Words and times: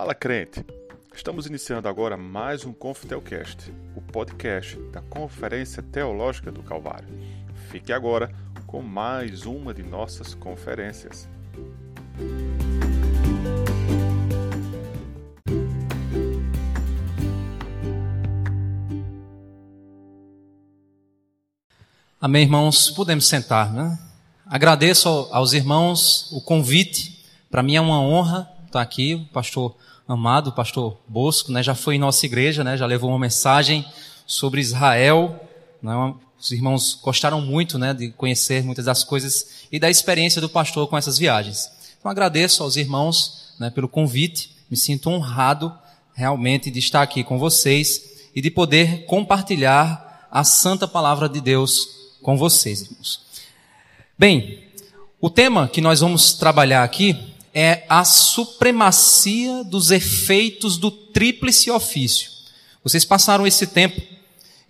Fala 0.00 0.14
crente! 0.14 0.64
Estamos 1.12 1.46
iniciando 1.46 1.88
agora 1.88 2.16
mais 2.16 2.64
um 2.64 2.72
Confitelcast, 2.72 3.74
o 3.96 4.00
podcast 4.00 4.76
da 4.92 5.02
Conferência 5.02 5.82
Teológica 5.82 6.52
do 6.52 6.62
Calvário. 6.62 7.08
Fique 7.68 7.92
agora 7.92 8.32
com 8.64 8.80
mais 8.80 9.44
uma 9.44 9.74
de 9.74 9.82
nossas 9.82 10.34
conferências. 10.34 11.28
Amém, 22.20 22.44
irmãos? 22.44 22.92
Podemos 22.92 23.26
sentar, 23.26 23.72
né? 23.72 23.98
Agradeço 24.46 25.08
aos 25.32 25.54
irmãos 25.54 26.30
o 26.30 26.40
convite. 26.40 27.26
Para 27.50 27.64
mim 27.64 27.74
é 27.74 27.80
uma 27.80 28.00
honra 28.00 28.48
estar 28.68 28.80
aqui. 28.80 29.14
O 29.14 29.26
pastor 29.32 29.76
amado, 30.08 30.52
pastor 30.52 30.96
Bosco, 31.06 31.52
né, 31.52 31.62
já 31.62 31.74
foi 31.74 31.96
em 31.96 31.98
nossa 31.98 32.24
igreja, 32.24 32.64
né, 32.64 32.78
já 32.78 32.86
levou 32.86 33.10
uma 33.10 33.18
mensagem 33.18 33.84
sobre 34.26 34.58
Israel. 34.58 35.38
Né, 35.82 35.92
os 36.40 36.50
irmãos 36.50 36.98
gostaram 37.02 37.42
muito 37.42 37.78
né, 37.78 37.92
de 37.92 38.10
conhecer 38.12 38.64
muitas 38.64 38.86
das 38.86 39.04
coisas 39.04 39.66
e 39.70 39.78
da 39.78 39.90
experiência 39.90 40.40
do 40.40 40.48
pastor 40.48 40.88
com 40.88 40.96
essas 40.96 41.18
viagens. 41.18 41.70
Então 41.98 42.10
agradeço 42.10 42.62
aos 42.62 42.76
irmãos 42.76 43.52
né, 43.58 43.68
pelo 43.68 43.88
convite. 43.88 44.56
Me 44.70 44.76
sinto 44.76 45.10
honrado 45.10 45.76
realmente 46.14 46.70
de 46.70 46.78
estar 46.78 47.02
aqui 47.02 47.22
com 47.22 47.38
vocês 47.38 48.30
e 48.34 48.40
de 48.40 48.50
poder 48.50 49.04
compartilhar 49.04 50.26
a 50.30 50.42
santa 50.42 50.88
palavra 50.88 51.28
de 51.28 51.40
Deus 51.40 51.88
com 52.22 52.36
vocês, 52.36 52.82
irmãos. 52.82 53.20
Bem, 54.18 54.64
o 55.20 55.28
tema 55.28 55.68
que 55.68 55.80
nós 55.80 56.00
vamos 56.00 56.32
trabalhar 56.32 56.82
aqui 56.82 57.27
é 57.54 57.84
a 57.88 58.04
supremacia 58.04 59.64
dos 59.64 59.90
efeitos 59.90 60.76
do 60.76 60.90
tríplice 60.90 61.70
ofício. 61.70 62.30
Vocês 62.82 63.04
passaram 63.04 63.46
esse 63.46 63.66
tempo 63.66 64.00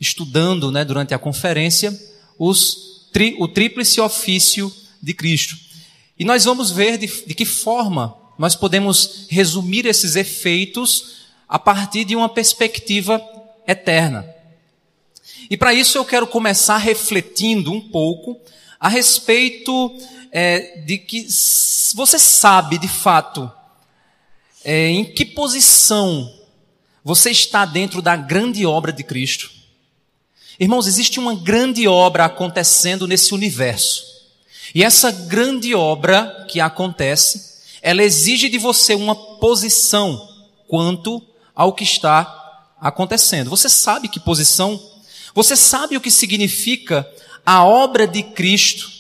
estudando, 0.01 0.71
né, 0.71 0.85
durante 0.85 1.15
a 1.15 1.19
conferência, 1.19 1.97
os, 2.39 3.09
tri, 3.13 3.37
o 3.39 3.49
tríplice 3.49 4.01
ofício 4.01 4.73
de 5.03 5.13
Cristo. 5.15 5.57
E 6.19 6.25
nós 6.25 6.45
vamos 6.45 6.71
ver 6.71 6.99
de, 6.99 7.07
de 7.27 7.35
que 7.35 7.45
forma 7.45 8.17
nós 8.39 8.55
podemos 8.55 9.27
resumir 9.29 9.87
esses 9.87 10.15
efeitos 10.17 11.19
a 11.49 11.59
partir 11.59 12.05
de 12.05 12.15
uma 12.15 12.29
perspectiva 12.29 13.21
eterna. 13.67 14.27
E 15.51 15.57
para 15.57 15.75
isso 15.75 15.99
eu 15.99 16.05
quero 16.05 16.27
começar 16.27 16.77
refletindo 16.77 17.73
um 17.73 17.81
pouco 17.81 18.39
a 18.79 18.89
respeito 18.89 19.97
é, 20.33 20.81
de 20.81 20.99
que 20.99 21.27
você 21.95 22.19
sabe 22.19 22.79
de 22.79 22.89
fato 22.89 23.51
é, 24.65 24.89
em 24.89 25.05
que 25.05 25.25
posição 25.25 26.33
você 27.05 27.31
está 27.31 27.65
dentro 27.65 28.03
da 28.03 28.17
grande 28.17 28.67
obra 28.67 28.93
de 28.93 29.03
Cristo. 29.03 29.51
Irmãos, 30.61 30.87
existe 30.87 31.19
uma 31.19 31.35
grande 31.35 31.87
obra 31.87 32.25
acontecendo 32.25 33.07
nesse 33.07 33.33
universo. 33.33 34.05
E 34.75 34.85
essa 34.85 35.11
grande 35.11 35.75
obra 35.75 36.47
que 36.51 36.61
acontece, 36.61 37.63
ela 37.81 38.03
exige 38.03 38.49
de 38.49 38.59
você 38.59 38.95
uma 38.95 39.15
posição 39.15 40.29
quanto 40.67 41.23
ao 41.55 41.73
que 41.73 41.85
está 41.85 42.75
acontecendo. 42.81 43.49
Você 43.51 43.69
sabe 43.69 44.09
que 44.09 44.21
posição? 44.21 44.81
Você 45.35 45.57
sabe 45.57 45.97
o 45.97 46.01
que 46.01 46.11
significa 46.11 47.09
a 47.47 47.65
obra 47.65 48.07
de 48.07 48.23
Cristo 48.23 48.98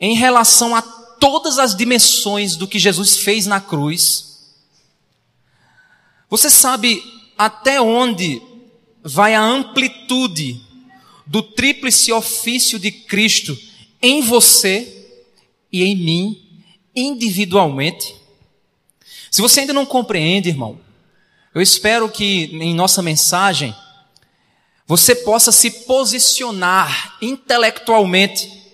em 0.00 0.14
relação 0.14 0.74
a 0.74 0.82
todas 0.82 1.58
as 1.58 1.74
dimensões 1.74 2.56
do 2.56 2.68
que 2.68 2.78
Jesus 2.78 3.16
fez 3.18 3.46
na 3.46 3.60
cruz. 3.60 4.54
Você 6.28 6.50
sabe 6.50 7.02
até 7.36 7.80
onde 7.80 8.42
vai 9.02 9.34
a 9.34 9.42
amplitude 9.42 10.60
do 11.26 11.42
tríplice 11.42 12.12
ofício 12.12 12.78
de 12.78 12.90
Cristo 12.90 13.56
em 14.02 14.20
você 14.20 15.08
e 15.72 15.82
em 15.82 15.96
mim, 15.96 16.60
individualmente? 16.94 18.14
Se 19.30 19.42
você 19.42 19.60
ainda 19.60 19.72
não 19.72 19.86
compreende, 19.86 20.48
irmão, 20.48 20.80
eu 21.54 21.60
espero 21.60 22.08
que 22.08 22.44
em 22.52 22.74
nossa 22.74 23.02
mensagem 23.02 23.74
você 24.86 25.14
possa 25.14 25.50
se 25.50 25.70
posicionar 25.84 27.16
intelectualmente 27.20 28.65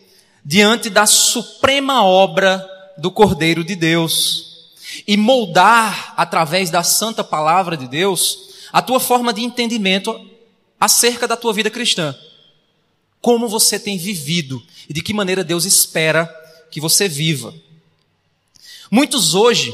diante 0.45 0.91
da 0.91 1.07
suprema 1.07 2.05
obra 2.05 2.69
do 2.99 3.11
Cordeiro 3.11 3.65
de 3.65 3.75
Deus 3.75 4.71
e 5.07 5.17
moldar 5.17 6.15
através 6.17 6.71
da 6.71 6.83
santa 6.83 7.23
palavra 7.23 7.77
de 7.77 7.87
Deus 7.87 8.51
a 8.73 8.83
tua 8.83 8.99
forma 8.99 9.33
de 9.33 9.43
entendimento 9.43 10.29
acerca 10.79 11.29
da 11.29 11.37
tua 11.37 11.53
vida 11.53 11.71
cristã. 11.71 12.15
Como 13.21 13.49
você 13.49 13.79
tem 13.79 13.97
vivido 13.97 14.63
e 14.89 14.93
de 14.93 15.01
que 15.01 15.15
maneira 15.15 15.45
Deus 15.45 15.65
espera 15.65 16.27
que 16.71 16.81
você 16.81 17.09
viva. 17.09 17.55
Muitos 18.91 19.35
hoje 19.35 19.73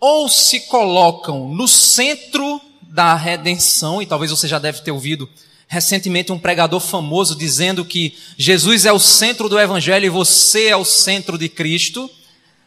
ou 0.00 0.28
se 0.28 0.60
colocam 0.60 1.48
no 1.48 1.68
centro 1.68 2.60
da 2.82 3.14
redenção, 3.14 4.00
e 4.00 4.06
talvez 4.06 4.30
você 4.30 4.46
já 4.46 4.58
deve 4.58 4.82
ter 4.82 4.92
ouvido 4.92 5.28
recentemente 5.68 6.32
um 6.32 6.38
pregador 6.38 6.80
famoso 6.80 7.34
dizendo 7.34 7.84
que 7.84 8.16
Jesus 8.36 8.84
é 8.84 8.92
o 8.92 8.98
centro 8.98 9.48
do 9.48 9.58
Evangelho 9.58 10.06
e 10.06 10.10
você 10.10 10.68
é 10.68 10.76
o 10.76 10.84
centro 10.84 11.38
de 11.38 11.48
Cristo. 11.48 12.10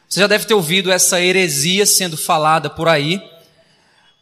Você 0.08 0.20
já 0.20 0.28
deve 0.28 0.46
ter 0.46 0.54
ouvido 0.54 0.92
essa 0.92 1.22
heresia 1.22 1.86
sendo 1.86 2.18
falada 2.18 2.70
por 2.70 2.88
aí. 2.88 3.22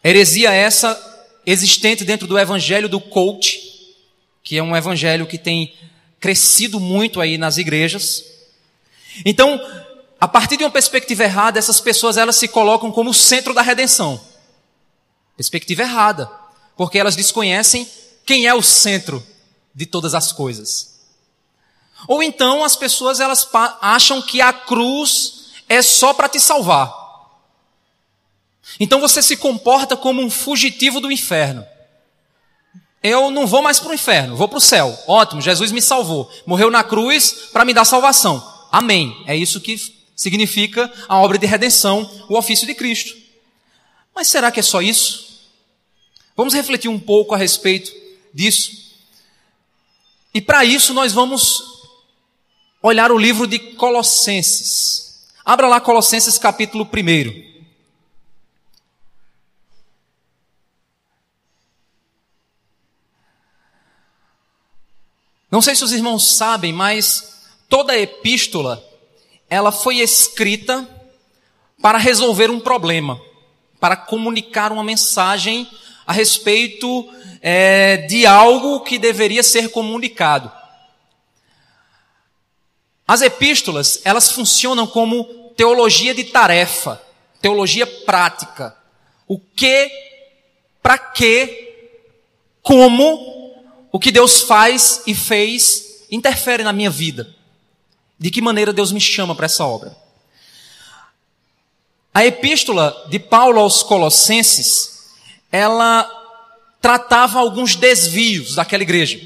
Heresia 0.03 0.51
essa 0.51 0.99
existente 1.45 2.03
dentro 2.03 2.27
do 2.27 2.37
Evangelho 2.37 2.89
do 2.89 2.99
coach, 2.99 3.59
que 4.43 4.57
é 4.57 4.63
um 4.63 4.75
evangelho 4.75 5.25
que 5.25 5.37
tem 5.37 5.73
crescido 6.19 6.79
muito 6.79 7.21
aí 7.21 7.37
nas 7.37 7.57
igrejas. 7.57 8.23
Então, 9.23 9.59
a 10.19 10.27
partir 10.27 10.57
de 10.57 10.63
uma 10.63 10.71
perspectiva 10.71 11.23
errada, 11.23 11.59
essas 11.59 11.79
pessoas 11.79 12.17
elas 12.17 12.35
se 12.35 12.47
colocam 12.47 12.91
como 12.91 13.11
o 13.11 13.13
centro 13.13 13.53
da 13.53 13.61
redenção. 13.61 14.19
Perspectiva 15.35 15.83
errada, 15.83 16.29
porque 16.75 16.97
elas 16.97 17.15
desconhecem 17.15 17.87
quem 18.25 18.47
é 18.47 18.53
o 18.53 18.61
centro 18.61 19.25
de 19.73 19.85
todas 19.85 20.15
as 20.15 20.31
coisas. 20.31 20.95
Ou 22.07 22.23
então 22.23 22.63
as 22.63 22.75
pessoas 22.75 23.19
elas 23.19 23.47
acham 23.81 24.21
que 24.21 24.41
a 24.41 24.51
cruz 24.51 25.45
é 25.67 25.81
só 25.81 26.13
para 26.13 26.29
te 26.29 26.39
salvar. 26.39 26.93
Então 28.79 28.99
você 28.99 29.21
se 29.21 29.37
comporta 29.37 29.95
como 29.95 30.21
um 30.21 30.29
fugitivo 30.29 30.99
do 30.99 31.11
inferno. 31.11 31.65
Eu 33.01 33.29
não 33.29 33.45
vou 33.45 33.61
mais 33.61 33.79
para 33.79 33.91
o 33.91 33.93
inferno, 33.93 34.35
vou 34.35 34.47
para 34.47 34.57
o 34.57 34.61
céu. 34.61 34.97
Ótimo, 35.07 35.41
Jesus 35.41 35.71
me 35.71 35.81
salvou. 35.81 36.31
Morreu 36.45 36.71
na 36.71 36.83
cruz 36.83 37.49
para 37.53 37.63
me 37.63 37.73
dar 37.73 37.85
salvação. 37.85 38.43
Amém. 38.71 39.23
É 39.27 39.35
isso 39.35 39.61
que 39.61 39.77
significa 40.15 40.91
a 41.07 41.19
obra 41.19 41.37
de 41.37 41.45
redenção, 41.45 42.09
o 42.27 42.37
ofício 42.37 42.65
de 42.65 42.73
Cristo. 42.73 43.15
Mas 44.15 44.27
será 44.27 44.49
que 44.49 44.59
é 44.59 44.63
só 44.63 44.81
isso? 44.81 45.43
Vamos 46.35 46.53
refletir 46.53 46.89
um 46.89 46.99
pouco 46.99 47.35
a 47.35 47.37
respeito 47.37 47.91
disso. 48.35 48.93
E 50.33 50.41
para 50.41 50.65
isso 50.65 50.93
nós 50.93 51.13
vamos 51.13 51.63
olhar 52.81 53.09
o 53.09 53.17
livro 53.17 53.47
de 53.47 53.57
Colossenses. 53.57 55.31
Abra 55.45 55.67
lá 55.67 55.79
Colossenses 55.79 56.37
capítulo 56.37 56.83
1. 56.85 57.55
Não 65.49 65.61
sei 65.61 65.73
se 65.73 65.85
os 65.85 65.93
irmãos 65.93 66.35
sabem, 66.35 66.73
mas 66.73 67.45
toda 67.69 67.93
a 67.93 67.97
epístola 67.97 68.83
ela 69.49 69.71
foi 69.71 69.99
escrita 69.99 70.85
para 71.81 71.97
resolver 71.97 72.51
um 72.51 72.59
problema, 72.59 73.21
para 73.79 73.95
comunicar 73.95 74.73
uma 74.73 74.83
mensagem 74.83 75.69
a 76.05 76.13
respeito 76.13 77.09
é, 77.41 77.97
de 77.97 78.25
algo 78.25 78.81
que 78.81 78.97
deveria 78.97 79.43
ser 79.43 79.69
comunicado. 79.69 80.51
As 83.07 83.21
epístolas, 83.21 84.01
elas 84.03 84.31
funcionam 84.31 84.87
como 84.87 85.25
teologia 85.55 86.13
de 86.13 86.23
tarefa, 86.23 87.01
teologia 87.41 87.85
prática. 87.85 88.75
O 89.27 89.39
que, 89.39 89.91
para 90.81 90.97
que, 90.97 91.99
como, 92.61 93.53
o 93.91 93.99
que 93.99 94.11
Deus 94.11 94.41
faz 94.41 95.03
e 95.05 95.13
fez 95.13 96.05
interfere 96.11 96.63
na 96.63 96.73
minha 96.73 96.89
vida. 96.89 97.33
De 98.17 98.31
que 98.31 98.41
maneira 98.41 98.73
Deus 98.73 98.91
me 98.91 99.01
chama 99.01 99.35
para 99.35 99.45
essa 99.45 99.65
obra. 99.65 99.95
A 102.13 102.25
epístola 102.25 103.07
de 103.09 103.19
Paulo 103.19 103.59
aos 103.59 103.83
Colossenses, 103.83 104.94
ela 105.55 106.09
tratava 106.81 107.39
alguns 107.39 107.75
desvios 107.75 108.55
daquela 108.55 108.83
igreja. 108.83 109.19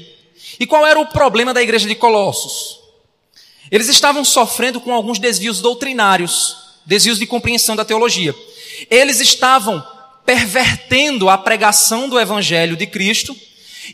E 0.58 0.66
qual 0.66 0.86
era 0.86 1.00
o 1.00 1.06
problema 1.06 1.52
da 1.52 1.62
igreja 1.62 1.88
de 1.88 1.94
Colossos? 1.94 2.80
Eles 3.70 3.88
estavam 3.88 4.24
sofrendo 4.24 4.80
com 4.80 4.92
alguns 4.92 5.18
desvios 5.18 5.60
doutrinários, 5.60 6.56
desvios 6.86 7.18
de 7.18 7.26
compreensão 7.26 7.76
da 7.76 7.84
teologia. 7.84 8.34
Eles 8.90 9.20
estavam 9.20 9.86
pervertendo 10.24 11.28
a 11.28 11.36
pregação 11.36 12.08
do 12.08 12.18
evangelho 12.18 12.76
de 12.76 12.86
Cristo, 12.86 13.36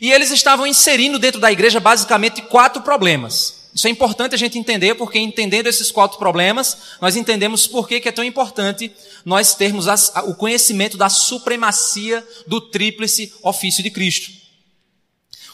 e 0.01 0.11
eles 0.11 0.31
estavam 0.31 0.67
inserindo 0.67 1.17
dentro 1.17 1.39
da 1.39 1.51
igreja 1.51 1.79
basicamente 1.79 2.41
quatro 2.41 2.81
problemas. 2.81 3.56
Isso 3.77 3.85
é 3.85 3.91
importante 3.91 4.33
a 4.33 4.37
gente 4.39 4.57
entender, 4.57 4.95
porque 4.95 5.19
entendendo 5.19 5.67
esses 5.67 5.91
quatro 5.91 6.17
problemas, 6.17 6.75
nós 6.99 7.15
entendemos 7.15 7.67
por 7.67 7.87
que 7.87 8.01
é 8.03 8.11
tão 8.11 8.23
importante 8.23 8.91
nós 9.23 9.53
termos 9.53 9.87
as, 9.87 10.11
o 10.25 10.33
conhecimento 10.33 10.97
da 10.97 11.09
supremacia 11.09 12.27
do 12.47 12.59
tríplice 12.59 13.31
ofício 13.43 13.83
de 13.83 13.91
Cristo. 13.91 14.31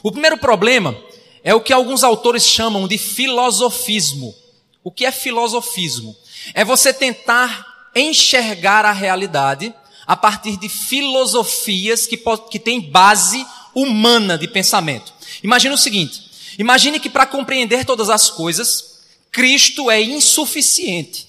O 0.02 0.10
primeiro 0.10 0.38
problema 0.38 0.98
é 1.44 1.54
o 1.54 1.60
que 1.60 1.74
alguns 1.74 2.02
autores 2.02 2.46
chamam 2.48 2.88
de 2.88 2.98
filosofismo. 2.98 4.34
O 4.82 4.90
que 4.90 5.06
é 5.06 5.12
filosofismo? 5.12 6.16
É 6.54 6.64
você 6.64 6.94
tentar 6.94 7.90
enxergar 7.94 8.86
a 8.86 8.94
realidade 8.94 9.76
a 10.08 10.16
partir 10.16 10.56
de 10.56 10.70
filosofias 10.70 12.08
que, 12.08 12.18
que 12.50 12.58
têm 12.58 12.80
base 12.80 13.46
humana 13.76 14.38
de 14.38 14.48
pensamento. 14.48 15.14
Imagine 15.44 15.74
o 15.74 15.78
seguinte: 15.78 16.32
imagine 16.58 17.00
que 17.00 17.10
para 17.10 17.26
compreender 17.26 17.86
todas 17.86 18.10
as 18.10 18.30
coisas, 18.30 19.02
Cristo 19.32 19.90
é 19.90 20.02
insuficiente. 20.02 21.28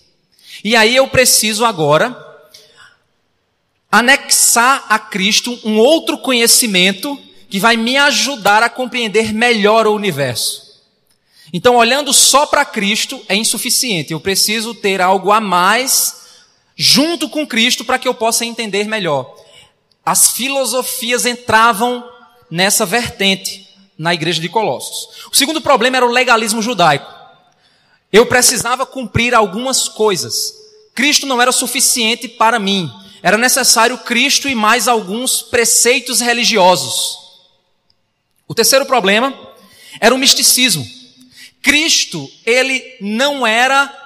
E 0.63 0.77
aí 0.77 0.95
eu 0.95 1.09
preciso 1.09 1.65
agora 1.65 2.17
anexar 3.91 4.85
a 4.89 4.99
Cristo 4.99 5.59
um 5.65 5.79
outro 5.79 6.19
conhecimento 6.19 7.19
que 7.49 7.61
vai 7.61 7.77
me 7.77 7.97
ajudar 7.97 8.63
a 8.63 8.69
compreender 8.69 9.33
melhor 9.33 9.87
o 9.87 9.95
universo. 9.95 10.65
Então, 11.53 11.77
olhando 11.77 12.13
só 12.13 12.47
para 12.47 12.65
Cristo 12.65 13.25
é 13.29 13.37
insuficiente. 13.37 14.13
Eu 14.13 14.19
preciso 14.19 14.75
ter 14.75 15.01
algo 15.01 15.31
a 15.31 15.41
mais 15.41 16.25
junto 16.75 17.29
com 17.29 17.47
Cristo 17.47 17.85
para 17.85 17.99
que 17.99 18.09
eu 18.09 18.15
possa 18.15 18.45
entender 18.45 18.89
melhor. 18.89 19.33
As 20.05 20.33
filosofias 20.33 21.25
entravam 21.25 22.05
nessa 22.51 22.85
vertente 22.85 23.64
na 23.99 24.13
igreja 24.15 24.41
de 24.41 24.49
Colossos. 24.49 25.27
O 25.33 25.37
segundo 25.37 25.61
problema 25.61 25.97
era 25.97 26.07
o 26.07 26.11
legalismo 26.11 26.61
judaico. 26.63 27.13
Eu 28.13 28.27
precisava 28.27 28.87
cumprir 28.87 29.35
algumas 29.35 29.89
coisas. 29.89 30.55
Cristo 30.95 31.27
não 31.27 31.41
era 31.43 31.51
suficiente 31.51 32.29
para 32.29 32.59
mim. 32.59 32.91
Era 33.23 33.37
necessário 33.37 33.99
Cristo 33.99 34.49
e 34.49 34.55
mais 34.55 34.87
alguns 34.87 35.43
preceitos 35.43 36.21
religiosos. 36.21 37.19
O 38.47 38.55
terceiro 38.55 38.87
problema 38.87 39.35
era 40.01 40.15
o 40.15 40.19
misticismo. 40.19 40.87
Cristo, 41.63 42.31
ele 42.45 42.97
não 43.01 43.47
era 43.47 44.04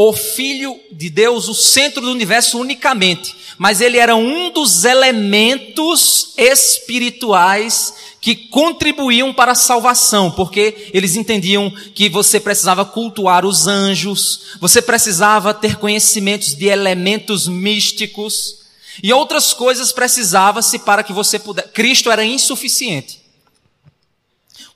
o 0.00 0.12
Filho 0.12 0.78
de 0.92 1.10
Deus, 1.10 1.48
o 1.48 1.54
centro 1.54 2.00
do 2.00 2.12
universo 2.12 2.56
unicamente, 2.60 3.34
mas 3.58 3.80
ele 3.80 3.98
era 3.98 4.14
um 4.14 4.48
dos 4.48 4.84
elementos 4.84 6.34
espirituais 6.36 7.94
que 8.20 8.36
contribuíam 8.36 9.34
para 9.34 9.50
a 9.52 9.56
salvação, 9.56 10.30
porque 10.30 10.88
eles 10.94 11.16
entendiam 11.16 11.68
que 11.96 12.08
você 12.08 12.38
precisava 12.38 12.84
cultuar 12.84 13.44
os 13.44 13.66
anjos, 13.66 14.52
você 14.60 14.80
precisava 14.80 15.52
ter 15.52 15.74
conhecimentos 15.74 16.54
de 16.54 16.66
elementos 16.66 17.48
místicos, 17.48 18.58
e 19.02 19.12
outras 19.12 19.52
coisas 19.52 19.90
precisava-se 19.90 20.78
para 20.78 21.02
que 21.02 21.12
você 21.12 21.40
pudesse. 21.40 21.70
Cristo 21.70 22.08
era 22.08 22.24
insuficiente. 22.24 23.18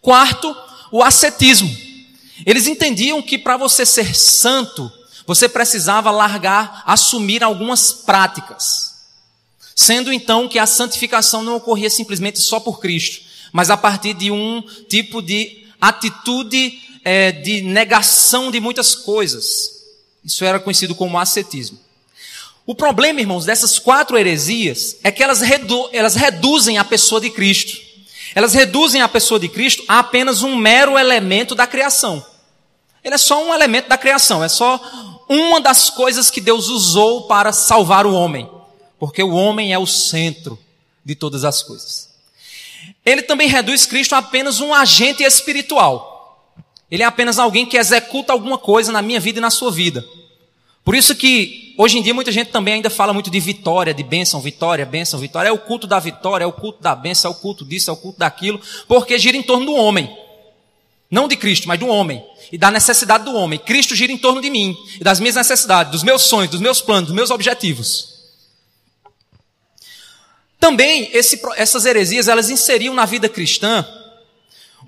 Quarto, 0.01 0.53
o 0.91 1.01
ascetismo. 1.01 1.71
Eles 2.45 2.67
entendiam 2.67 3.23
que 3.23 3.39
para 3.39 3.57
você 3.57 3.87
ser 3.87 4.17
santo, 4.17 4.91
você 5.27 5.49
precisava 5.49 6.11
largar, 6.11 6.83
assumir 6.87 7.43
algumas 7.43 7.93
práticas. 7.93 8.93
Sendo 9.75 10.13
então 10.13 10.49
que 10.49 10.59
a 10.59 10.67
santificação 10.67 11.43
não 11.43 11.57
ocorria 11.57 11.91
simplesmente 11.91 12.39
só 12.41 12.61
por 12.61 12.81
Cristo, 12.81 13.25
mas 13.53 13.71
a 13.71 13.77
partir 13.77 14.15
de 14.15 14.31
um 14.31 14.63
tipo 14.89 15.23
de 15.23 15.67
atitude 15.81 16.81
é, 17.05 17.33
de 17.33 17.63
negação 17.63 18.51
de 18.51 18.61
muitas 18.61 18.95
coisas. 18.95 19.83
Isso 20.25 20.45
era 20.45 20.61
conhecido 20.61 20.95
como 20.95 21.19
ascetismo. 21.19 21.79
O 22.65 22.75
problema, 22.75 23.21
irmãos, 23.21 23.45
dessas 23.45 23.79
quatro 23.79 24.17
heresias 24.17 24.97
é 25.03 25.11
que 25.11 25.23
elas, 25.23 25.41
redu 25.41 25.89
elas 25.93 26.15
reduzem 26.15 26.79
a 26.79 26.85
pessoa 26.85 27.21
de 27.21 27.31
Cristo. 27.31 27.77
Elas 28.35 28.55
reduzem 28.55 29.03
a 29.03 29.09
pessoa 29.09 29.41
de 29.41 29.49
Cristo 29.49 29.85
a 29.89 29.99
apenas 29.99 30.43
um 30.43 30.57
mero 30.57 30.97
elemento 30.97 31.55
da 31.55 31.67
criação. 31.67 32.25
Ele 33.05 33.15
é 33.15 33.19
só 33.19 33.45
um 33.45 33.53
elemento 33.53 33.89
da 33.89 33.99
criação, 33.99 34.45
é 34.45 34.49
só 34.49 34.81
uma 35.29 35.61
das 35.61 35.91
coisas 35.91 36.31
que 36.31 36.41
Deus 36.41 36.69
usou 36.69 37.23
para 37.23 37.53
salvar 37.53 38.07
o 38.07 38.15
homem, 38.15 38.49
porque 38.99 39.23
o 39.23 39.33
homem 39.33 39.73
é 39.73 39.79
o 39.79 39.87
centro 39.87 40.59
de 41.05 41.15
todas 41.15 41.45
as 41.45 41.63
coisas. 41.63 42.11
Ele 43.05 43.23
também 43.23 43.49
reduz 43.49 43.87
Cristo 43.87 44.15
a 44.15 44.19
apenas 44.19 44.61
um 44.61 44.73
agente 44.73 45.23
espiritual. 45.23 46.55
Ele 46.91 47.03
é 47.03 47.07
apenas 47.07 47.39
alguém 47.39 47.67
que 47.67 47.77
executa 47.77 48.33
alguma 48.33 48.59
coisa 48.59 48.93
na 48.93 49.03
minha 49.03 49.19
vida 49.19 49.39
e 49.39 49.43
na 49.43 49.51
sua 49.51 49.71
vida. 49.71 50.05
Por 50.85 50.95
isso 50.95 51.15
que 51.15 51.75
hoje 51.79 51.99
em 51.99 52.03
dia 52.03 52.13
muita 52.13 52.33
gente 52.33 52.51
também 52.51 52.75
ainda 52.75 52.91
fala 52.91 53.13
muito 53.13 53.31
de 53.31 53.41
vitória, 53.41 53.95
de 53.95 54.03
bênção, 54.03 54.41
vitória, 54.41 54.85
bênção, 54.85 55.19
vitória. 55.19 55.49
É 55.49 55.53
o 55.53 55.59
culto 55.59 55.87
da 55.87 55.99
vitória, 55.99 56.45
é 56.45 56.47
o 56.47 56.53
culto 56.53 56.83
da 56.83 56.95
bênção, 56.95 57.31
é 57.31 57.35
o 57.35 57.37
culto 57.37 57.65
disso, 57.65 57.89
é 57.91 57.93
o 57.93 57.97
culto 57.97 58.19
daquilo, 58.19 58.61
porque 58.87 59.19
gira 59.19 59.37
em 59.37 59.43
torno 59.43 59.67
do 59.67 59.75
homem. 59.75 60.15
Não 61.13 61.29
de 61.29 61.37
Cristo, 61.37 61.69
mas 61.69 61.79
do 61.79 61.89
homem. 61.89 62.25
E 62.51 62.57
da 62.57 62.71
necessidade 62.71 63.25
do 63.25 63.35
homem. 63.35 63.59
Cristo 63.59 63.95
gira 63.95 64.11
em 64.11 64.17
torno 64.17 64.41
de 64.41 64.49
mim. 64.49 64.75
E 64.99 65.05
das 65.05 65.21
minhas 65.21 65.37
necessidades, 65.37 65.93
dos 65.93 66.03
meus 66.03 66.23
sonhos, 66.23 66.51
dos 66.51 66.61
meus 66.61 66.81
planos, 66.81 67.09
dos 67.09 67.15
meus 67.15 67.31
objetivos. 67.31 68.13
Também 70.59 71.11
esse, 71.13 71.39
essas 71.57 71.85
heresias, 71.85 72.29
elas 72.29 72.49
inseriam 72.49 72.95
na 72.95 73.05
vida 73.05 73.29
cristã 73.29 73.87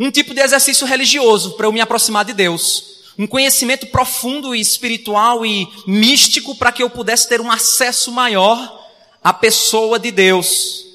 um 0.01 0.11
tipo 0.11 0.33
de 0.33 0.41
exercício 0.41 0.87
religioso 0.87 1.53
para 1.53 1.67
eu 1.67 1.73
me 1.73 1.81
aproximar 1.83 2.25
de 2.25 2.33
Deus. 2.33 2.95
Um 3.19 3.27
conhecimento 3.27 3.89
profundo 3.89 4.55
e 4.55 4.61
espiritual 4.61 5.45
e 5.45 5.69
místico 5.87 6.55
para 6.55 6.73
que 6.73 6.83
eu 6.83 6.89
pudesse 6.89 7.29
ter 7.29 7.39
um 7.39 7.53
acesso 7.53 8.11
maior 8.11 8.89
à 9.23 9.31
pessoa 9.33 9.99
de 9.99 10.11
Deus. 10.11 10.87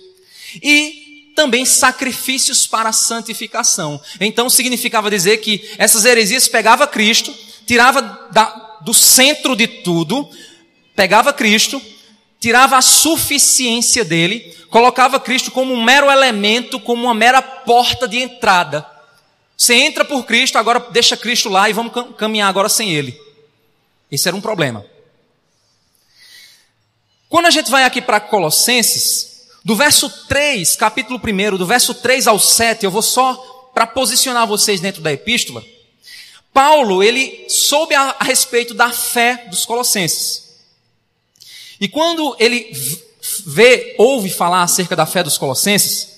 E 0.55 0.98
também 1.39 1.63
sacrifícios 1.63 2.67
para 2.67 2.91
santificação. 2.91 4.01
Então 4.19 4.49
significava 4.49 5.09
dizer 5.09 5.37
que 5.37 5.73
essas 5.77 6.03
heresias 6.03 6.49
pegava 6.49 6.85
Cristo, 6.85 7.33
tirava 7.65 8.01
da, 8.29 8.79
do 8.81 8.93
centro 8.93 9.55
de 9.55 9.65
tudo, 9.65 10.29
pegava 10.93 11.31
Cristo, 11.31 11.81
tirava 12.41 12.75
a 12.75 12.81
suficiência 12.81 14.03
dele, 14.03 14.53
colocava 14.69 15.17
Cristo 15.17 15.49
como 15.49 15.73
um 15.73 15.81
mero 15.81 16.11
elemento, 16.11 16.77
como 16.77 17.03
uma 17.03 17.13
mera 17.13 17.41
porta 17.41 18.05
de 18.05 18.17
entrada. 18.17 18.85
Você 19.55 19.75
entra 19.75 20.03
por 20.03 20.25
Cristo, 20.25 20.57
agora 20.57 20.87
deixa 20.91 21.15
Cristo 21.15 21.47
lá 21.47 21.69
e 21.69 21.73
vamos 21.73 21.93
caminhar 22.17 22.49
agora 22.49 22.67
sem 22.67 22.91
Ele. 22.91 23.17
Esse 24.11 24.27
era 24.27 24.35
um 24.35 24.41
problema. 24.41 24.85
Quando 27.29 27.45
a 27.45 27.51
gente 27.51 27.71
vai 27.71 27.85
aqui 27.85 28.01
para 28.01 28.19
Colossenses, 28.19 29.28
do 29.69 29.75
verso 29.75 30.09
3, 30.27 30.75
capítulo 30.75 31.21
1, 31.23 31.55
do 31.55 31.63
verso 31.67 31.93
3 31.93 32.25
ao 32.25 32.39
7, 32.39 32.83
eu 32.83 32.89
vou 32.89 33.03
só 33.03 33.35
para 33.71 33.85
posicionar 33.85 34.47
vocês 34.47 34.81
dentro 34.81 34.99
da 34.99 35.13
epístola. 35.13 35.63
Paulo, 36.51 37.03
ele 37.03 37.47
soube 37.47 37.93
a, 37.93 38.15
a 38.19 38.23
respeito 38.23 38.73
da 38.73 38.91
fé 38.91 39.45
dos 39.47 39.67
colossenses. 39.67 40.55
E 41.79 41.87
quando 41.87 42.35
ele 42.39 42.75
vê, 43.45 43.93
ouve 43.99 44.31
falar 44.31 44.63
acerca 44.63 44.95
da 44.95 45.05
fé 45.05 45.21
dos 45.21 45.37
colossenses, 45.37 46.17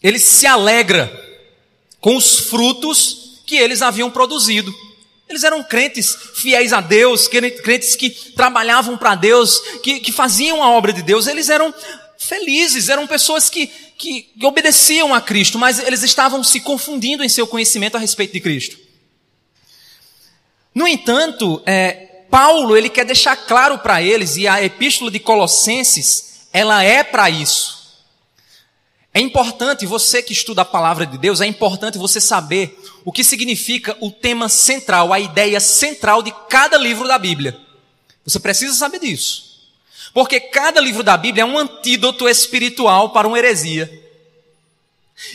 ele 0.00 0.20
se 0.20 0.46
alegra 0.46 1.10
com 2.00 2.16
os 2.16 2.38
frutos 2.38 3.42
que 3.44 3.56
eles 3.56 3.82
haviam 3.82 4.12
produzido. 4.12 4.72
Eles 5.32 5.44
eram 5.44 5.62
crentes 5.62 6.14
fiéis 6.34 6.74
a 6.74 6.82
Deus, 6.82 7.26
crentes 7.26 7.96
que 7.96 8.10
trabalhavam 8.10 8.98
para 8.98 9.14
Deus, 9.14 9.60
que, 9.82 9.98
que 9.98 10.12
faziam 10.12 10.62
a 10.62 10.70
obra 10.70 10.92
de 10.92 11.02
Deus. 11.02 11.26
Eles 11.26 11.48
eram 11.48 11.74
felizes, 12.18 12.90
eram 12.90 13.06
pessoas 13.06 13.48
que, 13.48 13.66
que, 13.96 14.22
que 14.22 14.46
obedeciam 14.46 15.14
a 15.14 15.22
Cristo, 15.22 15.58
mas 15.58 15.78
eles 15.78 16.02
estavam 16.02 16.44
se 16.44 16.60
confundindo 16.60 17.24
em 17.24 17.30
seu 17.30 17.46
conhecimento 17.46 17.96
a 17.96 18.00
respeito 18.00 18.34
de 18.34 18.40
Cristo. 18.40 18.76
No 20.74 20.86
entanto, 20.86 21.62
é, 21.64 22.24
Paulo 22.30 22.76
ele 22.76 22.90
quer 22.90 23.06
deixar 23.06 23.34
claro 23.34 23.78
para 23.78 24.02
eles, 24.02 24.36
e 24.36 24.46
a 24.46 24.62
epístola 24.62 25.10
de 25.10 25.18
Colossenses, 25.18 26.46
ela 26.52 26.84
é 26.84 27.02
para 27.02 27.30
isso. 27.30 27.81
É 29.14 29.20
importante, 29.20 29.84
você 29.84 30.22
que 30.22 30.32
estuda 30.32 30.62
a 30.62 30.64
palavra 30.64 31.04
de 31.04 31.18
Deus, 31.18 31.40
é 31.40 31.46
importante 31.46 31.98
você 31.98 32.20
saber 32.20 32.78
o 33.04 33.12
que 33.12 33.22
significa 33.22 33.96
o 34.00 34.10
tema 34.10 34.48
central, 34.48 35.12
a 35.12 35.20
ideia 35.20 35.60
central 35.60 36.22
de 36.22 36.32
cada 36.48 36.78
livro 36.78 37.06
da 37.06 37.18
Bíblia. 37.18 37.58
Você 38.24 38.40
precisa 38.40 38.74
saber 38.74 39.00
disso. 39.00 39.52
Porque 40.14 40.40
cada 40.40 40.80
livro 40.80 41.02
da 41.02 41.16
Bíblia 41.16 41.42
é 41.42 41.46
um 41.46 41.58
antídoto 41.58 42.26
espiritual 42.28 43.10
para 43.10 43.28
uma 43.28 43.38
heresia. 43.38 44.00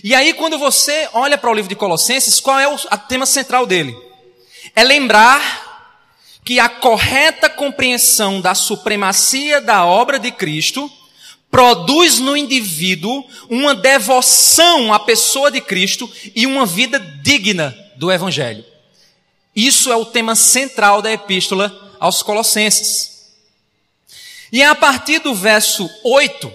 E 0.04 0.14
aí, 0.16 0.34
quando 0.34 0.58
você 0.58 1.08
olha 1.14 1.38
para 1.38 1.50
o 1.50 1.54
livro 1.54 1.70
de 1.70 1.76
Colossenses, 1.76 2.40
qual 2.40 2.60
é 2.60 2.68
o 2.68 2.78
tema 3.08 3.26
central 3.26 3.66
dele? 3.66 3.96
É 4.76 4.84
lembrar 4.84 5.68
que 6.44 6.60
a 6.60 6.70
correta 6.70 7.50
compreensão 7.50 8.42
da 8.42 8.56
supremacia 8.56 9.62
da 9.62 9.86
obra 9.86 10.18
de 10.18 10.32
Cristo 10.32 10.92
produz 11.50 12.20
no 12.20 12.36
indivíduo 12.36 13.26
uma 13.50 13.74
devoção 13.74 14.94
à 14.94 15.00
pessoa 15.00 15.50
de 15.50 15.62
Cristo 15.62 16.12
e 16.36 16.46
uma 16.46 16.66
vida 16.66 17.00
digna 17.00 17.74
do 17.96 18.12
Evangelho. 18.12 18.66
Isso 19.56 19.90
é 19.92 19.96
o 19.96 20.06
tema 20.06 20.36
central 20.36 21.02
da 21.02 21.12
epístola 21.12 21.96
aos 22.00 22.22
Colossenses. 22.22 23.32
E 24.52 24.62
é 24.62 24.68
a 24.68 24.76
partir 24.76 25.20
do 25.20 25.34
verso 25.34 25.90
8, 26.04 26.52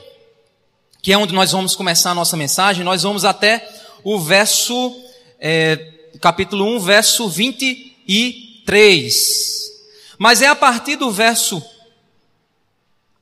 que 1.02 1.12
é 1.12 1.18
onde 1.18 1.34
nós 1.34 1.52
vamos 1.52 1.74
começar 1.74 2.12
a 2.12 2.14
nossa 2.14 2.36
mensagem, 2.36 2.84
nós 2.84 3.02
vamos 3.02 3.24
até 3.24 3.68
o 4.04 4.20
verso, 4.20 4.94
é, 5.40 5.76
capítulo 6.20 6.64
1, 6.76 6.80
verso 6.80 7.28
23. 7.28 9.72
Mas 10.16 10.40
é 10.42 10.46
a 10.46 10.54
partir 10.54 10.94
do 10.96 11.10
verso 11.10 11.60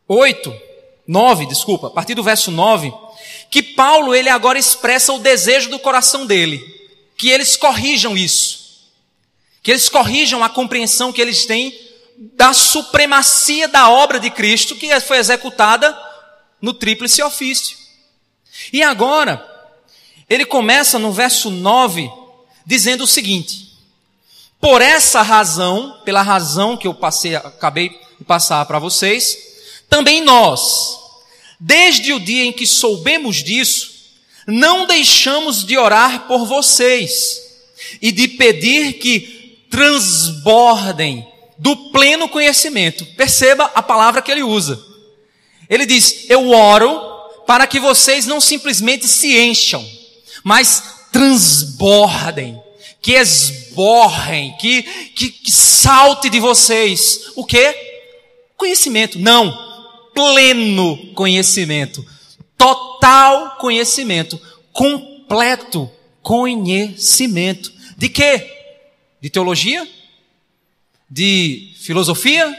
8 0.07 0.70
9, 1.07 1.47
desculpa, 1.47 1.89
a 1.89 1.91
partir 1.91 2.15
do 2.15 2.23
verso 2.23 2.51
9, 2.51 2.93
que 3.51 3.63
Paulo 3.63 4.15
ele 4.15 4.29
agora 4.29 4.59
expressa 4.59 5.13
o 5.13 5.19
desejo 5.19 5.71
do 5.71 5.79
coração 5.79 6.27
dele, 6.27 6.63
que 7.17 7.29
eles 7.29 7.57
corrijam 7.57 8.17
isso. 8.17 8.61
Que 9.63 9.73
eles 9.73 9.89
corrijam 9.89 10.43
a 10.43 10.49
compreensão 10.49 11.13
que 11.13 11.21
eles 11.21 11.45
têm 11.45 11.79
da 12.17 12.53
supremacia 12.53 13.67
da 13.67 13.89
obra 13.89 14.21
de 14.21 14.31
Cristo 14.31 14.77
que 14.77 15.01
foi 15.01 15.19
executada 15.19 15.97
no 16.61 16.73
tríplice 16.73 17.23
ofício. 17.23 17.77
E 18.73 18.83
agora, 18.83 19.47
ele 20.29 20.45
começa 20.45 20.99
no 20.99 21.13
verso 21.13 21.51
9 21.51 22.11
dizendo 22.65 23.05
o 23.05 23.07
seguinte: 23.07 23.77
Por 24.61 24.81
essa 24.81 25.23
razão, 25.23 26.01
pela 26.05 26.23
razão 26.23 26.77
que 26.77 26.87
eu 26.87 26.95
passei, 26.95 27.35
acabei 27.35 27.89
de 28.19 28.25
passar 28.25 28.65
para 28.67 28.79
vocês, 28.79 29.50
também 29.91 30.23
nós, 30.23 31.01
Desde 31.63 32.15
o 32.15 32.19
dia 32.19 32.45
em 32.47 32.53
que 32.53 32.67
soubemos 32.67 33.45
disso, 33.45 33.91
não 34.47 34.87
deixamos 34.87 35.63
de 35.63 35.77
orar 35.77 36.27
por 36.27 36.47
vocês 36.47 37.39
e 38.01 38.11
de 38.11 38.29
pedir 38.29 38.95
que 38.95 39.59
transbordem 39.69 41.29
do 41.59 41.77
pleno 41.91 42.31
conhecimento. 42.31 43.05
Perceba 43.15 43.71
a 43.75 43.83
palavra 43.83 44.23
que 44.23 44.33
ele 44.33 44.43
usa. 44.43 44.83
Ele 45.69 45.85
diz: 45.85 46.25
Eu 46.31 46.49
oro 46.49 46.99
para 47.47 47.67
que 47.67 47.79
vocês 47.79 48.25
não 48.25 48.41
simplesmente 48.41 49.07
se 49.07 49.39
encham, 49.39 49.87
mas 50.43 50.83
transbordem, 51.13 52.59
que 53.03 53.13
esborrem, 53.13 54.57
que, 54.59 54.83
que, 54.83 55.31
que 55.31 55.53
salte 55.53 56.31
de 56.31 56.41
vocês. 56.41 57.33
O 57.37 57.45
que? 57.45 57.75
Conhecimento. 58.57 59.19
Não 59.19 59.70
pleno 60.21 60.99
conhecimento, 61.15 62.07
total 62.59 63.57
conhecimento, 63.57 64.39
completo 64.71 65.91
conhecimento. 66.21 67.73
De 67.97 68.11
quê? 68.11 68.47
De 69.19 69.31
teologia? 69.31 69.89
De 71.11 71.73
filosofia? 71.81 72.55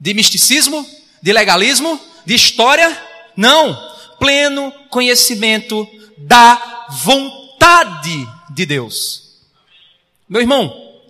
De 0.00 0.12
misticismo? 0.12 0.84
De 1.22 1.32
legalismo? 1.32 2.00
De 2.26 2.34
história? 2.34 3.00
Não. 3.36 3.78
Pleno 4.18 4.72
conhecimento 4.90 5.88
da 6.18 6.88
vontade 7.04 8.28
de 8.50 8.66
Deus. 8.66 9.38
Meu 10.28 10.40
irmão, 10.40 11.00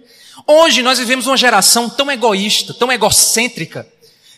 hoje 0.47 0.83
nós 0.83 0.99
vivemos 0.99 1.27
uma 1.27 1.37
geração 1.37 1.89
tão 1.89 2.11
egoísta, 2.11 2.75
tão 2.75 2.93
egocêntrica, 2.93 3.89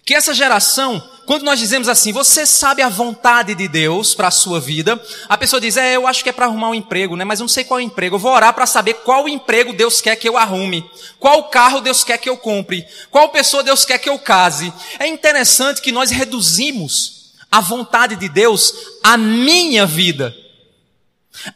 que 0.05 0.15
essa 0.15 0.33
geração 0.33 1.03
quando 1.27 1.43
nós 1.43 1.59
dizemos 1.59 1.89
assim, 1.89 2.13
você 2.13 2.47
sabe 2.47 2.83
a 2.83 2.89
vontade 2.89 3.55
de 3.55 3.67
Deus 3.67 4.15
para 4.15 4.29
a 4.29 4.31
sua 4.31 4.61
vida, 4.61 5.01
a 5.29 5.37
pessoa 5.37 5.61
diz, 5.61 5.77
é, 5.77 5.97
eu 5.97 6.07
acho 6.07 6.23
que 6.23 6.29
é 6.29 6.33
para 6.33 6.47
arrumar 6.47 6.71
um 6.71 6.75
emprego, 6.75 7.17
né? 7.17 7.25
Mas 7.25 7.41
eu 7.41 7.45
não 7.45 7.49
sei 7.49 7.65
qual 7.65 7.81
é 7.81 7.83
emprego. 7.83 8.17
Eu 8.17 8.21
vou 8.21 8.33
orar 8.33 8.53
para 8.53 8.67
saber 8.67 8.95
qual 9.05 9.29
emprego 9.29 9.73
Deus 9.73 10.01
quer 10.01 10.17
que 10.17 10.29
eu 10.29 10.37
arrume, 10.37 10.89
qual 11.19 11.45
carro 11.45 11.81
Deus 11.81 12.05
quer 12.05 12.19
que 12.19 12.29
eu 12.29 12.37
compre, 12.37 12.87
qual 13.11 13.29
pessoa 13.31 13.63
Deus 13.63 13.85
quer 13.85 13.99
que 13.99 14.09
eu 14.09 14.19
case. 14.19 14.73
É 14.99 15.07
interessante 15.07 15.81
que 15.81 15.93
nós 15.93 16.11
reduzimos 16.11 17.33
a 17.51 17.61
vontade 17.61 18.17
de 18.17 18.29
Deus 18.29 18.75
à 19.03 19.17
minha 19.17 19.87
vida, 19.87 20.35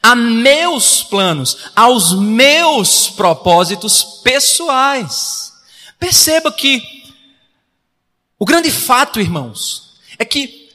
a 0.03 0.15
meus 0.15 1.03
planos, 1.03 1.71
aos 1.75 2.13
meus 2.13 3.09
propósitos 3.09 4.21
pessoais. 4.23 5.53
Perceba 5.99 6.53
que 6.53 6.98
o 8.39 8.45
grande 8.45 8.71
fato, 8.71 9.21
irmãos, 9.21 9.99
é 10.19 10.25
que 10.25 10.71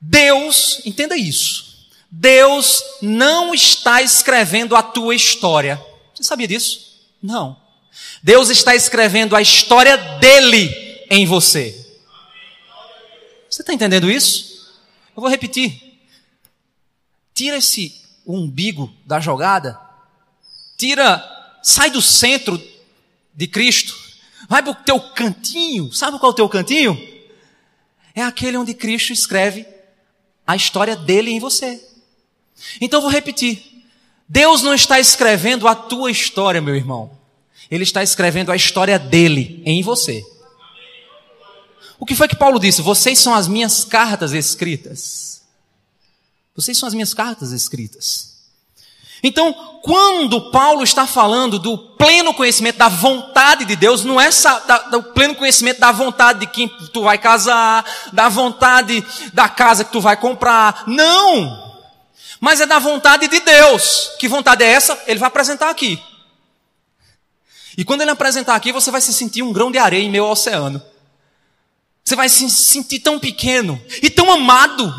Deus, 0.00 0.82
entenda 0.84 1.16
isso, 1.16 1.88
Deus 2.10 2.82
não 3.00 3.54
está 3.54 4.02
escrevendo 4.02 4.76
a 4.76 4.82
tua 4.82 5.14
história. 5.14 5.82
Você 6.14 6.22
sabia 6.22 6.46
disso? 6.46 7.00
Não. 7.22 7.58
Deus 8.22 8.50
está 8.50 8.74
escrevendo 8.74 9.34
a 9.34 9.40
história 9.40 9.96
dele 9.96 10.70
em 11.08 11.24
você. 11.24 11.78
Você 13.48 13.62
está 13.62 13.72
entendendo 13.72 14.10
isso? 14.10 14.70
Eu 15.16 15.22
vou 15.22 15.30
repetir. 15.30 15.98
Tira 17.32 17.56
esse 17.56 18.02
umbigo 18.26 18.92
da 19.06 19.18
jogada. 19.18 19.80
Tira, 20.76 21.22
sai 21.62 21.90
do 21.90 22.02
centro 22.02 22.62
de 23.34 23.46
Cristo 23.46 24.01
Vai 24.52 24.62
para 24.62 24.72
o 24.72 24.74
teu 24.74 25.00
cantinho. 25.00 25.90
Sabe 25.94 26.18
qual 26.18 26.28
é 26.28 26.32
o 26.34 26.36
teu 26.36 26.46
cantinho? 26.46 26.94
É 28.14 28.20
aquele 28.20 28.58
onde 28.58 28.74
Cristo 28.74 29.10
escreve 29.10 29.66
a 30.46 30.54
história 30.54 30.94
dele 30.94 31.30
em 31.30 31.40
você. 31.40 31.82
Então 32.78 33.00
vou 33.00 33.08
repetir. 33.08 33.82
Deus 34.28 34.60
não 34.60 34.74
está 34.74 35.00
escrevendo 35.00 35.66
a 35.66 35.74
tua 35.74 36.10
história, 36.10 36.60
meu 36.60 36.76
irmão. 36.76 37.18
Ele 37.70 37.82
está 37.82 38.02
escrevendo 38.02 38.52
a 38.52 38.54
história 38.54 38.98
dele 38.98 39.62
em 39.64 39.82
você. 39.82 40.22
O 41.98 42.04
que 42.04 42.14
foi 42.14 42.28
que 42.28 42.36
Paulo 42.36 42.60
disse? 42.60 42.82
Vocês 42.82 43.18
são 43.18 43.32
as 43.32 43.48
minhas 43.48 43.84
cartas 43.84 44.32
escritas. 44.32 45.44
Vocês 46.54 46.76
são 46.76 46.86
as 46.86 46.92
minhas 46.92 47.14
cartas 47.14 47.52
escritas. 47.52 48.31
Então, 49.22 49.52
quando 49.82 50.50
Paulo 50.50 50.82
está 50.82 51.06
falando 51.06 51.58
do 51.58 51.78
pleno 51.78 52.34
conhecimento 52.34 52.78
da 52.78 52.88
vontade 52.88 53.64
de 53.64 53.76
Deus, 53.76 54.04
não 54.04 54.20
é 54.20 54.28
do 54.90 55.02
pleno 55.02 55.34
conhecimento 55.34 55.78
da 55.78 55.92
vontade 55.92 56.40
de 56.40 56.46
quem 56.46 56.68
tu 56.92 57.02
vai 57.02 57.18
casar, 57.18 57.84
da 58.12 58.28
vontade 58.28 59.04
da 59.32 59.48
casa 59.48 59.84
que 59.84 59.92
tu 59.92 60.00
vai 60.00 60.16
comprar. 60.16 60.84
Não! 60.86 61.72
Mas 62.40 62.60
é 62.60 62.66
da 62.66 62.80
vontade 62.80 63.28
de 63.28 63.38
Deus. 63.38 64.10
Que 64.18 64.26
vontade 64.26 64.64
é 64.64 64.68
essa? 64.68 65.00
Ele 65.06 65.20
vai 65.20 65.28
apresentar 65.28 65.70
aqui. 65.70 66.02
E 67.78 67.84
quando 67.84 68.02
ele 68.02 68.10
apresentar 68.10 68.56
aqui, 68.56 68.72
você 68.72 68.90
vai 68.90 69.00
se 69.00 69.12
sentir 69.12 69.42
um 69.42 69.52
grão 69.52 69.70
de 69.70 69.78
areia 69.78 70.02
em 70.02 70.10
meio 70.10 70.24
ao 70.24 70.32
oceano. 70.32 70.82
Você 72.04 72.16
vai 72.16 72.28
se 72.28 72.50
sentir 72.50 72.98
tão 72.98 73.18
pequeno 73.18 73.80
e 74.02 74.10
tão 74.10 74.30
amado. 74.30 74.92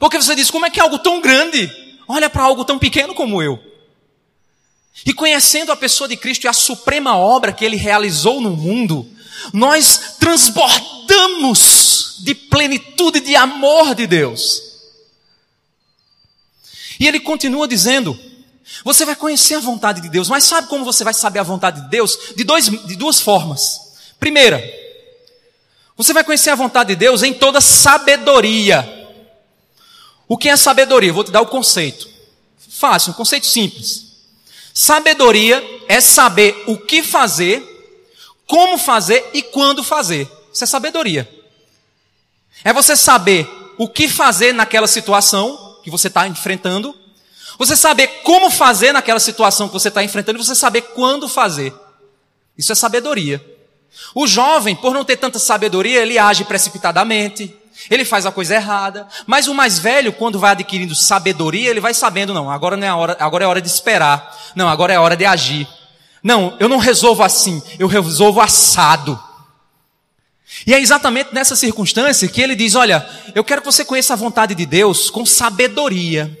Porque 0.00 0.16
você 0.20 0.34
diz: 0.34 0.50
como 0.50 0.66
é 0.66 0.70
que 0.70 0.80
é 0.80 0.82
algo 0.82 0.98
tão 0.98 1.20
grande? 1.20 1.81
Olha 2.12 2.28
para 2.28 2.42
algo 2.42 2.64
tão 2.64 2.78
pequeno 2.78 3.14
como 3.14 3.42
eu. 3.42 3.58
E 5.06 5.14
conhecendo 5.14 5.72
a 5.72 5.76
pessoa 5.76 6.06
de 6.06 6.16
Cristo 6.16 6.44
e 6.44 6.48
a 6.48 6.52
suprema 6.52 7.16
obra 7.16 7.52
que 7.52 7.64
ele 7.64 7.76
realizou 7.76 8.40
no 8.40 8.50
mundo, 8.50 9.10
nós 9.52 10.16
transbordamos 10.20 12.18
de 12.20 12.34
plenitude 12.34 13.20
de 13.20 13.34
amor 13.34 13.94
de 13.94 14.06
Deus. 14.06 14.62
E 17.00 17.08
ele 17.08 17.18
continua 17.18 17.66
dizendo: 17.66 18.18
você 18.84 19.06
vai 19.06 19.16
conhecer 19.16 19.54
a 19.54 19.60
vontade 19.60 20.02
de 20.02 20.10
Deus, 20.10 20.28
mas 20.28 20.44
sabe 20.44 20.68
como 20.68 20.84
você 20.84 21.02
vai 21.02 21.14
saber 21.14 21.38
a 21.38 21.44
vontade 21.44 21.80
de 21.80 21.88
Deus? 21.88 22.18
De, 22.36 22.44
dois, 22.44 22.66
de 22.66 22.94
duas 22.94 23.20
formas. 23.20 23.94
Primeira, 24.20 24.62
você 25.96 26.12
vai 26.12 26.22
conhecer 26.22 26.50
a 26.50 26.54
vontade 26.54 26.90
de 26.90 26.96
Deus 26.96 27.22
em 27.22 27.32
toda 27.32 27.60
sabedoria. 27.60 29.01
O 30.32 30.38
que 30.38 30.48
é 30.48 30.56
sabedoria? 30.56 31.12
Vou 31.12 31.22
te 31.22 31.30
dar 31.30 31.42
o 31.42 31.46
conceito. 31.46 32.08
Fácil, 32.56 33.10
um 33.10 33.14
conceito 33.14 33.46
simples. 33.46 34.14
Sabedoria 34.72 35.62
é 35.86 36.00
saber 36.00 36.64
o 36.66 36.78
que 36.78 37.02
fazer, 37.02 37.62
como 38.46 38.78
fazer 38.78 39.28
e 39.34 39.42
quando 39.42 39.84
fazer. 39.84 40.26
Isso 40.50 40.64
é 40.64 40.66
sabedoria. 40.66 41.28
É 42.64 42.72
você 42.72 42.96
saber 42.96 43.46
o 43.76 43.86
que 43.86 44.08
fazer 44.08 44.54
naquela 44.54 44.86
situação 44.86 45.78
que 45.84 45.90
você 45.90 46.08
está 46.08 46.26
enfrentando, 46.26 46.96
você 47.58 47.76
saber 47.76 48.06
como 48.22 48.48
fazer 48.50 48.90
naquela 48.90 49.20
situação 49.20 49.68
que 49.68 49.74
você 49.74 49.88
está 49.88 50.02
enfrentando 50.02 50.40
e 50.40 50.42
você 50.42 50.54
saber 50.54 50.80
quando 50.94 51.28
fazer. 51.28 51.74
Isso 52.56 52.72
é 52.72 52.74
sabedoria. 52.74 53.44
O 54.14 54.26
jovem, 54.26 54.74
por 54.74 54.94
não 54.94 55.04
ter 55.04 55.18
tanta 55.18 55.38
sabedoria, 55.38 56.00
ele 56.00 56.18
age 56.18 56.44
precipitadamente, 56.44 57.54
ele 57.90 58.04
faz 58.04 58.26
a 58.26 58.32
coisa 58.32 58.54
errada. 58.54 59.06
Mas 59.26 59.48
o 59.48 59.54
mais 59.54 59.78
velho, 59.78 60.12
quando 60.12 60.38
vai 60.38 60.52
adquirindo 60.52 60.94
sabedoria, 60.94 61.70
ele 61.70 61.80
vai 61.80 61.94
sabendo, 61.94 62.34
não, 62.34 62.50
agora 62.50 62.76
não 62.76 62.86
é 62.86 62.92
hora, 62.92 63.16
agora 63.18 63.44
é 63.44 63.46
hora 63.46 63.60
de 63.60 63.68
esperar. 63.68 64.36
Não, 64.54 64.68
agora 64.68 64.92
é 64.92 64.98
hora 64.98 65.16
de 65.16 65.24
agir. 65.24 65.68
Não, 66.22 66.56
eu 66.60 66.68
não 66.68 66.78
resolvo 66.78 67.22
assim, 67.22 67.62
eu 67.78 67.88
resolvo 67.88 68.40
assado. 68.40 69.20
E 70.66 70.74
é 70.74 70.80
exatamente 70.80 71.34
nessa 71.34 71.56
circunstância 71.56 72.28
que 72.28 72.40
ele 72.40 72.54
diz: 72.54 72.74
Olha, 72.74 73.08
eu 73.34 73.42
quero 73.42 73.62
que 73.62 73.66
você 73.66 73.84
conheça 73.84 74.12
a 74.12 74.16
vontade 74.16 74.54
de 74.54 74.66
Deus 74.66 75.10
com 75.10 75.26
sabedoria. 75.26 76.38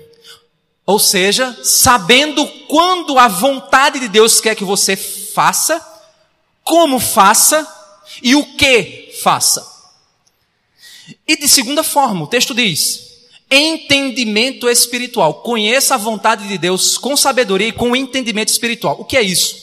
Ou 0.84 0.98
seja, 0.98 1.56
sabendo 1.62 2.46
quando 2.68 3.18
a 3.18 3.28
vontade 3.28 4.00
de 4.00 4.08
Deus 4.08 4.40
quer 4.40 4.54
que 4.54 4.64
você 4.64 4.96
faça, 4.96 5.80
como 6.62 6.98
faça 6.98 7.66
e 8.22 8.34
o 8.34 8.44
que 8.56 9.12
faça. 9.22 9.64
E 11.26 11.36
de 11.36 11.48
segunda 11.48 11.82
forma, 11.82 12.24
o 12.24 12.26
texto 12.26 12.54
diz: 12.54 13.12
entendimento 13.50 14.68
espiritual. 14.68 15.34
Conheça 15.34 15.94
a 15.94 15.98
vontade 15.98 16.48
de 16.48 16.56
Deus 16.56 16.96
com 16.96 17.16
sabedoria 17.16 17.68
e 17.68 17.72
com 17.72 17.94
entendimento 17.94 18.48
espiritual. 18.48 18.96
O 19.00 19.04
que 19.04 19.16
é 19.16 19.22
isso? 19.22 19.56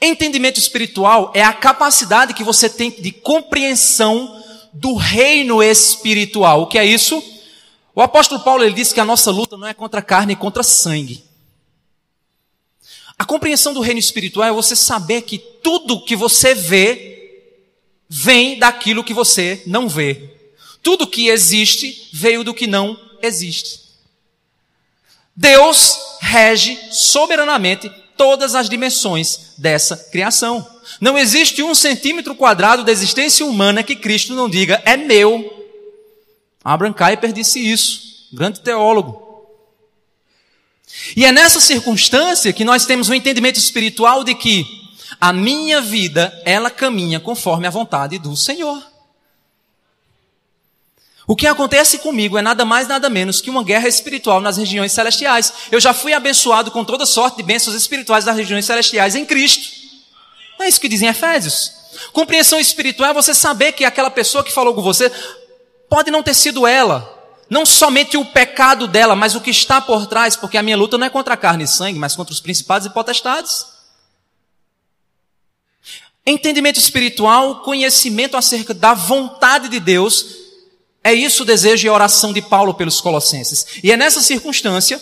Entendimento 0.00 0.58
espiritual 0.58 1.32
é 1.34 1.42
a 1.42 1.52
capacidade 1.52 2.34
que 2.34 2.44
você 2.44 2.68
tem 2.68 2.90
de 2.90 3.12
compreensão 3.12 4.42
do 4.72 4.94
reino 4.94 5.62
espiritual. 5.62 6.62
O 6.62 6.66
que 6.66 6.78
é 6.78 6.84
isso? 6.84 7.22
O 7.94 8.02
apóstolo 8.02 8.42
Paulo 8.42 8.64
ele 8.64 8.74
disse 8.74 8.92
que 8.92 9.00
a 9.00 9.04
nossa 9.04 9.30
luta 9.30 9.56
não 9.56 9.68
é 9.68 9.74
contra 9.74 10.02
carne 10.02 10.32
e 10.32 10.36
contra 10.36 10.62
sangue. 10.62 11.22
A 13.16 13.24
compreensão 13.24 13.72
do 13.72 13.80
reino 13.80 14.00
espiritual 14.00 14.48
é 14.48 14.52
você 14.52 14.74
saber 14.74 15.22
que 15.22 15.38
tudo 15.38 16.04
que 16.04 16.16
você 16.16 16.54
vê 16.54 17.14
vem 18.08 18.58
daquilo 18.58 19.04
que 19.04 19.14
você 19.14 19.62
não 19.66 19.88
vê. 19.88 20.33
Tudo 20.84 21.06
que 21.06 21.28
existe 21.28 22.10
veio 22.12 22.44
do 22.44 22.54
que 22.54 22.68
não 22.68 22.96
existe. 23.20 23.80
Deus 25.34 25.98
rege 26.20 26.78
soberanamente 26.92 27.90
todas 28.16 28.54
as 28.54 28.68
dimensões 28.68 29.54
dessa 29.58 29.96
criação. 29.96 30.64
Não 31.00 31.18
existe 31.18 31.62
um 31.62 31.74
centímetro 31.74 32.34
quadrado 32.34 32.84
da 32.84 32.92
existência 32.92 33.44
humana 33.44 33.82
que 33.82 33.96
Cristo 33.96 34.34
não 34.34 34.48
diga 34.48 34.80
é 34.84 34.96
meu. 34.96 35.50
Abraham 36.62 36.92
Kuyper 36.92 37.32
disse 37.32 37.58
isso, 37.58 38.28
grande 38.32 38.60
teólogo. 38.60 39.22
E 41.16 41.24
é 41.24 41.32
nessa 41.32 41.60
circunstância 41.60 42.52
que 42.52 42.64
nós 42.64 42.86
temos 42.86 43.08
um 43.08 43.14
entendimento 43.14 43.58
espiritual 43.58 44.22
de 44.22 44.34
que 44.34 44.66
a 45.20 45.32
minha 45.32 45.80
vida, 45.80 46.42
ela 46.44 46.70
caminha 46.70 47.18
conforme 47.18 47.66
a 47.66 47.70
vontade 47.70 48.18
do 48.18 48.36
Senhor. 48.36 48.93
O 51.26 51.34
que 51.34 51.46
acontece 51.46 51.98
comigo 51.98 52.36
é 52.36 52.42
nada 52.42 52.64
mais, 52.64 52.86
nada 52.86 53.08
menos 53.08 53.40
que 53.40 53.48
uma 53.48 53.64
guerra 53.64 53.88
espiritual 53.88 54.40
nas 54.40 54.58
regiões 54.58 54.92
celestiais. 54.92 55.52
Eu 55.70 55.80
já 55.80 55.94
fui 55.94 56.12
abençoado 56.12 56.70
com 56.70 56.84
toda 56.84 57.06
sorte 57.06 57.38
de 57.38 57.42
bênçãos 57.42 57.74
espirituais 57.74 58.24
das 58.24 58.36
regiões 58.36 58.66
celestiais 58.66 59.14
em 59.14 59.24
Cristo. 59.24 59.70
É 60.60 60.68
isso 60.68 60.80
que 60.80 60.88
dizem 60.88 61.08
Efésios. 61.08 61.72
Compreensão 62.12 62.60
espiritual 62.60 63.10
é 63.10 63.14
você 63.14 63.32
saber 63.34 63.72
que 63.72 63.84
aquela 63.84 64.10
pessoa 64.10 64.44
que 64.44 64.52
falou 64.52 64.74
com 64.74 64.82
você 64.82 65.10
pode 65.88 66.10
não 66.10 66.22
ter 66.22 66.34
sido 66.34 66.66
ela. 66.66 67.10
Não 67.48 67.64
somente 67.64 68.16
o 68.16 68.24
pecado 68.24 68.86
dela, 68.86 69.14
mas 69.14 69.34
o 69.34 69.40
que 69.40 69.50
está 69.50 69.80
por 69.80 70.06
trás, 70.06 70.36
porque 70.36 70.58
a 70.58 70.62
minha 70.62 70.76
luta 70.76 70.98
não 70.98 71.06
é 71.06 71.10
contra 71.10 71.34
a 71.34 71.36
carne 71.36 71.64
e 71.64 71.68
sangue, 71.68 71.98
mas 71.98 72.16
contra 72.16 72.32
os 72.32 72.40
principados 72.40 72.86
e 72.86 72.90
potestades. 72.90 73.66
Entendimento 76.26 76.78
espiritual, 76.78 77.60
conhecimento 77.60 78.36
acerca 78.36 78.72
da 78.72 78.94
vontade 78.94 79.68
de 79.68 79.78
Deus, 79.78 80.43
é 81.04 81.12
isso 81.12 81.42
o 81.42 81.46
desejo 81.46 81.86
e 81.86 81.88
a 81.90 81.92
oração 81.92 82.32
de 82.32 82.40
Paulo 82.40 82.72
pelos 82.72 82.98
Colossenses. 82.98 83.66
E 83.82 83.92
é 83.92 83.96
nessa 83.96 84.22
circunstância 84.22 84.98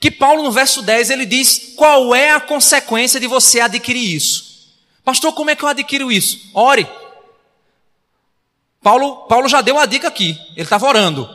que 0.00 0.10
Paulo, 0.10 0.42
no 0.42 0.50
verso 0.50 0.80
10, 0.80 1.10
ele 1.10 1.26
diz 1.26 1.74
qual 1.76 2.14
é 2.14 2.30
a 2.30 2.40
consequência 2.40 3.20
de 3.20 3.26
você 3.26 3.60
adquirir 3.60 4.16
isso. 4.16 4.72
Pastor, 5.04 5.34
como 5.34 5.50
é 5.50 5.54
que 5.54 5.62
eu 5.62 5.68
adquiro 5.68 6.10
isso? 6.10 6.50
Ore. 6.54 6.88
Paulo, 8.82 9.26
Paulo 9.28 9.46
já 9.46 9.60
deu 9.60 9.78
a 9.78 9.84
dica 9.84 10.08
aqui. 10.08 10.38
Ele 10.52 10.62
estava 10.62 10.86
orando. 10.86 11.28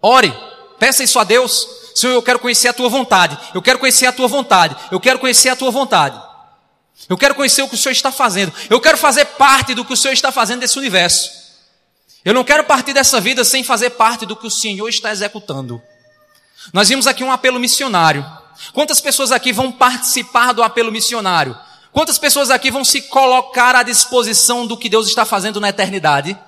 Ore. 0.00 0.34
Peça 0.80 1.04
isso 1.04 1.20
a 1.20 1.24
Deus. 1.24 1.68
Senhor, 1.94 2.14
eu 2.14 2.22
quero 2.22 2.40
conhecer 2.40 2.66
a 2.66 2.72
tua 2.72 2.88
vontade. 2.88 3.38
Eu 3.54 3.62
quero 3.62 3.78
conhecer 3.78 4.06
a 4.06 4.12
tua 4.12 4.26
vontade. 4.26 4.76
Eu 4.90 4.98
quero 4.98 5.20
conhecer 5.20 5.50
a 5.50 5.54
tua 5.54 5.70
vontade. 5.70 6.20
Eu 7.08 7.16
quero 7.16 7.36
conhecer 7.36 7.62
o 7.62 7.68
que 7.68 7.76
o 7.76 7.78
Senhor 7.78 7.92
está 7.92 8.10
fazendo. 8.10 8.52
Eu 8.68 8.80
quero 8.80 8.98
fazer 8.98 9.24
parte 9.24 9.72
do 9.72 9.84
que 9.84 9.92
o 9.92 9.96
Senhor 9.96 10.14
está 10.14 10.32
fazendo 10.32 10.58
desse 10.58 10.76
universo. 10.76 11.41
Eu 12.24 12.32
não 12.32 12.44
quero 12.44 12.64
partir 12.64 12.92
dessa 12.92 13.20
vida 13.20 13.44
sem 13.44 13.64
fazer 13.64 13.90
parte 13.90 14.24
do 14.24 14.36
que 14.36 14.46
o 14.46 14.50
Senhor 14.50 14.88
está 14.88 15.10
executando. 15.10 15.82
Nós 16.72 16.88
vimos 16.88 17.06
aqui 17.06 17.24
um 17.24 17.32
apelo 17.32 17.58
missionário. 17.58 18.24
Quantas 18.72 19.00
pessoas 19.00 19.32
aqui 19.32 19.52
vão 19.52 19.72
participar 19.72 20.52
do 20.52 20.62
apelo 20.62 20.92
missionário? 20.92 21.58
Quantas 21.90 22.18
pessoas 22.18 22.50
aqui 22.50 22.70
vão 22.70 22.84
se 22.84 23.02
colocar 23.02 23.74
à 23.74 23.82
disposição 23.82 24.66
do 24.66 24.76
que 24.76 24.88
Deus 24.88 25.08
está 25.08 25.24
fazendo 25.24 25.60
na 25.60 25.68
eternidade? 25.68 26.38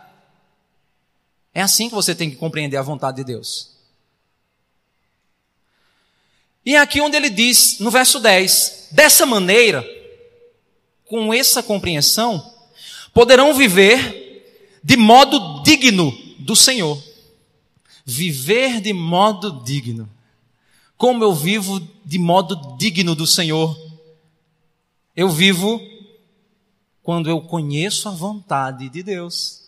É 1.53 1.61
assim 1.61 1.89
que 1.89 1.95
você 1.95 2.15
tem 2.15 2.31
que 2.31 2.37
compreender 2.37 2.77
a 2.77 2.83
vontade 2.83 3.19
de 3.19 3.25
Deus. 3.25 3.75
E 6.65 6.77
é 6.77 6.79
aqui 6.79 7.01
onde 7.01 7.17
ele 7.17 7.29
diz, 7.29 7.79
no 7.79 7.91
verso 7.91 8.19
10, 8.19 8.89
dessa 8.93 9.27
maneira, 9.27 9.85
com 11.05 11.35
essa 11.35 11.63
compreensão, 11.63 12.55
poderão 13.13 13.53
viver 13.53 14.24
de 14.85 14.99
modo 14.99 15.63
digno 15.63 16.13
do 16.39 16.55
Senhor. 16.55 17.03
Viver 18.05 18.83
de 18.83 18.93
modo 18.93 19.63
digno. 19.65 20.07
Como 20.95 21.25
eu 21.25 21.35
vivo 21.35 21.81
de 22.05 22.19
modo 22.19 22.77
digno 22.77 23.15
do 23.15 23.27
Senhor? 23.27 23.75
Eu 25.17 25.31
vivo 25.31 25.81
quando 27.03 27.31
eu 27.31 27.41
conheço 27.41 28.11
a 28.11 28.13
vontade 28.13 28.91
de 28.91 29.03
Deus. 29.03 29.63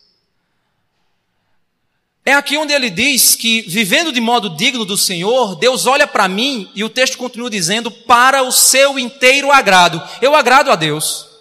É 2.23 2.33
aqui 2.33 2.57
onde 2.57 2.73
ele 2.73 2.89
diz 2.89 3.35
que, 3.35 3.61
vivendo 3.61 4.11
de 4.11 4.21
modo 4.21 4.55
digno 4.55 4.85
do 4.85 4.97
Senhor, 4.97 5.55
Deus 5.55 5.87
olha 5.87 6.05
para 6.05 6.27
mim 6.27 6.69
e 6.75 6.83
o 6.83 6.89
texto 6.89 7.17
continua 7.17 7.49
dizendo, 7.49 7.89
para 7.89 8.43
o 8.43 8.51
seu 8.51 8.99
inteiro 8.99 9.51
agrado. 9.51 9.99
Eu 10.21 10.35
agrado 10.35 10.69
a 10.69 10.75
Deus. 10.75 11.36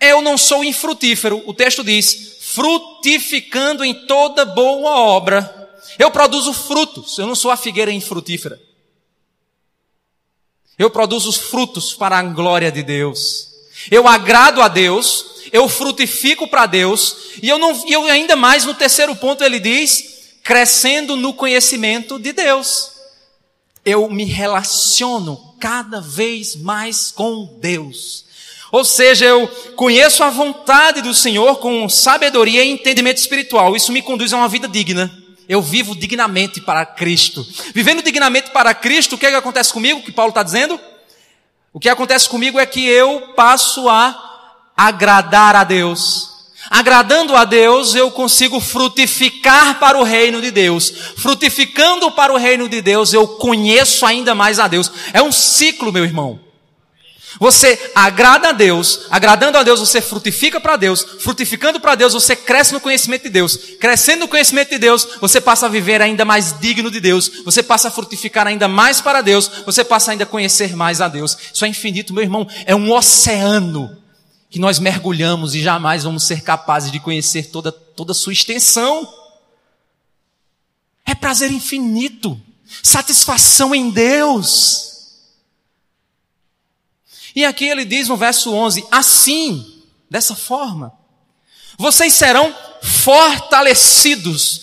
Eu 0.00 0.20
não 0.20 0.36
sou 0.36 0.62
infrutífero, 0.62 1.42
o 1.46 1.54
texto 1.54 1.82
diz, 1.82 2.38
frutificando 2.40 3.84
em 3.84 4.06
toda 4.06 4.44
boa 4.44 4.90
obra. 4.90 5.70
Eu 5.98 6.10
produzo 6.10 6.52
frutos, 6.52 7.18
eu 7.18 7.26
não 7.26 7.34
sou 7.34 7.50
a 7.50 7.56
figueira 7.56 7.90
infrutífera. 7.92 8.60
Eu 10.78 10.90
produzo 10.90 11.30
os 11.30 11.36
frutos 11.36 11.94
para 11.94 12.18
a 12.18 12.22
glória 12.22 12.70
de 12.70 12.82
Deus. 12.82 13.48
Eu 13.90 14.06
agrado 14.06 14.60
a 14.60 14.68
Deus, 14.68 15.42
eu 15.52 15.68
frutifico 15.68 16.46
para 16.46 16.66
Deus, 16.66 17.16
e 17.42 17.48
eu 17.48 17.58
não, 17.58 17.88
eu 17.88 18.04
ainda 18.04 18.36
mais 18.36 18.64
no 18.64 18.74
terceiro 18.74 19.14
ponto 19.16 19.42
ele 19.42 19.58
diz, 19.58 20.38
crescendo 20.42 21.16
no 21.16 21.32
conhecimento 21.32 22.18
de 22.18 22.32
Deus. 22.32 22.92
Eu 23.84 24.10
me 24.10 24.24
relaciono 24.24 25.54
cada 25.58 26.00
vez 26.00 26.56
mais 26.56 27.10
com 27.10 27.58
Deus. 27.60 28.26
Ou 28.72 28.84
seja, 28.84 29.24
eu 29.24 29.46
conheço 29.76 30.22
a 30.24 30.30
vontade 30.30 31.00
do 31.00 31.14
Senhor 31.14 31.56
com 31.56 31.88
sabedoria 31.88 32.64
e 32.64 32.70
entendimento 32.70 33.18
espiritual. 33.18 33.76
Isso 33.76 33.92
me 33.92 34.02
conduz 34.02 34.32
a 34.32 34.36
uma 34.36 34.48
vida 34.48 34.66
digna. 34.66 35.10
Eu 35.48 35.62
vivo 35.62 35.94
dignamente 35.94 36.60
para 36.60 36.84
Cristo. 36.84 37.46
Vivendo 37.72 38.02
dignamente 38.02 38.50
para 38.50 38.74
Cristo, 38.74 39.14
o 39.14 39.18
que, 39.18 39.26
é 39.26 39.30
que 39.30 39.36
acontece 39.36 39.72
comigo? 39.72 40.00
O 40.00 40.02
que 40.02 40.10
Paulo 40.10 40.30
está 40.30 40.42
dizendo? 40.42 40.80
O 41.72 41.78
que 41.78 41.88
acontece 41.88 42.28
comigo 42.28 42.58
é 42.58 42.66
que 42.66 42.84
eu 42.84 43.34
passo 43.36 43.88
a 43.88 44.72
agradar 44.76 45.54
a 45.54 45.62
Deus. 45.62 46.34
Agradando 46.68 47.36
a 47.36 47.44
Deus, 47.44 47.94
eu 47.94 48.10
consigo 48.10 48.58
frutificar 48.60 49.78
para 49.78 49.96
o 49.96 50.02
reino 50.02 50.40
de 50.40 50.50
Deus. 50.50 50.90
Frutificando 51.16 52.10
para 52.10 52.32
o 52.32 52.36
reino 52.36 52.68
de 52.68 52.82
Deus, 52.82 53.12
eu 53.12 53.28
conheço 53.28 54.04
ainda 54.04 54.34
mais 54.34 54.58
a 54.58 54.66
Deus. 54.66 54.90
É 55.12 55.22
um 55.22 55.30
ciclo, 55.30 55.92
meu 55.92 56.04
irmão. 56.04 56.45
Você 57.38 57.90
agrada 57.94 58.48
a 58.48 58.52
Deus, 58.52 59.02
agradando 59.10 59.58
a 59.58 59.62
Deus, 59.62 59.80
você 59.80 60.00
frutifica 60.00 60.60
para 60.60 60.76
Deus, 60.76 61.04
frutificando 61.20 61.78
para 61.78 61.94
Deus, 61.94 62.14
você 62.14 62.34
cresce 62.34 62.72
no 62.72 62.80
conhecimento 62.80 63.24
de 63.24 63.30
Deus, 63.30 63.56
crescendo 63.78 64.20
no 64.20 64.28
conhecimento 64.28 64.70
de 64.70 64.78
Deus, 64.78 65.06
você 65.20 65.40
passa 65.40 65.66
a 65.66 65.68
viver 65.68 66.00
ainda 66.00 66.24
mais 66.24 66.58
digno 66.58 66.90
de 66.90 66.98
Deus, 66.98 67.30
você 67.44 67.62
passa 67.62 67.88
a 67.88 67.90
frutificar 67.90 68.46
ainda 68.46 68.68
mais 68.68 69.00
para 69.00 69.20
Deus, 69.20 69.50
você 69.66 69.84
passa 69.84 70.12
ainda 70.12 70.24
a 70.24 70.26
conhecer 70.26 70.74
mais 70.74 71.00
a 71.00 71.08
Deus. 71.08 71.36
Isso 71.52 71.64
é 71.64 71.68
infinito, 71.68 72.14
meu 72.14 72.22
irmão, 72.22 72.48
é 72.64 72.74
um 72.74 72.90
oceano 72.90 74.02
que 74.48 74.58
nós 74.58 74.78
mergulhamos 74.78 75.54
e 75.54 75.60
jamais 75.60 76.04
vamos 76.04 76.22
ser 76.22 76.40
capazes 76.40 76.90
de 76.90 77.00
conhecer 77.00 77.50
toda, 77.50 77.70
toda 77.70 78.12
a 78.12 78.14
sua 78.14 78.32
extensão. 78.32 79.06
É 81.04 81.14
prazer 81.14 81.50
infinito, 81.52 82.40
satisfação 82.82 83.74
em 83.74 83.90
Deus. 83.90 84.95
E 87.36 87.44
aqui 87.44 87.66
ele 87.66 87.84
diz 87.84 88.08
no 88.08 88.16
verso 88.16 88.54
11: 88.54 88.86
assim, 88.90 89.82
dessa 90.10 90.34
forma, 90.34 90.90
vocês 91.76 92.14
serão 92.14 92.52
fortalecidos. 92.82 94.62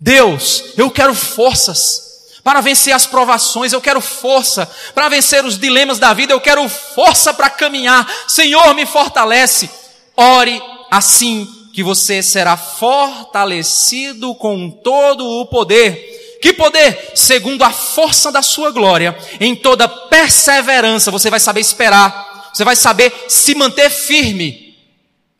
Deus, 0.00 0.64
eu 0.76 0.90
quero 0.90 1.14
forças 1.14 2.08
para 2.42 2.60
vencer 2.60 2.92
as 2.92 3.06
provações, 3.06 3.72
eu 3.72 3.80
quero 3.80 4.00
força 4.00 4.68
para 4.94 5.08
vencer 5.08 5.44
os 5.44 5.58
dilemas 5.58 5.98
da 5.98 6.12
vida, 6.12 6.32
eu 6.32 6.40
quero 6.40 6.68
força 6.68 7.32
para 7.32 7.48
caminhar. 7.48 8.08
Senhor, 8.26 8.74
me 8.74 8.84
fortalece. 8.84 9.70
Ore 10.16 10.60
assim 10.90 11.46
que 11.72 11.82
você 11.82 12.22
será 12.24 12.56
fortalecido 12.56 14.34
com 14.34 14.68
todo 14.68 15.24
o 15.24 15.46
poder. 15.46 16.17
Que 16.40 16.52
poder? 16.52 17.12
Segundo 17.14 17.62
a 17.64 17.70
força 17.70 18.30
da 18.30 18.42
sua 18.42 18.70
glória, 18.70 19.16
em 19.40 19.56
toda 19.56 19.88
perseverança, 19.88 21.10
você 21.10 21.30
vai 21.30 21.40
saber 21.40 21.60
esperar, 21.60 22.50
você 22.52 22.64
vai 22.64 22.76
saber 22.76 23.12
se 23.28 23.54
manter 23.54 23.90
firme. 23.90 24.76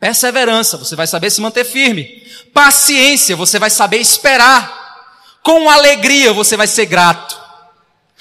Perseverança, 0.00 0.76
você 0.76 0.94
vai 0.94 1.06
saber 1.06 1.30
se 1.30 1.40
manter 1.40 1.64
firme. 1.64 2.22
Paciência, 2.52 3.34
você 3.34 3.58
vai 3.58 3.70
saber 3.70 3.98
esperar. 3.98 4.76
Com 5.42 5.68
alegria 5.68 6.32
você 6.32 6.56
vai 6.56 6.66
ser 6.66 6.87
grato. 6.87 7.38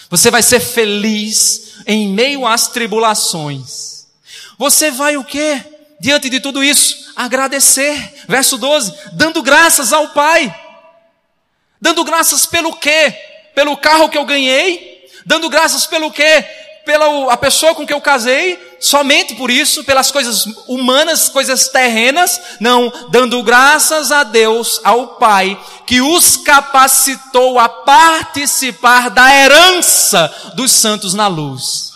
Você 0.09 0.31
vai 0.31 0.41
ser 0.41 0.59
feliz 0.59 1.81
em 1.85 2.07
meio 2.07 2.45
às 2.45 2.67
tribulações. 2.67 4.07
Você 4.57 4.89
vai 4.89 5.17
o 5.17 5.23
quê? 5.23 5.61
Diante 5.99 6.29
de 6.29 6.39
tudo 6.39 6.63
isso, 6.63 7.11
agradecer. 7.15 8.23
Verso 8.27 8.57
12, 8.57 8.93
dando 9.13 9.41
graças 9.41 9.91
ao 9.91 10.09
Pai. 10.09 10.53
Dando 11.81 12.03
graças 12.03 12.45
pelo 12.45 12.75
quê? 12.75 13.13
Pelo 13.53 13.77
carro 13.77 14.09
que 14.09 14.17
eu 14.17 14.25
ganhei? 14.25 15.09
Dando 15.25 15.49
graças 15.49 15.85
pelo 15.85 16.11
quê? 16.11 16.45
Pela 16.85 17.33
a 17.33 17.37
pessoa 17.37 17.75
com 17.75 17.85
que 17.85 17.93
eu 17.93 18.01
casei? 18.01 18.67
somente 18.79 19.35
por 19.35 19.49
isso, 19.49 19.83
pelas 19.83 20.11
coisas 20.11 20.45
humanas, 20.67 21.29
coisas 21.29 21.67
terrenas, 21.67 22.39
não, 22.59 22.91
dando 23.09 23.41
graças 23.43 24.11
a 24.11 24.23
Deus, 24.23 24.79
ao 24.83 25.15
Pai, 25.15 25.59
que 25.85 26.01
os 26.01 26.37
capacitou 26.37 27.59
a 27.59 27.67
participar 27.67 29.09
da 29.09 29.33
herança 29.35 30.33
dos 30.55 30.71
santos 30.71 31.13
na 31.13 31.27
luz. 31.27 31.91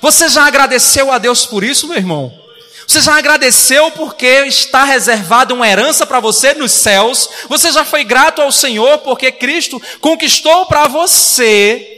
Você 0.00 0.28
já 0.28 0.46
agradeceu 0.46 1.12
a 1.12 1.18
Deus 1.18 1.46
por 1.46 1.62
isso, 1.62 1.86
meu 1.88 1.96
irmão? 1.96 2.41
Você 2.86 3.00
já 3.00 3.16
agradeceu 3.16 3.90
porque 3.92 4.44
está 4.46 4.84
reservada 4.84 5.54
uma 5.54 5.68
herança 5.68 6.06
para 6.06 6.20
você 6.20 6.54
nos 6.54 6.72
céus? 6.72 7.28
Você 7.48 7.70
já 7.70 7.84
foi 7.84 8.04
grato 8.04 8.42
ao 8.42 8.52
Senhor 8.52 8.98
porque 8.98 9.32
Cristo 9.32 9.80
conquistou 10.00 10.66
para 10.66 10.88
você 10.88 11.92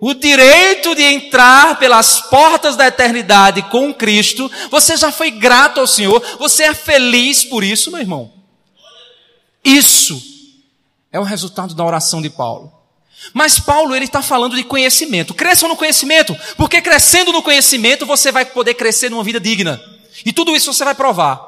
o 0.00 0.14
direito 0.14 0.94
de 0.94 1.02
entrar 1.02 1.78
pelas 1.78 2.22
portas 2.22 2.74
da 2.74 2.86
eternidade 2.86 3.60
com 3.64 3.92
Cristo, 3.92 4.50
você 4.70 4.96
já 4.96 5.12
foi 5.12 5.30
grato 5.30 5.78
ao 5.78 5.86
Senhor, 5.86 6.22
você 6.38 6.64
é 6.64 6.74
feliz 6.74 7.44
por 7.44 7.62
isso, 7.62 7.90
meu 7.90 8.00
irmão. 8.00 8.32
Isso 9.62 10.20
é 11.12 11.20
o 11.20 11.24
resultado 11.24 11.74
da 11.74 11.84
oração 11.84 12.22
de 12.22 12.30
Paulo. 12.30 12.72
Mas 13.34 13.60
Paulo 13.60 13.94
ele 13.94 14.06
está 14.06 14.22
falando 14.22 14.56
de 14.56 14.64
conhecimento. 14.64 15.34
Cresçam 15.34 15.68
no 15.68 15.76
conhecimento, 15.76 16.34
porque 16.56 16.80
crescendo 16.80 17.30
no 17.30 17.42
conhecimento 17.42 18.06
você 18.06 18.32
vai 18.32 18.46
poder 18.46 18.72
crescer 18.74 19.10
numa 19.10 19.22
vida 19.22 19.38
digna. 19.38 19.78
E 20.24 20.32
tudo 20.32 20.54
isso 20.54 20.72
você 20.72 20.84
vai 20.84 20.94
provar. 20.94 21.40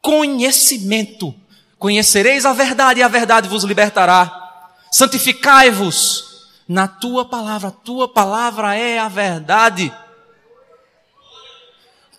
Conhecimento. 0.00 1.34
Conhecereis 1.78 2.46
a 2.46 2.52
verdade 2.52 3.00
e 3.00 3.02
a 3.02 3.08
verdade 3.08 3.48
vos 3.48 3.64
libertará. 3.64 4.70
Santificai-vos 4.90 6.46
na 6.68 6.88
tua 6.88 7.24
palavra. 7.24 7.68
A 7.68 7.72
tua 7.72 8.08
palavra 8.08 8.74
é 8.74 8.98
a 8.98 9.08
verdade. 9.08 9.92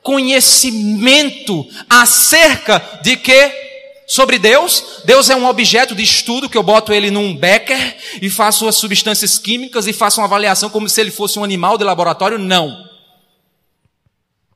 Conhecimento 0.02 1.66
acerca 1.90 2.80
de 3.02 3.18
que? 3.18 3.66
Sobre 4.08 4.38
Deus. 4.38 5.02
Deus 5.04 5.32
é 5.32 5.36
um 5.36 5.48
objeto 5.48 5.96
de 5.96 6.04
estudo 6.04 6.48
que 6.48 6.58
eu 6.58 6.62
boto 6.62 6.94
ele 6.94 7.10
num 7.10 7.36
becker 7.36 7.98
e 8.22 8.30
faço 8.30 8.68
as 8.68 8.76
substâncias 8.76 9.40
químicas 9.40 9.88
e 9.88 9.94
faço 9.94 10.22
uma 10.22 10.28
avaliação 10.28 10.70
como 10.70 10.88
se 10.88 11.02
ele 11.02 11.10
fosse 11.10 11.40
um 11.40 11.44
animal 11.44 11.76
de 11.78 11.84
laboratório. 11.84 12.38
Não. 12.38 12.95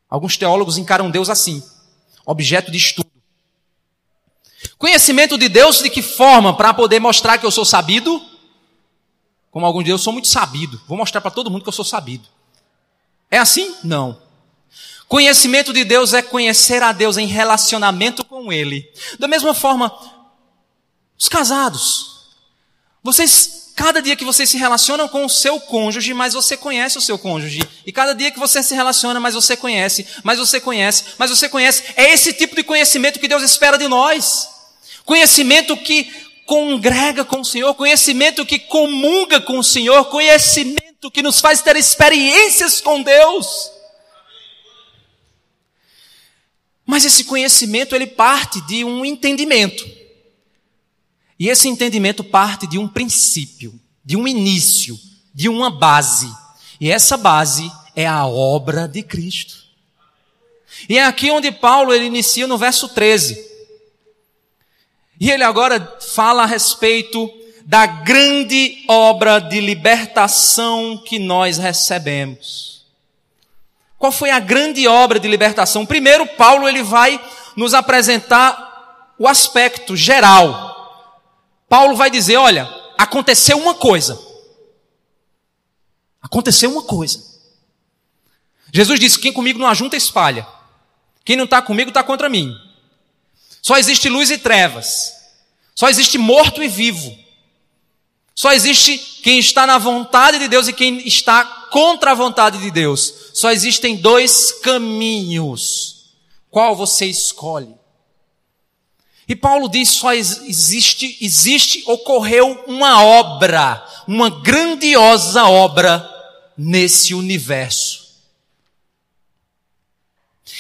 Alguns 0.10 0.38
teólogos 0.38 0.78
encaram 0.78 1.12
Deus 1.12 1.30
assim: 1.30 1.64
objeto 2.26 2.72
de 2.72 2.78
estudo. 2.78 3.10
Conhecimento 4.78 5.38
de 5.38 5.48
Deus 5.48 5.80
de 5.82 5.90
que 5.90 6.02
forma? 6.02 6.56
Para 6.56 6.74
poder 6.74 7.00
mostrar 7.00 7.38
que 7.38 7.46
eu 7.46 7.52
sou 7.52 7.66
sabido? 7.66 8.22
Como 9.52 9.66
alguns 9.66 9.84
dizem, 9.84 9.94
eu 9.94 9.98
sou 9.98 10.14
muito 10.14 10.28
sabido. 10.28 10.82
Vou 10.88 10.98
mostrar 10.98 11.22
para 11.22 11.32
todo 11.32 11.50
mundo 11.50 11.64
que 11.64 11.70
eu 11.70 11.74
sou 11.74 11.86
sabido. 11.86 12.28
É 13.30 13.38
assim? 13.38 13.76
Não. 13.84 14.22
Conhecimento 15.08 15.74
de 15.74 15.84
Deus 15.84 16.14
é 16.14 16.22
conhecer 16.22 16.84
a 16.84 16.92
Deus 16.92 17.18
em 17.18 17.26
relacionamento 17.26 18.24
com 18.24 18.54
Ele. 18.54 18.92
Da 19.18 19.28
mesma 19.28 19.54
forma, 19.54 19.92
os 21.18 21.28
casados. 21.28 22.30
Vocês, 23.04 23.69
cada 23.80 24.02
dia 24.02 24.18
que 24.18 24.26
vocês 24.26 24.50
se 24.50 24.58
relacionam 24.58 25.08
com 25.08 25.24
o 25.24 25.30
seu 25.30 25.58
cônjuge, 25.58 26.14
mais 26.14 26.34
você 26.34 26.58
conhece 26.58 26.98
o 26.98 27.02
seu 27.02 27.18
cônjuge. 27.18 27.62
E 27.86 27.94
cada 27.94 28.14
dia 28.14 28.30
que 28.30 28.38
você 28.38 28.62
se 28.62 28.76
relaciona, 28.76 29.22
mais 29.22 29.36
você 29.36 29.56
conhece, 29.56 30.06
mais 30.22 30.38
você 30.38 30.60
conhece, 30.60 31.06
mais 31.18 31.32
você 31.32 31.48
conhece. 31.48 31.86
É 31.96 32.12
esse 32.12 32.34
tipo 32.34 32.58
de 32.58 32.64
conhecimento 32.64 33.22
que 33.22 33.28
Deus 33.28 33.42
espera 33.42 33.78
de 33.78 33.88
nós. 33.88 34.50
Conhecimento 35.06 35.78
que 35.78 36.12
congrega 36.46 37.24
com 37.24 37.40
o 37.40 37.46
Senhor, 37.46 37.74
conhecimento 37.74 38.46
que 38.46 38.60
comunga 38.60 39.40
com 39.40 39.60
o 39.60 39.64
Senhor, 39.64 40.04
conhecimento 40.10 41.10
que 41.10 41.24
nos 41.24 41.40
faz 41.40 41.62
ter 41.62 41.78
experiências 41.78 42.82
com 42.82 43.02
Deus. 43.02 43.72
Mas 46.86 47.06
esse 47.06 47.24
conhecimento 47.24 47.96
ele 47.96 48.08
parte 48.08 48.60
de 48.68 48.84
um 48.84 49.06
entendimento. 49.06 49.99
E 51.40 51.48
esse 51.48 51.70
entendimento 51.70 52.24
parte 52.24 52.68
de 52.68 52.78
um 52.78 52.88
princípio, 52.88 53.80
de 54.04 54.18
um 54.18 54.28
início, 54.28 55.00
de 55.34 55.48
uma 55.48 55.70
base. 55.70 56.30
E 56.82 56.92
essa 56.92 57.16
base 57.16 57.72
é 57.96 58.06
a 58.06 58.26
obra 58.26 58.88
de 58.88 59.02
Cristo. 59.02 59.64
E 60.88 60.98
é 60.98 61.06
aqui 61.06 61.32
onde 61.32 61.52
Paulo 61.52 61.94
ele 61.94 62.06
inicia 62.06 62.46
no 62.46 62.58
verso 62.58 62.90
13. 62.90 63.48
E 65.20 65.32
ele 65.32 65.44
agora 65.44 65.98
fala 66.14 66.44
a 66.44 66.46
respeito 66.46 67.32
da 67.66 67.86
grande 67.86 68.84
obra 68.88 69.40
de 69.40 69.62
libertação 69.62 70.98
que 71.06 71.20
nós 71.20 71.58
recebemos. 71.58 72.86
Qual 73.98 74.12
foi 74.12 74.32
a 74.32 74.40
grande 74.40 74.88
obra 74.88 75.20
de 75.20 75.28
libertação? 75.28 75.86
Primeiro, 75.86 76.26
Paulo 76.26 76.68
ele 76.68 76.82
vai 76.82 77.22
nos 77.56 77.74
apresentar 77.74 79.14
o 79.20 79.28
aspecto 79.28 79.96
geral. 79.96 80.69
Paulo 81.70 81.96
vai 81.96 82.10
dizer, 82.10 82.38
olha, 82.38 82.68
aconteceu 82.98 83.58
uma 83.58 83.76
coisa. 83.76 84.20
Aconteceu 86.22 86.72
uma 86.72 86.84
coisa. 86.84 87.24
Jesus 88.74 89.00
disse: 89.00 89.20
quem 89.20 89.32
comigo 89.32 89.60
não 89.60 89.68
ajunta 89.68 89.96
espalha. 89.96 90.46
Quem 91.24 91.36
não 91.36 91.46
está 91.46 91.62
comigo 91.62 91.90
está 91.90 92.04
contra 92.04 92.28
mim. 92.28 92.54
Só 93.62 93.78
existe 93.78 94.10
luz 94.10 94.32
e 94.32 94.38
trevas. 94.38 95.14
Só 95.76 95.88
existe 95.88 96.18
morto 96.18 96.62
e 96.62 96.68
vivo. 96.68 97.16
Só 98.36 98.52
existe 98.52 98.98
quem 99.22 99.40
está 99.40 99.68
na 99.68 99.78
vontade 99.78 100.40
de 100.40 100.48
Deus 100.48 100.68
e 100.68 100.74
quem 100.74 101.06
está 101.08 101.44
contra 101.72 102.12
a 102.12 102.16
vontade 102.16 102.58
de 102.58 102.72
Deus. 102.72 103.14
Só 103.34 103.52
existem 103.52 103.98
dois 103.98 104.52
caminhos. 104.62 106.14
Qual 106.50 106.76
você 106.76 107.06
escolhe? 107.06 107.79
E 109.30 109.36
Paulo 109.36 109.70
diz: 109.70 109.90
só 109.90 110.12
existe, 110.12 111.16
existe, 111.22 111.84
ocorreu 111.86 112.64
uma 112.66 113.04
obra, 113.04 113.86
uma 114.08 114.28
grandiosa 114.28 115.46
obra 115.46 116.04
nesse 116.58 117.14
universo. 117.14 118.10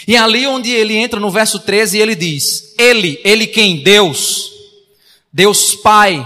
E 0.07 0.15
ali 0.15 0.45
onde 0.45 0.69
ele 0.69 0.95
entra 0.95 1.19
no 1.19 1.31
verso 1.31 1.57
13 1.57 1.97
ele 1.97 2.13
diz: 2.13 2.75
Ele, 2.77 3.19
ele 3.23 3.47
quem? 3.47 3.81
Deus, 3.81 4.51
Deus 5.33 5.73
Pai, 5.75 6.23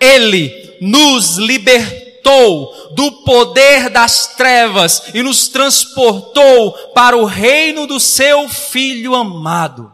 Ele 0.00 0.78
nos 0.80 1.36
libertou 1.36 2.92
do 2.92 3.12
poder 3.24 3.90
das 3.90 4.34
trevas 4.36 5.02
e 5.12 5.22
nos 5.22 5.48
transportou 5.48 6.72
para 6.94 7.14
o 7.14 7.26
reino 7.26 7.86
do 7.86 8.00
seu 8.00 8.48
Filho 8.48 9.14
amado. 9.14 9.93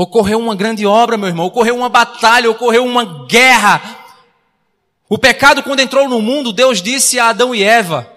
Ocorreu 0.00 0.38
uma 0.38 0.54
grande 0.54 0.86
obra, 0.86 1.18
meu 1.18 1.28
irmão, 1.28 1.44
ocorreu 1.44 1.76
uma 1.76 1.90
batalha, 1.90 2.50
ocorreu 2.50 2.86
uma 2.86 3.26
guerra. 3.26 3.98
O 5.10 5.18
pecado, 5.18 5.62
quando 5.62 5.80
entrou 5.80 6.08
no 6.08 6.22
mundo, 6.22 6.54
Deus 6.54 6.80
disse 6.80 7.20
a 7.20 7.28
Adão 7.28 7.54
e 7.54 7.62
Eva: 7.62 8.10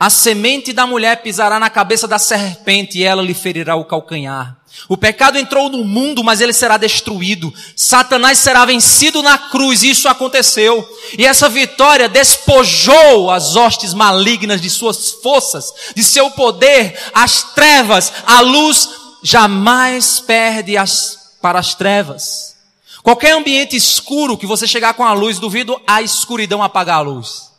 a 0.00 0.10
semente 0.10 0.72
da 0.72 0.84
mulher 0.84 1.22
pisará 1.22 1.60
na 1.60 1.70
cabeça 1.70 2.08
da 2.08 2.18
serpente 2.18 2.98
e 2.98 3.04
ela 3.04 3.22
lhe 3.22 3.34
ferirá 3.34 3.76
o 3.76 3.84
calcanhar. 3.84 4.56
O 4.88 4.96
pecado 4.96 5.38
entrou 5.38 5.68
no 5.68 5.84
mundo, 5.84 6.24
mas 6.24 6.40
ele 6.40 6.52
será 6.52 6.76
destruído. 6.76 7.54
Satanás 7.76 8.38
será 8.38 8.64
vencido 8.64 9.22
na 9.22 9.38
cruz, 9.38 9.84
e 9.84 9.90
isso 9.90 10.08
aconteceu. 10.08 10.84
E 11.16 11.24
essa 11.24 11.48
vitória 11.48 12.08
despojou 12.08 13.30
as 13.30 13.54
hostes 13.54 13.94
malignas 13.94 14.60
de 14.60 14.68
suas 14.68 15.12
forças, 15.22 15.72
de 15.94 16.02
seu 16.02 16.32
poder, 16.32 16.98
as 17.14 17.54
trevas, 17.54 18.12
a 18.26 18.40
luz 18.40 19.01
jamais 19.22 20.20
perde 20.20 20.76
as, 20.76 21.36
para 21.40 21.58
as 21.58 21.74
trevas. 21.74 22.56
Qualquer 23.02 23.32
ambiente 23.32 23.74
escuro 23.74 24.36
que 24.36 24.46
você 24.46 24.66
chegar 24.66 24.94
com 24.94 25.04
a 25.04 25.12
luz, 25.12 25.38
duvido 25.38 25.80
a 25.86 26.02
escuridão 26.02 26.62
apagar 26.62 26.98
a 26.98 27.02
luz. 27.02 27.52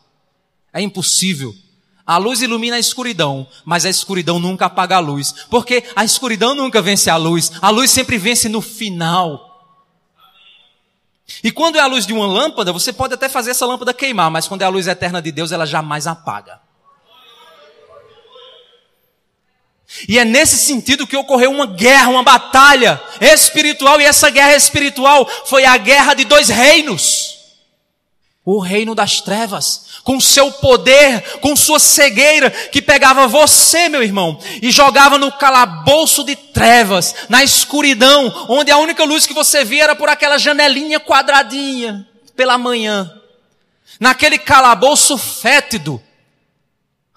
É 0.73 0.82
impossível. 0.82 1.54
A 2.06 2.17
luz 2.17 2.41
ilumina 2.41 2.76
a 2.76 2.80
escuridão, 2.80 3.47
mas 3.63 3.86
a 3.86 3.89
escuridão 3.89 4.38
nunca 4.39 4.65
apaga 4.65 4.97
a 4.97 4.99
luz, 4.99 5.34
porque 5.49 5.84
a 5.95 6.04
escuridão 6.04 6.54
nunca 6.54 6.82
vence 6.82 7.10
a 7.10 7.15
luz, 7.15 7.52
a 7.62 7.69
luz 7.69 7.91
sempre 7.91 8.17
vence 8.17 8.49
no 8.49 8.62
final. 8.62 9.52
E 11.41 11.49
quando 11.49 11.78
é 11.78 11.80
a 11.80 11.88
luz 11.88 12.06
de 12.06 12.12
uma 12.12 12.28
lâmpada, 12.28 12.73
você 12.73 12.91
pode 12.91 13.13
até 13.13 13.30
fazer 13.30 13.52
essa 13.52 13.65
lâmpada 13.65 13.93
queimar, 13.93 14.30
mas 14.30 14.47
quando 14.47 14.63
é 14.63 14.65
a 14.65 14.69
luz 14.69 14.88
eterna 14.88 15.21
de 15.21 15.32
Deus, 15.32 15.54
ela 15.54 15.65
jamais 15.65 16.06
apaga. 16.06 16.60
E 20.08 20.17
é 20.17 20.25
nesse 20.25 20.58
sentido 20.58 21.08
que 21.08 21.15
ocorreu 21.15 21.51
uma 21.51 21.65
guerra, 21.65 22.10
uma 22.10 22.23
batalha 22.23 23.01
espiritual, 23.21 24.01
e 24.01 24.06
essa 24.06 24.29
guerra 24.29 24.56
espiritual 24.56 25.29
foi 25.45 25.65
a 25.65 25.77
guerra 25.77 26.13
de 26.13 26.25
dois 26.25 26.49
reinos. 26.49 27.34
O 28.45 28.60
reino 28.60 28.93
das 28.93 29.21
trevas, 29.21 30.01
com 30.03 30.19
seu 30.19 30.51
poder, 30.51 31.21
com 31.39 31.56
sua 31.56 31.79
cegueira, 31.79 32.49
que 32.49 32.82
pegava 32.82 33.27
você, 33.27 33.88
meu 33.88 34.03
irmão, 34.03 34.38
e 34.62 34.69
jogava 34.69 35.17
no 35.17 35.32
calabouço 35.32 36.25
de 36.25 36.36
trevas, 36.36 37.15
na 37.29 37.41
escuridão, 37.41 38.47
onde 38.49 38.69
a 38.69 38.77
única 38.77 39.06
luz 39.06 39.25
que 39.25 39.34
você 39.34 39.63
via 39.63 39.84
era 39.84 39.95
por 39.95 40.10
aquela 40.10 40.38
janelinha 40.38 40.99
quadradinha, 40.99 42.06
pela 42.36 42.58
manhã. 42.58 43.10
Naquele 43.97 44.38
calabouço 44.38 45.17
fétido, 45.17 46.01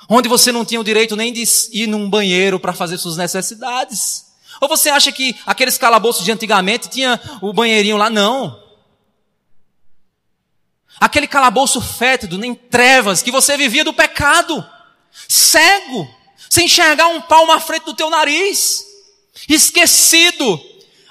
onde 0.08 0.28
você 0.28 0.52
não 0.52 0.64
tinha 0.64 0.80
o 0.80 0.84
direito 0.84 1.16
nem 1.16 1.32
de 1.32 1.42
ir 1.72 1.86
num 1.86 2.08
banheiro 2.08 2.60
para 2.60 2.72
fazer 2.72 2.98
suas 2.98 3.16
necessidades. 3.16 4.26
Ou 4.60 4.68
você 4.68 4.88
acha 4.88 5.12
que 5.12 5.36
aqueles 5.44 5.76
calabouços 5.76 6.24
de 6.24 6.32
antigamente 6.32 6.88
tinha 6.88 7.20
o 7.42 7.52
banheirinho 7.52 7.96
lá? 7.96 8.08
Não. 8.08 8.64
Aquele 10.98 11.26
calabouço 11.26 11.80
fétido, 11.80 12.38
nem 12.38 12.54
trevas, 12.54 13.22
que 13.22 13.30
você 13.30 13.56
vivia 13.56 13.84
do 13.84 13.92
pecado, 13.92 14.64
cego, 15.28 16.08
sem 16.48 16.64
enxergar 16.64 17.08
um 17.08 17.20
palmo 17.20 17.52
à 17.52 17.60
frente 17.60 17.84
do 17.84 17.94
teu 17.94 18.08
nariz, 18.08 18.84
esquecido, 19.48 20.58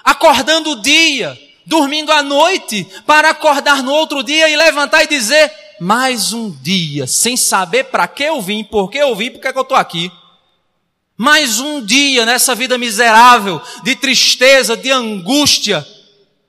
acordando 0.03 0.71
o 0.71 0.81
dia, 0.81 1.39
dormindo 1.67 2.11
à 2.11 2.23
noite, 2.23 2.87
para 3.05 3.29
acordar 3.29 3.83
no 3.83 3.93
outro 3.93 4.23
dia 4.23 4.49
e 4.49 4.55
levantar 4.55 5.03
e 5.03 5.07
dizer: 5.07 5.51
mais 5.79 6.33
um 6.33 6.49
dia, 6.49 7.05
sem 7.07 7.35
saber 7.35 7.85
para 7.85 8.07
que 8.07 8.23
eu 8.23 8.41
vim, 8.41 8.63
por 8.63 8.89
que 8.89 8.97
eu 8.97 9.15
vim, 9.15 9.31
por 9.31 9.41
que, 9.41 9.47
é 9.47 9.53
eu 9.55 9.61
estou 9.61 9.77
aqui. 9.77 10.11
Mais 11.17 11.59
um 11.59 11.83
dia 11.83 12.25
nessa 12.25 12.53
vida 12.53 12.77
miserável, 12.77 13.61
de 13.83 13.95
tristeza, 13.95 14.75
de 14.75 14.91
angústia. 14.91 15.85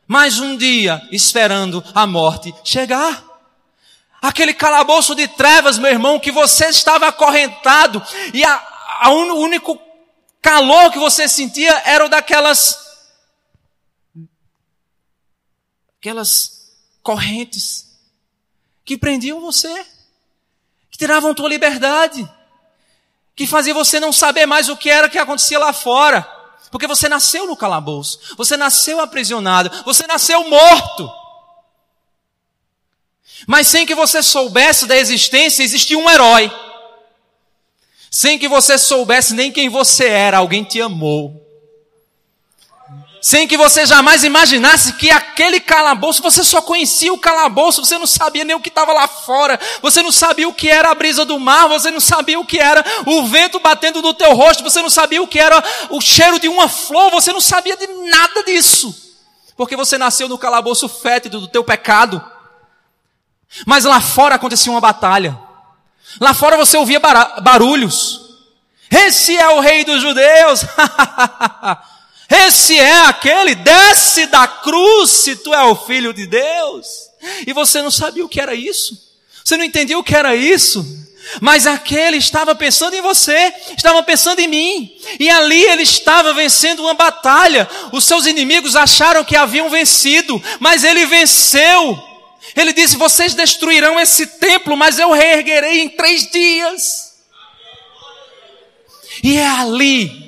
Mais 0.06 0.38
um 0.38 0.56
dia 0.56 1.06
esperando 1.10 1.84
a 1.94 2.06
morte 2.06 2.54
chegar. 2.64 3.24
Aquele 4.20 4.54
calabouço 4.54 5.14
de 5.14 5.28
trevas, 5.28 5.78
meu 5.78 5.90
irmão, 5.90 6.18
que 6.18 6.32
você 6.32 6.66
estava 6.66 7.06
acorrentado 7.08 8.02
e 8.32 8.44
a, 8.44 8.98
a 9.00 9.10
un, 9.10 9.30
o 9.32 9.40
único 9.40 9.80
calor 10.40 10.90
que 10.90 10.98
você 10.98 11.28
sentia 11.28 11.82
era 11.84 12.04
o 12.04 12.08
daquelas 12.08 12.86
aquelas 15.98 16.72
correntes 17.02 17.85
que 18.86 18.96
prendiam 18.96 19.40
você, 19.40 19.84
que 20.88 20.96
tiravam 20.96 21.34
tua 21.34 21.48
liberdade, 21.48 22.26
que 23.34 23.46
fazia 23.46 23.74
você 23.74 23.98
não 23.98 24.12
saber 24.12 24.46
mais 24.46 24.68
o 24.68 24.76
que 24.76 24.88
era 24.88 25.08
que 25.08 25.18
acontecia 25.18 25.58
lá 25.58 25.72
fora, 25.72 26.22
porque 26.70 26.86
você 26.86 27.08
nasceu 27.08 27.46
no 27.46 27.56
calabouço, 27.56 28.36
você 28.36 28.56
nasceu 28.56 29.00
aprisionado, 29.00 29.70
você 29.84 30.06
nasceu 30.06 30.48
morto. 30.48 31.10
Mas 33.46 33.66
sem 33.66 33.84
que 33.84 33.94
você 33.94 34.22
soubesse 34.22 34.86
da 34.86 34.96
existência, 34.96 35.62
existia 35.62 35.98
um 35.98 36.08
herói. 36.08 36.50
Sem 38.10 38.38
que 38.38 38.48
você 38.48 38.78
soubesse 38.78 39.34
nem 39.34 39.52
quem 39.52 39.68
você 39.68 40.06
era, 40.06 40.38
alguém 40.38 40.64
te 40.64 40.80
amou 40.80 41.45
sem 43.20 43.48
que 43.48 43.56
você 43.56 43.86
jamais 43.86 44.24
imaginasse 44.24 44.92
que 44.92 45.10
aquele 45.10 45.58
calabouço, 45.58 46.22
você 46.22 46.44
só 46.44 46.60
conhecia 46.62 47.12
o 47.12 47.18
calabouço, 47.18 47.84
você 47.84 47.98
não 47.98 48.06
sabia 48.06 48.44
nem 48.44 48.54
o 48.54 48.60
que 48.60 48.68
estava 48.68 48.92
lá 48.92 49.08
fora, 49.08 49.58
você 49.82 50.02
não 50.02 50.12
sabia 50.12 50.48
o 50.48 50.54
que 50.54 50.68
era 50.68 50.90
a 50.90 50.94
brisa 50.94 51.24
do 51.24 51.38
mar, 51.38 51.68
você 51.68 51.90
não 51.90 52.00
sabia 52.00 52.38
o 52.38 52.46
que 52.46 52.58
era 52.58 52.84
o 53.06 53.26
vento 53.26 53.58
batendo 53.58 54.00
no 54.02 54.14
teu 54.14 54.34
rosto, 54.34 54.62
você 54.62 54.80
não 54.80 54.90
sabia 54.90 55.22
o 55.22 55.26
que 55.26 55.38
era 55.38 55.62
o 55.90 56.00
cheiro 56.00 56.38
de 56.38 56.48
uma 56.48 56.68
flor, 56.68 57.10
você 57.10 57.32
não 57.32 57.40
sabia 57.40 57.76
de 57.76 57.86
nada 57.86 58.44
disso, 58.44 58.94
porque 59.56 59.76
você 59.76 59.98
nasceu 59.98 60.28
no 60.28 60.38
calabouço 60.38 60.88
fétido 60.88 61.40
do 61.40 61.48
teu 61.48 61.64
pecado. 61.64 62.24
Mas 63.64 63.84
lá 63.84 64.00
fora 64.00 64.34
acontecia 64.34 64.70
uma 64.70 64.80
batalha, 64.80 65.38
lá 66.20 66.34
fora 66.34 66.56
você 66.56 66.76
ouvia 66.76 67.00
barulhos, 67.42 68.26
esse 68.90 69.36
é 69.36 69.48
o 69.48 69.60
rei 69.60 69.84
dos 69.84 70.00
judeus, 70.00 70.60
Esse 72.28 72.78
é 72.78 73.02
aquele, 73.02 73.54
desce 73.54 74.26
da 74.26 74.48
cruz 74.48 75.10
se 75.10 75.36
tu 75.36 75.54
é 75.54 75.62
o 75.64 75.76
filho 75.76 76.12
de 76.12 76.26
Deus. 76.26 76.86
E 77.46 77.52
você 77.52 77.80
não 77.80 77.90
sabia 77.90 78.24
o 78.24 78.28
que 78.28 78.40
era 78.40 78.54
isso. 78.54 78.96
Você 79.44 79.56
não 79.56 79.64
entendia 79.64 79.98
o 79.98 80.02
que 80.02 80.14
era 80.14 80.34
isso. 80.34 80.84
Mas 81.40 81.66
aquele 81.66 82.16
estava 82.16 82.54
pensando 82.54 82.94
em 82.94 83.00
você, 83.00 83.52
estava 83.76 84.02
pensando 84.02 84.40
em 84.40 84.48
mim. 84.48 84.96
E 85.20 85.28
ali 85.30 85.62
ele 85.62 85.82
estava 85.82 86.32
vencendo 86.32 86.80
uma 86.80 86.94
batalha. 86.94 87.68
Os 87.92 88.04
seus 88.04 88.26
inimigos 88.26 88.74
acharam 88.74 89.24
que 89.24 89.36
haviam 89.36 89.70
vencido, 89.70 90.42
mas 90.58 90.82
ele 90.82 91.06
venceu. 91.06 91.98
Ele 92.54 92.72
disse: 92.72 92.96
Vocês 92.96 93.34
destruirão 93.34 94.00
esse 94.00 94.26
templo, 94.26 94.76
mas 94.76 94.98
eu 94.98 95.12
reerguerei 95.12 95.80
em 95.80 95.88
três 95.88 96.30
dias. 96.30 97.12
E 99.22 99.36
é 99.36 99.46
ali 99.46 100.25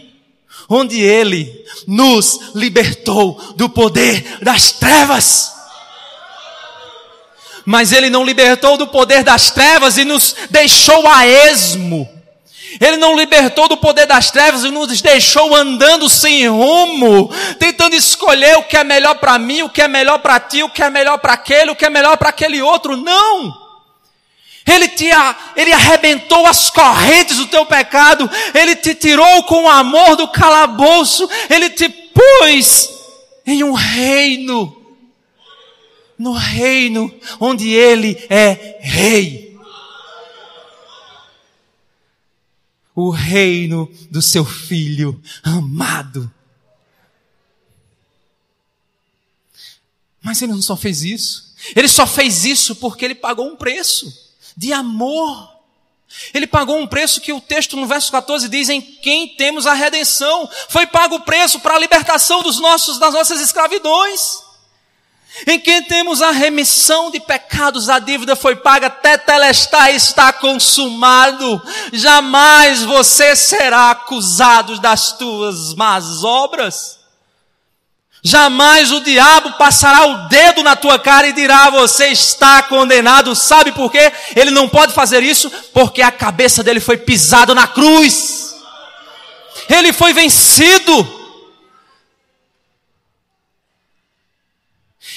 onde 0.69 1.01
ele 1.01 1.65
nos 1.87 2.53
libertou 2.55 3.41
do 3.57 3.69
poder 3.69 4.39
das 4.43 4.73
trevas. 4.73 5.53
Mas 7.65 7.93
ele 7.93 8.11
não 8.11 8.25
libertou 8.25 8.77
do 8.77 8.87
poder 8.87 9.23
das 9.23 9.51
trevas 9.51 9.99
e 9.99 10.05
nos 10.05 10.35
deixou 10.51 11.07
a 11.07 11.27
esmo. 11.27 12.09
Ele 12.81 12.97
não 12.99 13.17
libertou 13.17 13.67
do 13.67 13.77
poder 13.77 14.07
das 14.07 14.31
trevas 14.31 14.63
e 14.63 14.71
nos 14.71 15.01
deixou 15.01 15.55
andando 15.55 16.09
sem 16.09 16.47
rumo, 16.49 17.31
tentando 17.59 17.95
escolher 17.95 18.59
o 18.59 18.63
que 18.63 18.77
é 18.77 18.85
melhor 18.85 19.15
para 19.15 19.39
mim, 19.39 19.63
o 19.63 19.71
que 19.71 19.83
é 19.83 19.89
melhor 19.89 20.19
para 20.19 20.39
ti, 20.39 20.63
o 20.63 20.69
que 20.69 20.83
é 20.83 20.91
melhor 20.91 21.19
para 21.19 21.33
aquele, 21.33 21.71
o 21.71 21.77
que 21.77 21.87
é 21.87 21.91
melhor 21.91 22.17
para 22.17 22.29
aquele 22.29 22.61
outro. 22.61 22.97
Não! 22.97 23.68
Ele 24.69 24.87
te 24.89 25.07
ele 25.57 25.73
arrebentou 25.73 26.47
as 26.47 26.69
correntes 26.69 27.39
do 27.39 27.47
teu 27.47 27.65
pecado, 27.65 28.29
ele 28.53 28.77
te 28.77 28.95
tirou 28.95 29.43
com 29.45 29.65
o 29.65 29.69
amor 29.69 30.15
do 30.15 30.29
calabouço, 30.29 31.27
ele 31.49 31.71
te 31.71 31.89
pôs 31.89 32.91
em 33.47 33.65
um 33.65 33.73
reino, 33.73 34.95
no 36.19 36.33
reino 36.33 37.11
onde 37.41 37.71
ele 37.71 38.23
é 38.29 38.79
rei. 38.81 39.59
O 42.95 43.11
reino 43.11 43.91
do 44.11 44.21
seu 44.21 44.45
filho 44.45 45.23
amado. 45.43 46.31
Mas 50.21 50.43
ele 50.43 50.53
não 50.53 50.61
só 50.61 50.77
fez 50.77 51.05
isso, 51.05 51.55
ele 51.75 51.89
só 51.89 52.07
fez 52.07 52.45
isso 52.45 52.77
porque 52.77 53.05
ele 53.05 53.15
pagou 53.15 53.47
um 53.47 53.57
preço 53.57 54.28
de 54.59 54.73
amor. 54.73 55.57
Ele 56.35 56.47
pagou 56.47 56.79
um 56.79 56.87
preço 56.87 57.21
que 57.21 57.33
o 57.33 57.41
texto 57.41 57.77
no 57.77 57.87
verso 57.87 58.11
14 58.11 58.49
diz: 58.49 58.69
em 58.69 58.81
quem 58.81 59.29
temos 59.29 59.67
a 59.67 59.73
redenção. 59.73 60.51
Foi 60.69 60.87
pago 60.87 61.17
o 61.17 61.21
preço 61.21 61.61
para 61.61 61.77
a 61.77 61.79
libertação 61.79 62.43
dos 62.43 62.59
nossos, 62.59 62.99
das 62.99 63.15
nossas 63.15 63.41
escravidões. 63.41 64.43
Em 65.47 65.61
quem 65.61 65.85
temos 65.85 66.21
a 66.21 66.33
remissão 66.33 67.11
de 67.11 67.21
pecados, 67.21 67.89
a 67.89 68.01
dívida 68.01 68.35
foi 68.35 68.57
paga, 68.57 68.91
tetelestai 68.91 69.95
está 69.95 70.33
consumado. 70.33 71.63
Jamais 71.93 72.83
você 72.83 73.37
será 73.37 73.91
acusado 73.91 74.81
das 74.81 75.13
tuas 75.13 75.75
más 75.75 76.25
obras. 76.25 76.99
Jamais 78.23 78.91
o 78.91 79.01
diabo 79.01 79.53
passará 79.53 80.05
o 80.07 80.29
dedo 80.29 80.63
na 80.63 80.75
tua 80.75 80.99
cara 80.99 81.29
e 81.29 81.33
dirá: 81.33 81.71
Você 81.71 82.09
está 82.09 82.63
condenado. 82.63 83.35
Sabe 83.35 83.73
por 83.73 83.91
quê? 83.91 84.13
Ele 84.35 84.51
não 84.51 84.69
pode 84.69 84.93
fazer 84.93 85.23
isso 85.23 85.51
porque 85.73 86.03
a 86.03 86.11
cabeça 86.11 86.63
dele 86.63 86.81
foi 86.81 86.97
pisada 86.97 87.55
na 87.55 87.67
cruz. 87.67 88.57
Ele 89.69 89.93
foi 89.93 90.13
vencido. 90.13 91.17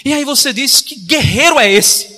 E 0.05 0.13
aí 0.13 0.23
você 0.23 0.53
diz: 0.53 0.81
Que 0.81 0.95
guerreiro 0.95 1.59
é 1.59 1.71
esse? 1.71 2.11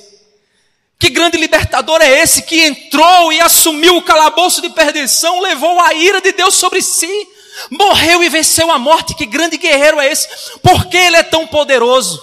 Que 1.00 1.10
grande 1.10 1.38
libertador 1.38 2.02
é 2.02 2.22
esse 2.22 2.44
que 2.44 2.62
entrou 2.62 3.32
e 3.32 3.42
assumiu 3.42 3.98
o 3.98 4.02
calabouço 4.02 4.62
de 4.62 4.70
perdição, 4.70 5.42
levou 5.42 5.80
a 5.80 5.94
ira 5.94 6.22
de 6.22 6.32
Deus 6.32 6.56
sobre 6.56 6.82
si? 6.82 7.28
Morreu 7.70 8.24
e 8.24 8.30
venceu 8.30 8.72
a 8.72 8.80
morte. 8.80 9.16
Que 9.16 9.26
grande 9.26 9.58
guerreiro 9.58 10.00
é 10.00 10.12
esse? 10.12 10.28
Por 10.62 10.86
que 10.86 10.98
ele 10.98 11.18
é 11.18 11.24
tão 11.24 11.48
poderoso? 11.48 12.22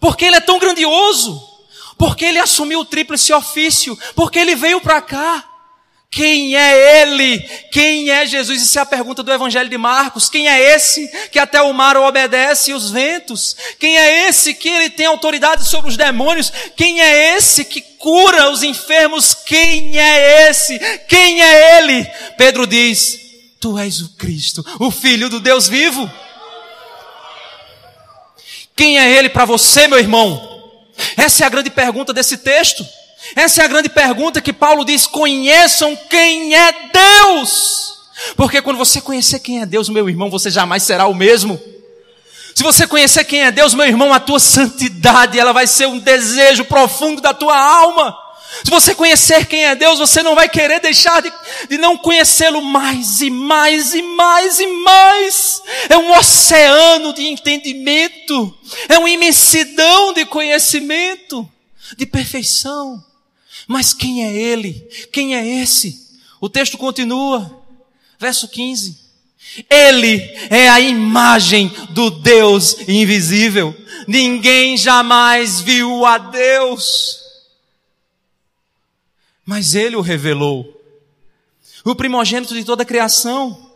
Porque 0.00 0.24
ele 0.24 0.36
é 0.36 0.40
tão 0.40 0.58
grandioso. 0.58 1.40
Porque 1.98 2.24
ele 2.24 2.38
assumiu 2.38 2.80
o 2.80 2.84
tríplice 2.84 3.32
ofício. 3.32 3.98
Porque 4.14 4.38
ele 4.38 4.54
veio 4.54 4.80
para 4.80 5.00
cá. 5.00 5.44
Quem 6.10 6.56
é 6.56 7.02
ele? 7.02 7.38
Quem 7.70 8.08
é 8.08 8.24
Jesus? 8.24 8.62
Isso 8.62 8.78
é 8.78 8.82
a 8.82 8.86
pergunta 8.86 9.22
do 9.22 9.32
Evangelho 9.32 9.68
de 9.68 9.76
Marcos. 9.76 10.30
Quem 10.30 10.48
é 10.48 10.74
esse 10.74 11.06
que 11.30 11.38
até 11.38 11.60
o 11.60 11.72
mar 11.74 11.96
obedece 11.96 12.70
e 12.70 12.74
os 12.74 12.90
ventos? 12.90 13.54
Quem 13.78 13.98
é 13.98 14.26
esse 14.26 14.54
que 14.54 14.68
ele 14.68 14.88
tem 14.88 15.04
autoridade 15.04 15.68
sobre 15.68 15.90
os 15.90 15.96
demônios? 15.96 16.50
Quem 16.74 17.02
é 17.02 17.36
esse 17.36 17.66
que 17.66 17.82
cura 17.82 18.50
os 18.50 18.62
enfermos? 18.62 19.34
Quem 19.34 19.98
é 19.98 20.48
esse? 20.48 20.78
Quem 21.06 21.42
é 21.42 21.78
ele? 21.78 22.04
Pedro 22.38 22.66
diz: 22.66 23.25
Tu 23.58 23.78
és 23.78 24.00
o 24.00 24.10
Cristo, 24.10 24.64
o 24.78 24.90
Filho 24.90 25.28
do 25.28 25.40
Deus 25.40 25.66
vivo. 25.68 26.10
Quem 28.74 28.98
é 28.98 29.10
ele 29.10 29.30
para 29.30 29.46
você, 29.46 29.88
meu 29.88 29.98
irmão? 29.98 30.56
Essa 31.16 31.44
é 31.44 31.46
a 31.46 31.50
grande 31.50 31.70
pergunta 31.70 32.12
desse 32.12 32.36
texto. 32.36 32.86
Essa 33.34 33.62
é 33.62 33.64
a 33.64 33.68
grande 33.68 33.88
pergunta 33.88 34.40
que 34.40 34.52
Paulo 34.52 34.84
diz: 34.84 35.06
conheçam 35.06 35.96
quem 36.08 36.54
é 36.54 36.72
Deus. 36.92 37.96
Porque 38.36 38.60
quando 38.60 38.76
você 38.76 39.00
conhecer 39.00 39.40
quem 39.40 39.60
é 39.60 39.66
Deus, 39.66 39.88
meu 39.88 40.08
irmão, 40.08 40.30
você 40.30 40.50
jamais 40.50 40.82
será 40.82 41.06
o 41.06 41.14
mesmo. 41.14 41.60
Se 42.54 42.62
você 42.62 42.86
conhecer 42.86 43.24
quem 43.24 43.44
é 43.44 43.50
Deus, 43.50 43.74
meu 43.74 43.84
irmão, 43.84 44.12
a 44.12 44.20
tua 44.20 44.40
santidade, 44.40 45.38
ela 45.38 45.52
vai 45.52 45.66
ser 45.66 45.86
um 45.86 45.98
desejo 45.98 46.64
profundo 46.64 47.20
da 47.20 47.34
tua 47.34 47.58
alma. 47.58 48.16
Se 48.64 48.70
você 48.70 48.94
conhecer 48.94 49.46
quem 49.46 49.64
é 49.64 49.74
Deus, 49.74 49.98
você 49.98 50.22
não 50.22 50.34
vai 50.34 50.48
querer 50.48 50.80
deixar 50.80 51.20
de, 51.22 51.32
de 51.68 51.78
não 51.78 51.96
conhecê-lo 51.96 52.62
mais 52.62 53.20
e 53.20 53.30
mais 53.30 53.94
e 53.94 54.02
mais 54.02 54.60
e 54.60 54.66
mais. 54.66 55.62
É 55.88 55.96
um 55.96 56.12
oceano 56.16 57.12
de 57.12 57.22
entendimento, 57.26 58.56
é 58.88 58.98
uma 58.98 59.10
imensidão 59.10 60.12
de 60.12 60.24
conhecimento, 60.24 61.48
de 61.96 62.06
perfeição. 62.06 63.04
Mas 63.66 63.92
quem 63.92 64.24
é 64.24 64.32
ele? 64.32 64.88
Quem 65.12 65.34
é 65.34 65.62
esse? 65.62 66.06
O 66.40 66.48
texto 66.48 66.78
continua, 66.78 67.64
verso 68.18 68.48
15. 68.48 69.06
Ele 69.70 70.20
é 70.50 70.68
a 70.68 70.80
imagem 70.80 71.72
do 71.90 72.10
Deus 72.10 72.76
invisível. 72.88 73.74
Ninguém 74.06 74.76
jamais 74.76 75.60
viu 75.60 76.04
a 76.04 76.18
Deus. 76.18 77.25
Mas 79.46 79.76
ele 79.76 79.96
o 79.96 80.00
revelou. 80.00 80.82
O 81.84 81.94
primogênito 81.94 82.52
de 82.52 82.64
toda 82.64 82.82
a 82.82 82.86
criação. 82.86 83.70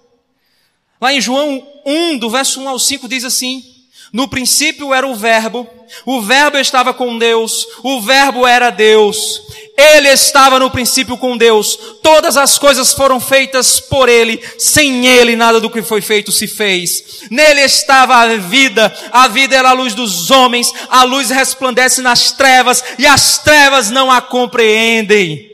Lá 1.00 1.14
em 1.14 1.20
João 1.20 1.66
1, 1.87 2.18
do 2.18 2.28
verso 2.28 2.61
1 2.61 2.68
ao 2.68 2.78
5, 2.78 3.09
diz 3.09 3.24
assim: 3.24 3.80
no 4.12 4.26
princípio 4.26 4.92
era 4.92 5.06
o 5.06 5.14
Verbo, 5.14 5.68
o 6.04 6.20
Verbo 6.20 6.59
estava 6.59 6.92
com 6.92 7.16
Deus, 7.16 7.66
o 7.85 8.00
Verbo 8.00 8.44
era 8.44 8.70
Deus, 8.70 9.40
Ele 9.78 10.09
estava 10.09 10.59
no 10.59 10.68
princípio 10.68 11.16
com 11.16 11.37
Deus, 11.37 11.78
todas 12.02 12.37
as 12.37 12.59
coisas 12.59 12.92
foram 12.92 13.20
feitas 13.20 13.78
por 13.78 14.09
Ele, 14.09 14.42
sem 14.59 15.06
Ele 15.06 15.37
nada 15.37 15.61
do 15.61 15.70
que 15.70 15.80
foi 15.80 16.00
feito 16.00 16.33
se 16.33 16.48
fez. 16.48 17.22
Nele 17.30 17.61
estava 17.61 18.16
a 18.16 18.37
vida, 18.37 18.92
a 19.12 19.28
vida 19.28 19.54
era 19.54 19.70
a 19.70 19.74
luz 19.74 19.94
dos 19.94 20.28
homens, 20.28 20.72
a 20.88 21.04
luz 21.04 21.30
resplandece 21.30 22.02
nas 22.02 22.33
trevas 22.33 22.83
e 22.98 23.06
as 23.06 23.38
trevas 23.38 23.92
não 23.92 24.11
a 24.11 24.20
compreendem. 24.20 25.49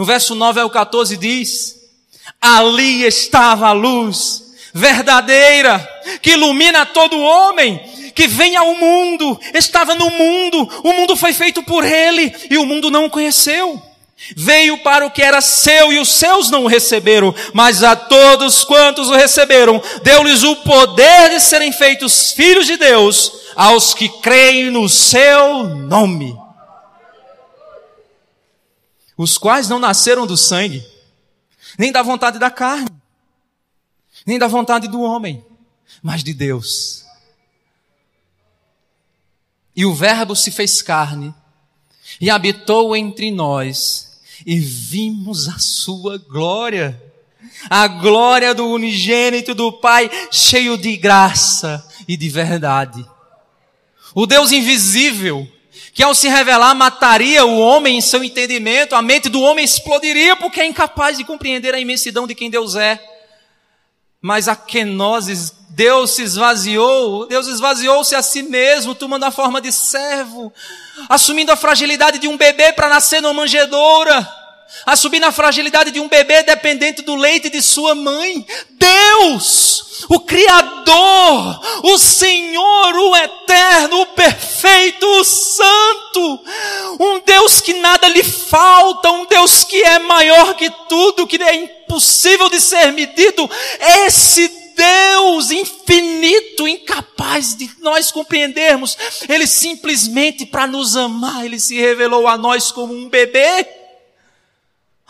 No 0.00 0.06
verso 0.06 0.34
9 0.34 0.60
ao 0.60 0.70
14 0.70 1.14
diz: 1.18 1.76
Ali 2.40 3.04
estava 3.04 3.66
a 3.66 3.72
luz 3.72 4.44
verdadeira, 4.72 5.78
que 6.22 6.30
ilumina 6.30 6.86
todo 6.86 7.20
homem, 7.20 7.78
que 8.14 8.26
vem 8.26 8.56
ao 8.56 8.74
mundo, 8.76 9.38
estava 9.52 9.94
no 9.94 10.08
mundo, 10.08 10.66
o 10.82 10.94
mundo 10.94 11.14
foi 11.16 11.34
feito 11.34 11.62
por 11.64 11.84
ele 11.84 12.34
e 12.48 12.56
o 12.56 12.64
mundo 12.64 12.90
não 12.90 13.04
o 13.04 13.10
conheceu. 13.10 13.78
Veio 14.34 14.78
para 14.78 15.04
o 15.04 15.10
que 15.10 15.20
era 15.20 15.42
seu 15.42 15.92
e 15.92 15.98
os 15.98 16.08
seus 16.08 16.48
não 16.48 16.64
o 16.64 16.66
receberam, 16.66 17.34
mas 17.52 17.82
a 17.82 17.94
todos 17.94 18.64
quantos 18.64 19.10
o 19.10 19.14
receberam, 19.14 19.82
deu-lhes 20.02 20.42
o 20.42 20.56
poder 20.56 21.28
de 21.28 21.40
serem 21.40 21.72
feitos 21.72 22.32
filhos 22.32 22.64
de 22.64 22.78
Deus, 22.78 23.32
aos 23.54 23.92
que 23.92 24.08
creem 24.08 24.70
no 24.70 24.88
seu 24.88 25.64
nome. 25.64 26.39
Os 29.20 29.36
quais 29.36 29.68
não 29.68 29.78
nasceram 29.78 30.26
do 30.26 30.34
sangue, 30.34 30.82
nem 31.78 31.92
da 31.92 32.02
vontade 32.02 32.38
da 32.38 32.50
carne, 32.50 32.88
nem 34.24 34.38
da 34.38 34.48
vontade 34.48 34.88
do 34.88 35.02
homem, 35.02 35.44
mas 36.02 36.24
de 36.24 36.32
Deus. 36.32 37.04
E 39.76 39.84
o 39.84 39.92
Verbo 39.92 40.34
se 40.34 40.50
fez 40.50 40.80
carne 40.80 41.34
e 42.18 42.30
habitou 42.30 42.96
entre 42.96 43.30
nós, 43.30 44.22
e 44.46 44.58
vimos 44.58 45.48
a 45.48 45.58
sua 45.58 46.16
glória, 46.16 46.98
a 47.68 47.86
glória 47.86 48.54
do 48.54 48.66
unigênito 48.68 49.54
do 49.54 49.70
Pai, 49.70 50.10
cheio 50.32 50.78
de 50.78 50.96
graça 50.96 51.86
e 52.08 52.16
de 52.16 52.30
verdade. 52.30 53.06
O 54.14 54.24
Deus 54.24 54.50
invisível, 54.50 55.46
que 56.00 56.04
ao 56.04 56.14
se 56.14 56.30
revelar 56.30 56.74
mataria 56.74 57.44
o 57.44 57.58
homem 57.58 57.98
em 57.98 58.00
seu 58.00 58.24
entendimento, 58.24 58.94
a 58.94 59.02
mente 59.02 59.28
do 59.28 59.42
homem 59.42 59.62
explodiria 59.62 60.34
porque 60.34 60.58
é 60.58 60.64
incapaz 60.64 61.18
de 61.18 61.24
compreender 61.24 61.74
a 61.74 61.78
imensidão 61.78 62.26
de 62.26 62.34
quem 62.34 62.48
Deus 62.48 62.74
é. 62.74 62.98
Mas 64.18 64.48
a 64.48 64.56
kenosis, 64.56 65.52
Deus 65.68 66.12
se 66.12 66.22
esvaziou, 66.22 67.26
Deus 67.26 67.46
esvaziou-se 67.48 68.14
a 68.14 68.22
si 68.22 68.42
mesmo, 68.42 68.94
tomando 68.94 69.24
a 69.24 69.30
forma 69.30 69.60
de 69.60 69.70
servo, 69.70 70.50
assumindo 71.06 71.52
a 71.52 71.56
fragilidade 71.56 72.18
de 72.18 72.28
um 72.28 72.38
bebê 72.38 72.72
para 72.72 72.88
nascer 72.88 73.20
numa 73.20 73.34
manjedoura, 73.34 74.26
a 74.86 75.32
fragilidade 75.32 75.90
de 75.90 76.00
um 76.00 76.08
bebê 76.08 76.42
dependente 76.42 77.02
do 77.02 77.14
leite 77.14 77.48
de 77.50 77.62
sua 77.62 77.94
mãe. 77.94 78.46
Deus, 78.70 80.04
o 80.08 80.20
Criador, 80.20 81.60
o 81.84 81.98
Senhor, 81.98 82.94
o 82.94 83.16
Eterno, 83.16 84.00
o 84.00 84.06
Perfeito, 84.06 85.06
o 85.06 85.24
Santo, 85.24 86.40
um 86.98 87.20
Deus 87.20 87.60
que 87.60 87.74
nada 87.74 88.08
lhe 88.08 88.24
falta, 88.24 89.10
um 89.10 89.26
Deus 89.26 89.64
que 89.64 89.82
é 89.82 89.98
maior 89.98 90.54
que 90.54 90.70
tudo, 90.88 91.26
que 91.26 91.42
é 91.42 91.54
impossível 91.54 92.48
de 92.48 92.60
ser 92.60 92.92
medido, 92.92 93.48
esse 94.06 94.60
Deus 94.80 95.50
infinito, 95.50 96.66
incapaz 96.66 97.54
de 97.54 97.70
nós 97.80 98.10
compreendermos, 98.10 98.96
Ele 99.28 99.46
simplesmente 99.46 100.46
para 100.46 100.66
nos 100.66 100.96
amar, 100.96 101.44
Ele 101.44 101.60
se 101.60 101.78
revelou 101.78 102.26
a 102.26 102.38
nós 102.38 102.72
como 102.72 102.94
um 102.94 103.08
bebê, 103.08 103.68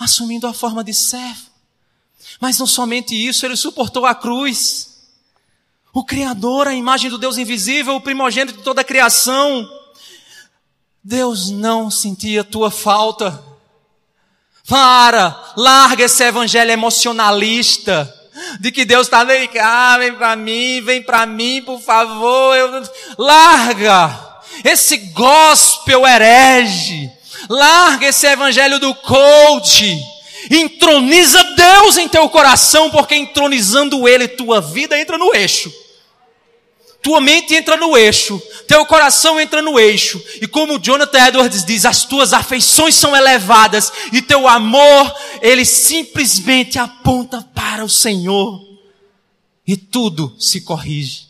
assumindo 0.00 0.46
a 0.46 0.54
forma 0.54 0.82
de 0.82 0.94
servo. 0.94 1.50
Mas 2.40 2.58
não 2.58 2.66
somente 2.66 3.14
isso, 3.14 3.44
Ele 3.44 3.56
suportou 3.56 4.06
a 4.06 4.14
cruz. 4.14 4.88
O 5.92 6.02
Criador, 6.02 6.66
a 6.66 6.74
imagem 6.74 7.10
do 7.10 7.18
Deus 7.18 7.36
invisível, 7.36 7.94
o 7.94 8.00
primogênito 8.00 8.58
de 8.58 8.64
toda 8.64 8.80
a 8.80 8.84
criação. 8.84 9.68
Deus 11.04 11.50
não 11.50 11.90
sentia 11.90 12.42
tua 12.42 12.70
falta. 12.70 13.44
Para, 14.66 15.52
larga 15.56 16.04
esse 16.04 16.22
evangelho 16.24 16.70
emocionalista 16.70 18.16
de 18.58 18.70
que 18.72 18.84
Deus 18.84 19.06
está 19.06 19.24
vem 19.24 19.48
cá, 19.48 19.98
vem 19.98 20.14
para 20.14 20.34
mim, 20.36 20.80
vem 20.80 21.02
para 21.02 21.26
mim, 21.26 21.62
por 21.62 21.80
favor. 21.80 22.56
Eu... 22.56 22.82
Larga 23.18 24.30
esse 24.64 24.96
gospel 24.96 26.06
herege. 26.06 27.19
Larga 27.48 28.08
esse 28.08 28.26
evangelho 28.26 28.78
do 28.78 28.94
coach. 28.94 29.98
Entroniza 30.50 31.42
Deus 31.42 31.98
em 31.98 32.08
teu 32.08 32.28
coração, 32.28 32.90
porque 32.90 33.14
entronizando 33.14 34.08
Ele, 34.08 34.26
tua 34.28 34.60
vida 34.60 34.98
entra 34.98 35.18
no 35.18 35.34
eixo. 35.34 35.72
Tua 37.02 37.20
mente 37.20 37.54
entra 37.54 37.76
no 37.76 37.96
eixo, 37.96 38.40
teu 38.68 38.84
coração 38.84 39.40
entra 39.40 39.62
no 39.62 39.80
eixo, 39.80 40.22
e 40.40 40.46
como 40.46 40.78
Jonathan 40.78 41.28
Edwards 41.28 41.64
diz, 41.64 41.86
as 41.86 42.04
tuas 42.04 42.34
afeições 42.34 42.94
são 42.94 43.16
elevadas, 43.16 43.90
e 44.12 44.20
teu 44.20 44.46
amor, 44.46 45.14
ele 45.40 45.64
simplesmente 45.64 46.78
aponta 46.78 47.40
para 47.54 47.82
o 47.82 47.88
Senhor, 47.88 48.60
e 49.66 49.78
tudo 49.78 50.36
se 50.38 50.60
corrige, 50.60 51.28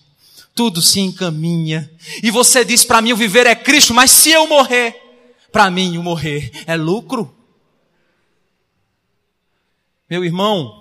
tudo 0.57 0.82
se 0.82 0.99
encaminha, 0.99 1.89
e 2.20 2.32
você 2.32 2.64
diz 2.64 2.84
para 2.84 3.01
mim 3.01 3.12
o 3.12 3.16
viver 3.16 3.47
é 3.47 3.55
Cristo, 3.55 3.95
mas 3.95 4.11
se 4.11 4.32
eu 4.32 4.49
morrer, 4.49 5.09
para 5.51 5.70
mim 5.70 5.98
o 5.98 6.03
morrer 6.03 6.51
é 6.66 6.76
lucro. 6.76 7.34
Meu 10.09 10.24
irmão, 10.24 10.80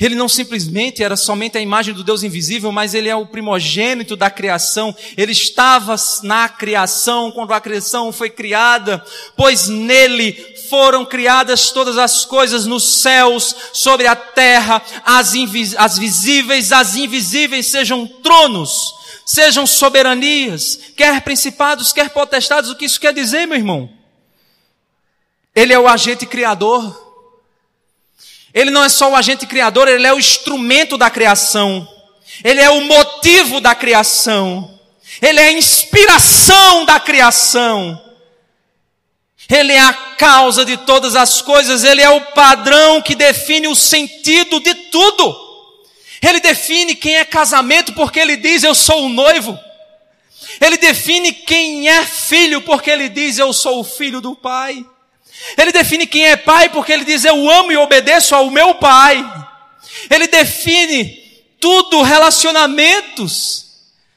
ele 0.00 0.14
não 0.14 0.28
simplesmente 0.28 1.02
era 1.02 1.16
somente 1.16 1.58
a 1.58 1.60
imagem 1.60 1.94
do 1.94 2.02
Deus 2.02 2.22
invisível, 2.22 2.72
mas 2.72 2.94
ele 2.94 3.08
é 3.08 3.14
o 3.14 3.26
primogênito 3.26 4.16
da 4.16 4.30
criação. 4.30 4.94
Ele 5.16 5.32
estava 5.32 5.94
na 6.22 6.48
criação 6.48 7.30
quando 7.30 7.52
a 7.52 7.60
criação 7.60 8.12
foi 8.12 8.30
criada, 8.30 9.04
pois 9.36 9.68
nele 9.68 10.32
foram 10.68 11.04
criadas 11.04 11.70
todas 11.70 11.98
as 11.98 12.24
coisas 12.24 12.66
nos 12.66 12.82
céus, 13.00 13.54
sobre 13.72 14.06
a 14.06 14.16
terra, 14.16 14.82
as, 15.04 15.34
as 15.76 15.98
visíveis, 15.98 16.72
as 16.72 16.96
invisíveis, 16.96 17.66
sejam 17.66 18.06
tronos, 18.06 18.94
sejam 19.24 19.66
soberanias, 19.66 20.78
quer 20.96 21.20
principados, 21.22 21.92
quer 21.92 22.10
potestades. 22.10 22.70
O 22.70 22.76
que 22.76 22.84
isso 22.84 23.00
quer 23.00 23.12
dizer, 23.12 23.46
meu 23.46 23.56
irmão? 23.56 23.90
Ele 25.54 25.72
é 25.72 25.78
o 25.78 25.88
agente 25.88 26.26
criador. 26.26 27.00
Ele 28.54 28.70
não 28.70 28.84
é 28.84 28.88
só 28.88 29.10
o 29.10 29.16
agente 29.16 29.46
criador, 29.46 29.88
ele 29.88 30.06
é 30.06 30.12
o 30.12 30.18
instrumento 30.18 30.98
da 30.98 31.08
criação. 31.08 31.88
Ele 32.44 32.60
é 32.60 32.70
o 32.70 32.82
motivo 32.82 33.60
da 33.60 33.74
criação. 33.74 34.78
Ele 35.20 35.40
é 35.40 35.48
a 35.48 35.52
inspiração 35.52 36.84
da 36.84 36.98
criação. 37.00 38.00
Ele 39.48 39.72
é 39.72 39.80
a 39.80 39.92
causa 39.92 40.64
de 40.64 40.76
todas 40.78 41.14
as 41.14 41.42
coisas, 41.42 41.84
ele 41.84 42.00
é 42.00 42.08
o 42.08 42.20
padrão 42.32 43.02
que 43.02 43.14
define 43.14 43.68
o 43.68 43.74
sentido 43.74 44.60
de 44.60 44.74
tudo. 44.74 45.51
Ele 46.22 46.38
define 46.38 46.94
quem 46.94 47.16
é 47.16 47.24
casamento 47.24 47.92
porque 47.94 48.20
ele 48.20 48.36
diz 48.36 48.62
eu 48.62 48.74
sou 48.74 49.06
o 49.06 49.08
noivo. 49.08 49.58
Ele 50.60 50.76
define 50.76 51.32
quem 51.32 51.88
é 51.88 52.04
filho 52.04 52.62
porque 52.62 52.90
ele 52.90 53.08
diz 53.08 53.38
eu 53.38 53.52
sou 53.52 53.80
o 53.80 53.84
filho 53.84 54.20
do 54.20 54.36
pai. 54.36 54.86
Ele 55.58 55.72
define 55.72 56.06
quem 56.06 56.26
é 56.26 56.36
pai 56.36 56.68
porque 56.68 56.92
ele 56.92 57.04
diz 57.04 57.24
eu 57.24 57.50
amo 57.50 57.72
e 57.72 57.76
obedeço 57.76 58.34
ao 58.34 58.50
meu 58.50 58.76
pai. 58.76 59.24
Ele 60.08 60.28
define 60.28 61.20
tudo, 61.58 62.02
relacionamentos, 62.02 63.66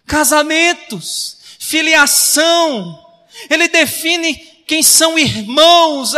casamentos, 0.06 1.38
filiação. 1.60 3.04
Ele 3.50 3.68
define 3.68 4.36
quem 4.68 4.82
são 4.82 5.18
irmãos, 5.18 6.14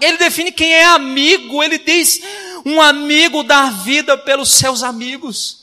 ele 0.00 0.18
define 0.18 0.52
quem 0.52 0.72
é 0.72 0.84
amigo, 0.84 1.62
ele 1.62 1.78
diz 1.78 2.20
um 2.64 2.80
amigo 2.80 3.42
dá 3.42 3.70
vida 3.70 4.16
pelos 4.18 4.50
seus 4.50 4.82
amigos. 4.82 5.60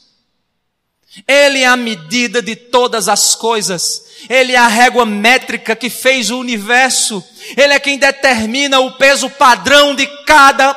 Ele 1.28 1.60
é 1.60 1.68
a 1.68 1.78
medida 1.78 2.42
de 2.42 2.56
todas 2.56 3.08
as 3.08 3.34
coisas. 3.36 4.06
Ele 4.30 4.54
é 4.54 4.58
a 4.58 4.68
régua 4.68 5.06
métrica 5.06 5.76
que 5.76 5.90
fez 5.90 6.30
o 6.30 6.40
universo. 6.40 7.24
Ele 7.56 7.74
é 7.74 7.80
quem 7.80 7.98
determina 7.98 8.80
o 8.80 8.92
peso 8.94 9.30
padrão 9.30 9.96
de 9.96 10.06
cada 10.26 10.74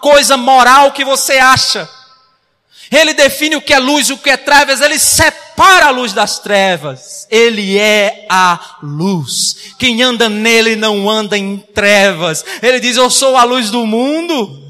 coisa 0.00 0.36
moral 0.36 0.92
que 0.92 1.04
você 1.04 1.38
acha. 1.38 1.88
Ele 2.90 3.14
define 3.14 3.56
o 3.56 3.62
que 3.62 3.72
é 3.72 3.78
luz 3.78 4.08
e 4.08 4.12
o 4.12 4.18
que 4.18 4.30
é 4.30 4.36
trevas, 4.36 4.80
ele 4.80 4.98
separa 4.98 5.86
a 5.86 5.90
luz 5.90 6.12
das 6.12 6.38
trevas. 6.38 7.26
Ele 7.30 7.78
é 7.78 8.26
a 8.28 8.78
luz. 8.82 9.74
Quem 9.78 10.02
anda 10.02 10.28
nele 10.28 10.76
não 10.76 11.08
anda 11.08 11.36
em 11.36 11.56
trevas. 11.56 12.44
Ele 12.62 12.78
diz: 12.78 12.96
Eu 12.96 13.10
sou 13.10 13.36
a 13.36 13.44
luz 13.44 13.70
do 13.70 13.86
mundo. 13.86 14.63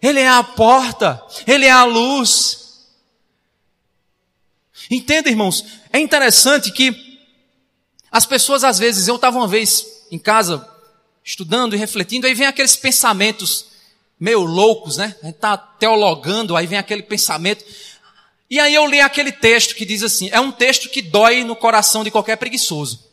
Ele 0.00 0.20
é 0.20 0.28
a 0.28 0.42
porta, 0.42 1.22
ele 1.46 1.66
é 1.66 1.70
a 1.70 1.84
luz. 1.84 2.86
Entenda, 4.90 5.28
irmãos, 5.28 5.64
é 5.92 5.98
interessante 5.98 6.70
que 6.70 7.08
as 8.10 8.24
pessoas 8.24 8.64
às 8.64 8.78
vezes, 8.78 9.08
eu 9.08 9.16
estava 9.16 9.36
uma 9.36 9.48
vez 9.48 10.06
em 10.10 10.18
casa 10.18 10.66
estudando 11.24 11.74
e 11.74 11.78
refletindo, 11.78 12.26
aí 12.26 12.34
vem 12.34 12.46
aqueles 12.46 12.76
pensamentos 12.76 13.66
meio 14.18 14.40
loucos, 14.40 14.96
né? 14.96 15.14
A 15.22 15.26
gente 15.26 15.36
está 15.36 15.56
teologando, 15.56 16.56
aí 16.56 16.66
vem 16.66 16.78
aquele 16.78 17.02
pensamento. 17.02 17.64
E 18.50 18.58
aí 18.58 18.74
eu 18.74 18.86
li 18.86 19.00
aquele 19.00 19.30
texto 19.30 19.74
que 19.74 19.84
diz 19.84 20.02
assim: 20.02 20.30
é 20.32 20.40
um 20.40 20.50
texto 20.50 20.88
que 20.88 21.02
dói 21.02 21.44
no 21.44 21.54
coração 21.54 22.02
de 22.02 22.10
qualquer 22.10 22.36
preguiçoso. 22.36 23.06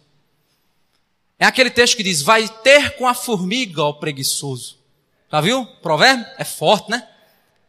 É 1.38 1.46
aquele 1.46 1.70
texto 1.70 1.98
que 1.98 2.04
diz: 2.04 2.22
vai 2.22 2.48
ter 2.48 2.96
com 2.96 3.08
a 3.08 3.14
formiga 3.14 3.84
o 3.84 3.94
preguiçoso. 3.94 4.78
Já 5.32 5.42
viu? 5.42 5.66
Provérbio? 5.82 6.26
É 6.38 6.44
forte, 6.44 6.90
né? 6.90 7.08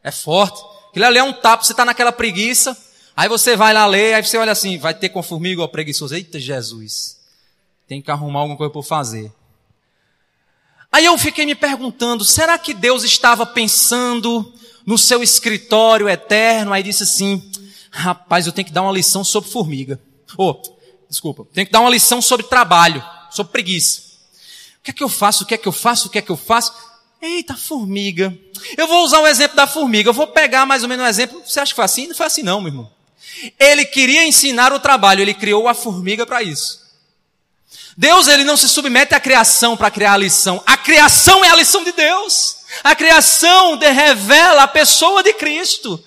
É 0.02 0.10
forte. 0.10 0.62
Aquilo 0.90 1.06
ali 1.06 1.18
é 1.18 1.22
um 1.22 1.32
tapa, 1.32 1.62
você 1.62 1.72
está 1.72 1.84
naquela 1.84 2.12
preguiça, 2.12 2.76
aí 3.14 3.28
você 3.28 3.54
vai 3.54 3.74
lá 3.74 3.86
ler, 3.86 4.14
aí 4.14 4.24
você 4.24 4.38
olha 4.38 4.52
assim: 4.52 4.78
vai 4.78 4.94
ter 4.94 5.10
com 5.10 5.22
formiga 5.22 5.62
o 5.62 5.68
preguiçoso. 5.68 6.14
Eita 6.14 6.40
Jesus! 6.40 7.18
Tem 7.86 8.00
que 8.00 8.10
arrumar 8.10 8.40
alguma 8.40 8.56
coisa 8.56 8.72
por 8.72 8.82
fazer. 8.82 9.32
Aí 10.90 11.04
eu 11.04 11.18
fiquei 11.18 11.44
me 11.44 11.54
perguntando, 11.54 12.24
será 12.24 12.58
que 12.58 12.72
Deus 12.72 13.04
estava 13.04 13.44
pensando 13.44 14.52
no 14.86 14.96
seu 14.96 15.22
escritório 15.22 16.08
eterno? 16.08 16.72
Aí 16.72 16.82
disse 16.82 17.02
assim, 17.02 17.50
rapaz, 17.90 18.46
eu 18.46 18.52
tenho 18.52 18.66
que 18.66 18.72
dar 18.72 18.82
uma 18.82 18.92
lição 18.92 19.22
sobre 19.22 19.50
formiga. 19.50 20.00
Oh, 20.38 20.58
desculpa, 21.08 21.46
tenho 21.52 21.66
que 21.66 21.72
dar 21.72 21.80
uma 21.80 21.90
lição 21.90 22.22
sobre 22.22 22.46
trabalho, 22.46 23.04
sobre 23.30 23.52
preguiça. 23.52 24.00
O 24.78 24.82
que 24.82 24.90
é 24.90 24.94
que 24.94 25.02
eu 25.04 25.08
faço? 25.08 25.44
O 25.44 25.46
que 25.46 25.54
é 25.54 25.58
que 25.58 25.68
eu 25.68 25.72
faço? 25.72 26.08
O 26.08 26.10
que 26.10 26.18
é 26.18 26.22
que 26.22 26.30
eu 26.30 26.36
faço? 26.36 26.72
Eita, 27.20 27.54
formiga. 27.54 28.36
Eu 28.76 28.86
vou 28.86 29.04
usar 29.04 29.20
o 29.20 29.26
exemplo 29.26 29.56
da 29.56 29.66
formiga. 29.66 30.10
Eu 30.10 30.14
vou 30.14 30.26
pegar 30.26 30.66
mais 30.66 30.82
ou 30.82 30.88
menos 30.88 31.04
um 31.04 31.08
exemplo. 31.08 31.42
Você 31.44 31.60
acha 31.60 31.72
que 31.72 31.76
foi 31.76 31.84
assim? 31.84 32.06
Não 32.06 32.14
foi 32.14 32.26
assim 32.26 32.42
não, 32.42 32.60
meu 32.60 32.70
irmão. 32.70 32.90
Ele 33.58 33.84
queria 33.84 34.26
ensinar 34.26 34.72
o 34.72 34.80
trabalho, 34.80 35.20
ele 35.20 35.34
criou 35.34 35.68
a 35.68 35.74
formiga 35.74 36.24
para 36.24 36.42
isso. 36.42 36.86
Deus 37.96 38.28
ele 38.28 38.44
não 38.44 38.56
se 38.56 38.68
submete 38.68 39.14
à 39.14 39.20
criação 39.20 39.76
para 39.76 39.90
criar 39.90 40.14
a 40.14 40.18
lição. 40.18 40.62
A 40.66 40.76
criação 40.76 41.44
é 41.44 41.50
a 41.50 41.56
lição 41.56 41.82
de 41.82 41.92
Deus. 41.92 42.58
A 42.84 42.94
criação 42.94 43.78
revela 43.78 44.64
a 44.64 44.68
pessoa 44.68 45.22
de 45.22 45.32
Cristo. 45.32 46.02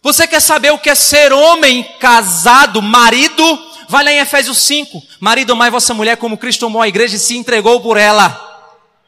Você 0.00 0.26
quer 0.28 0.40
saber 0.40 0.70
o 0.72 0.78
que 0.78 0.88
é 0.88 0.94
ser 0.94 1.32
homem 1.32 1.82
casado, 1.98 2.80
marido? 2.80 3.42
Vai 3.88 4.04
lá 4.04 4.12
em 4.12 4.18
Efésios 4.18 4.58
5. 4.58 5.02
Marido, 5.18 5.52
amai 5.52 5.70
vossa 5.70 5.92
mulher 5.92 6.16
como 6.16 6.38
Cristo 6.38 6.66
amou 6.66 6.80
a 6.80 6.88
igreja 6.88 7.16
e 7.16 7.18
se 7.18 7.36
entregou 7.36 7.80
por 7.80 7.96
ela. 7.96 8.45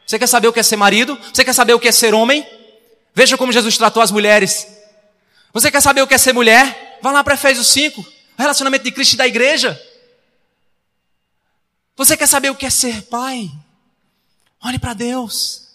Você 0.09 0.17
quer 0.17 0.25
saber 0.25 0.47
o 0.47 0.53
que 0.53 0.59
é 0.59 0.63
ser 0.63 0.75
marido? 0.75 1.15
Você 1.31 1.45
quer 1.45 1.53
saber 1.53 1.75
o 1.75 1.79
que 1.79 1.87
é 1.87 1.91
ser 1.91 2.15
homem? 2.15 2.43
Veja 3.13 3.37
como 3.37 3.51
Jesus 3.51 3.77
tratou 3.77 4.01
as 4.01 4.09
mulheres. 4.09 4.67
Você 5.53 5.69
quer 5.69 5.81
saber 5.81 6.01
o 6.01 6.07
que 6.07 6.15
é 6.15 6.17
ser 6.17 6.33
mulher? 6.33 6.97
Vá 6.99 7.11
lá 7.11 7.23
para 7.23 7.35
Efésios 7.35 7.67
5. 7.67 8.01
O 8.01 8.05
relacionamento 8.35 8.83
de 8.85 8.91
Cristo 8.91 9.13
e 9.13 9.17
da 9.17 9.27
igreja. 9.27 9.79
Você 11.95 12.17
quer 12.17 12.25
saber 12.25 12.49
o 12.49 12.55
que 12.55 12.65
é 12.65 12.71
ser 12.71 13.03
pai? 13.03 13.51
Olhe 14.63 14.79
para 14.79 14.95
Deus. 14.95 15.67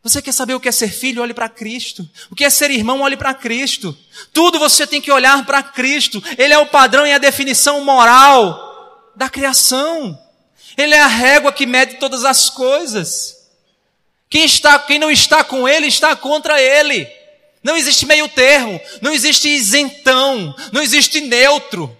Você 0.00 0.22
quer 0.22 0.30
saber 0.30 0.54
o 0.54 0.60
que 0.60 0.68
é 0.68 0.72
ser 0.72 0.92
filho? 0.92 1.20
Olhe 1.20 1.34
para 1.34 1.48
Cristo. 1.48 2.08
O 2.30 2.36
que 2.36 2.44
é 2.44 2.50
ser 2.50 2.70
irmão? 2.70 3.00
Olhe 3.00 3.16
para 3.16 3.34
Cristo. 3.34 3.98
Tudo 4.32 4.60
você 4.60 4.86
tem 4.86 5.00
que 5.00 5.10
olhar 5.10 5.44
para 5.44 5.60
Cristo. 5.60 6.22
Ele 6.38 6.54
é 6.54 6.58
o 6.58 6.66
padrão 6.66 7.04
e 7.04 7.12
a 7.12 7.18
definição 7.18 7.84
moral 7.84 9.10
da 9.16 9.28
criação. 9.28 10.23
Ele 10.76 10.94
é 10.94 11.00
a 11.00 11.06
régua 11.06 11.52
que 11.52 11.66
mede 11.66 11.96
todas 11.96 12.24
as 12.24 12.50
coisas. 12.50 13.48
Quem 14.28 14.44
está, 14.44 14.78
quem 14.78 14.98
não 14.98 15.10
está 15.10 15.44
com 15.44 15.68
ele 15.68 15.86
está 15.86 16.16
contra 16.16 16.60
ele. 16.60 17.08
Não 17.62 17.76
existe 17.76 18.04
meio 18.04 18.28
termo, 18.28 18.80
não 19.00 19.12
existe 19.12 19.48
isentão, 19.48 20.54
não 20.72 20.82
existe 20.82 21.20
neutro. 21.20 21.96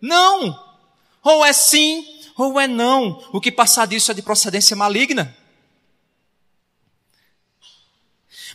Não. 0.00 0.64
Ou 1.22 1.44
é 1.44 1.52
sim 1.52 2.06
ou 2.36 2.60
é 2.60 2.68
não. 2.68 3.22
O 3.32 3.40
que 3.40 3.50
passar 3.50 3.86
disso 3.86 4.10
é 4.10 4.14
de 4.14 4.22
procedência 4.22 4.76
maligna. 4.76 5.36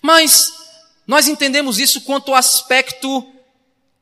Mas 0.01 0.53
nós 1.05 1.27
entendemos 1.27 1.79
isso 1.79 2.01
quanto 2.01 2.31
ao 2.31 2.37
aspecto 2.37 3.27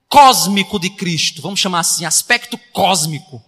cósmico 0.08 0.78
de 0.78 0.90
Cristo, 0.90 1.42
vamos 1.42 1.60
chamar 1.60 1.80
assim, 1.80 2.06
aspecto 2.06 2.58
cósmico. 2.74 3.42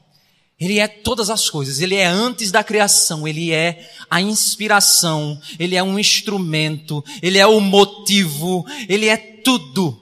Ele 0.59 0.79
é 0.79 0.87
todas 0.87 1.29
as 1.29 1.49
coisas, 1.49 1.81
ele 1.81 1.95
é 1.95 2.05
antes 2.05 2.51
da 2.51 2.63
criação, 2.63 3.27
ele 3.27 3.51
é 3.51 3.91
a 4.09 4.21
inspiração, 4.21 5.41
ele 5.59 5.75
é 5.75 5.83
um 5.83 5.99
instrumento, 5.99 7.03
ele 7.21 7.37
é 7.37 7.45
o 7.45 7.59
motivo, 7.59 8.65
ele 8.87 9.07
é 9.07 9.17
tudo 9.17 9.99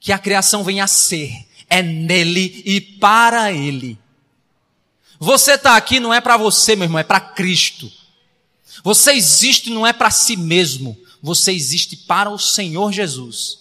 que 0.00 0.12
a 0.12 0.18
criação 0.18 0.62
vem 0.62 0.80
a 0.80 0.86
ser. 0.86 1.46
É 1.70 1.82
nele 1.82 2.62
e 2.64 2.80
para 2.80 3.52
ele. 3.52 3.98
Você 5.18 5.52
está 5.52 5.76
aqui 5.76 6.00
não 6.00 6.14
é 6.14 6.20
para 6.20 6.36
você, 6.36 6.74
meu 6.74 6.84
irmão, 6.84 6.98
é 6.98 7.04
para 7.04 7.20
Cristo. 7.20 7.90
Você 8.82 9.12
existe 9.12 9.70
não 9.70 9.86
é 9.86 9.92
para 9.92 10.10
si 10.10 10.36
mesmo, 10.36 10.96
você 11.22 11.52
existe 11.52 11.96
para 11.96 12.30
o 12.30 12.38
Senhor 12.38 12.92
Jesus. 12.92 13.58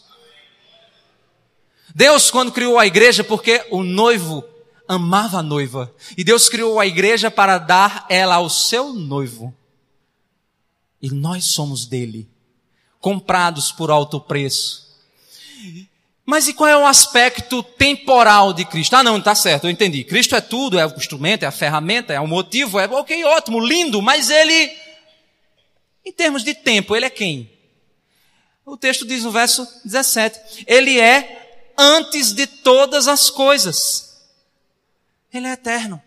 Deus, 1.93 2.29
quando 2.29 2.51
criou 2.51 2.77
a 2.77 2.85
igreja, 2.85 3.23
porque 3.23 3.65
o 3.71 3.81
noivo 3.81 4.43
amava 4.87 5.39
a 5.39 5.43
noiva, 5.43 5.93
e 6.17 6.23
Deus 6.23 6.49
criou 6.49 6.79
a 6.79 6.85
igreja 6.85 7.29
para 7.29 7.57
dar 7.57 8.05
ela 8.09 8.35
ao 8.35 8.49
seu 8.49 8.93
noivo. 8.93 9.53
E 11.01 11.09
nós 11.09 11.45
somos 11.45 11.85
dele, 11.85 12.27
comprados 12.99 13.71
por 13.71 13.91
alto 13.91 14.19
preço. 14.19 14.87
Mas 16.25 16.47
e 16.47 16.53
qual 16.53 16.69
é 16.69 16.77
o 16.77 16.85
aspecto 16.85 17.63
temporal 17.63 18.51
de 18.51 18.65
Cristo? 18.65 18.95
Ah, 18.95 19.03
não, 19.03 19.17
está 19.17 19.33
certo, 19.33 19.65
eu 19.65 19.71
entendi. 19.71 20.03
Cristo 20.03 20.35
é 20.35 20.41
tudo, 20.41 20.77
é 20.77 20.85
o 20.85 20.95
instrumento, 20.95 21.43
é 21.43 21.45
a 21.45 21.51
ferramenta, 21.51 22.11
é 22.13 22.19
o 22.19 22.27
motivo, 22.27 22.79
é 22.79 22.85
ok, 22.85 23.23
ótimo, 23.23 23.59
lindo, 23.59 24.01
mas 24.01 24.29
ele, 24.29 24.71
em 26.03 26.11
termos 26.11 26.43
de 26.43 26.53
tempo, 26.53 26.95
ele 26.95 27.05
é 27.05 27.09
quem? 27.09 27.49
O 28.65 28.75
texto 28.75 29.05
diz 29.05 29.23
no 29.23 29.31
verso 29.31 29.65
17: 29.85 30.65
Ele 30.67 30.99
é 30.99 31.73
antes 31.77 32.33
de 32.33 32.45
todas 32.45 33.07
as 33.07 33.29
coisas. 33.29 34.06
Ele 35.37 35.47
é 35.47 35.53
eterno. 35.53 36.01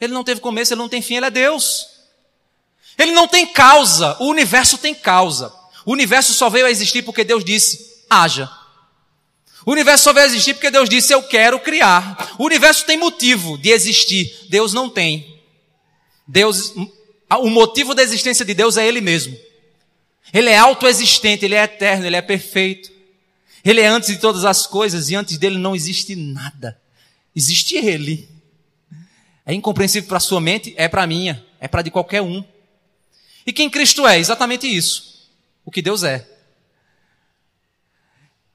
Ele 0.00 0.12
não 0.12 0.24
teve 0.24 0.40
começo, 0.40 0.72
ele 0.72 0.80
não 0.80 0.88
tem 0.88 1.02
fim, 1.02 1.16
ele 1.16 1.26
é 1.26 1.30
Deus. 1.30 1.86
Ele 2.96 3.12
não 3.12 3.28
tem 3.28 3.46
causa, 3.46 4.16
o 4.20 4.26
universo 4.26 4.78
tem 4.78 4.94
causa. 4.94 5.52
O 5.84 5.92
universo 5.92 6.34
só 6.34 6.48
veio 6.48 6.66
a 6.66 6.70
existir 6.70 7.02
porque 7.02 7.24
Deus 7.24 7.44
disse: 7.44 8.04
haja. 8.10 8.50
O 9.64 9.72
universo 9.72 10.04
só 10.04 10.12
vai 10.12 10.24
existir 10.24 10.54
porque 10.54 10.70
Deus 10.70 10.88
disse: 10.88 11.12
Eu 11.12 11.22
quero 11.22 11.60
criar. 11.60 12.34
O 12.38 12.44
universo 12.44 12.84
tem 12.86 12.96
motivo 12.96 13.58
de 13.58 13.70
existir. 13.70 14.46
Deus 14.48 14.72
não 14.72 14.88
tem. 14.88 15.40
Deus, 16.26 16.74
o 17.40 17.50
motivo 17.50 17.94
da 17.94 18.02
existência 18.02 18.44
de 18.44 18.54
Deus 18.54 18.76
é 18.76 18.86
Ele 18.86 19.00
mesmo. 19.00 19.36
Ele 20.32 20.50
é 20.50 20.58
autoexistente, 20.58 21.44
Ele 21.44 21.54
é 21.54 21.64
eterno, 21.64 22.06
Ele 22.06 22.16
é 22.16 22.22
perfeito. 22.22 22.90
Ele 23.64 23.80
é 23.80 23.86
antes 23.86 24.10
de 24.10 24.18
todas 24.18 24.44
as 24.44 24.66
coisas 24.66 25.10
e 25.10 25.14
antes 25.14 25.38
dele 25.38 25.58
não 25.58 25.74
existe 25.74 26.14
nada. 26.14 26.78
Existe 27.34 27.76
Ele. 27.76 28.28
É 29.44 29.54
incompreensível 29.54 30.08
para 30.08 30.18
a 30.18 30.20
sua 30.20 30.40
mente, 30.40 30.74
é 30.76 30.88
para 30.88 31.06
minha, 31.06 31.44
é 31.60 31.66
para 31.66 31.82
de 31.82 31.90
qualquer 31.90 32.20
um. 32.20 32.44
E 33.46 33.52
quem 33.52 33.70
Cristo 33.70 34.06
é? 34.06 34.18
Exatamente 34.18 34.66
isso. 34.66 35.30
O 35.64 35.70
que 35.70 35.80
Deus 35.80 36.02
é. 36.02 36.28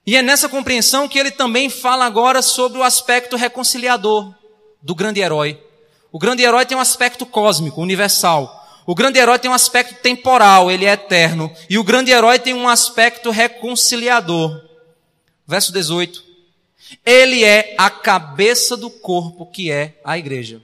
E 0.06 0.16
é 0.16 0.22
nessa 0.22 0.50
compreensão 0.50 1.08
que 1.08 1.18
ele 1.18 1.32
também 1.32 1.70
fala 1.70 2.06
agora 2.06 2.42
sobre 2.42 2.78
o 2.78 2.84
aspecto 2.84 3.36
reconciliador 3.36 4.36
do 4.82 4.94
grande 4.94 5.22
herói. 5.22 5.60
O 6.12 6.20
grande 6.20 6.44
herói 6.44 6.66
tem 6.66 6.78
um 6.78 6.82
aspecto 6.82 7.26
cósmico, 7.26 7.82
universal. 7.82 8.62
O 8.86 8.94
grande 8.94 9.18
herói 9.18 9.40
tem 9.40 9.50
um 9.50 9.54
aspecto 9.54 9.96
temporal, 9.96 10.70
ele 10.70 10.86
é 10.86 10.92
eterno. 10.92 11.52
E 11.70 11.78
o 11.78 11.84
grande 11.84 12.12
herói 12.12 12.38
tem 12.38 12.54
um 12.54 12.68
aspecto 12.68 13.32
reconciliador. 13.32 14.62
Verso 15.48 15.72
18. 15.72 16.33
Ele 17.06 17.44
é 17.44 17.76
a 17.78 17.89
cabeça 17.89 18.76
do 18.78 18.89
corpo 18.89 19.46
que 19.46 19.72
é 19.72 20.00
a 20.04 20.18
igreja. 20.18 20.62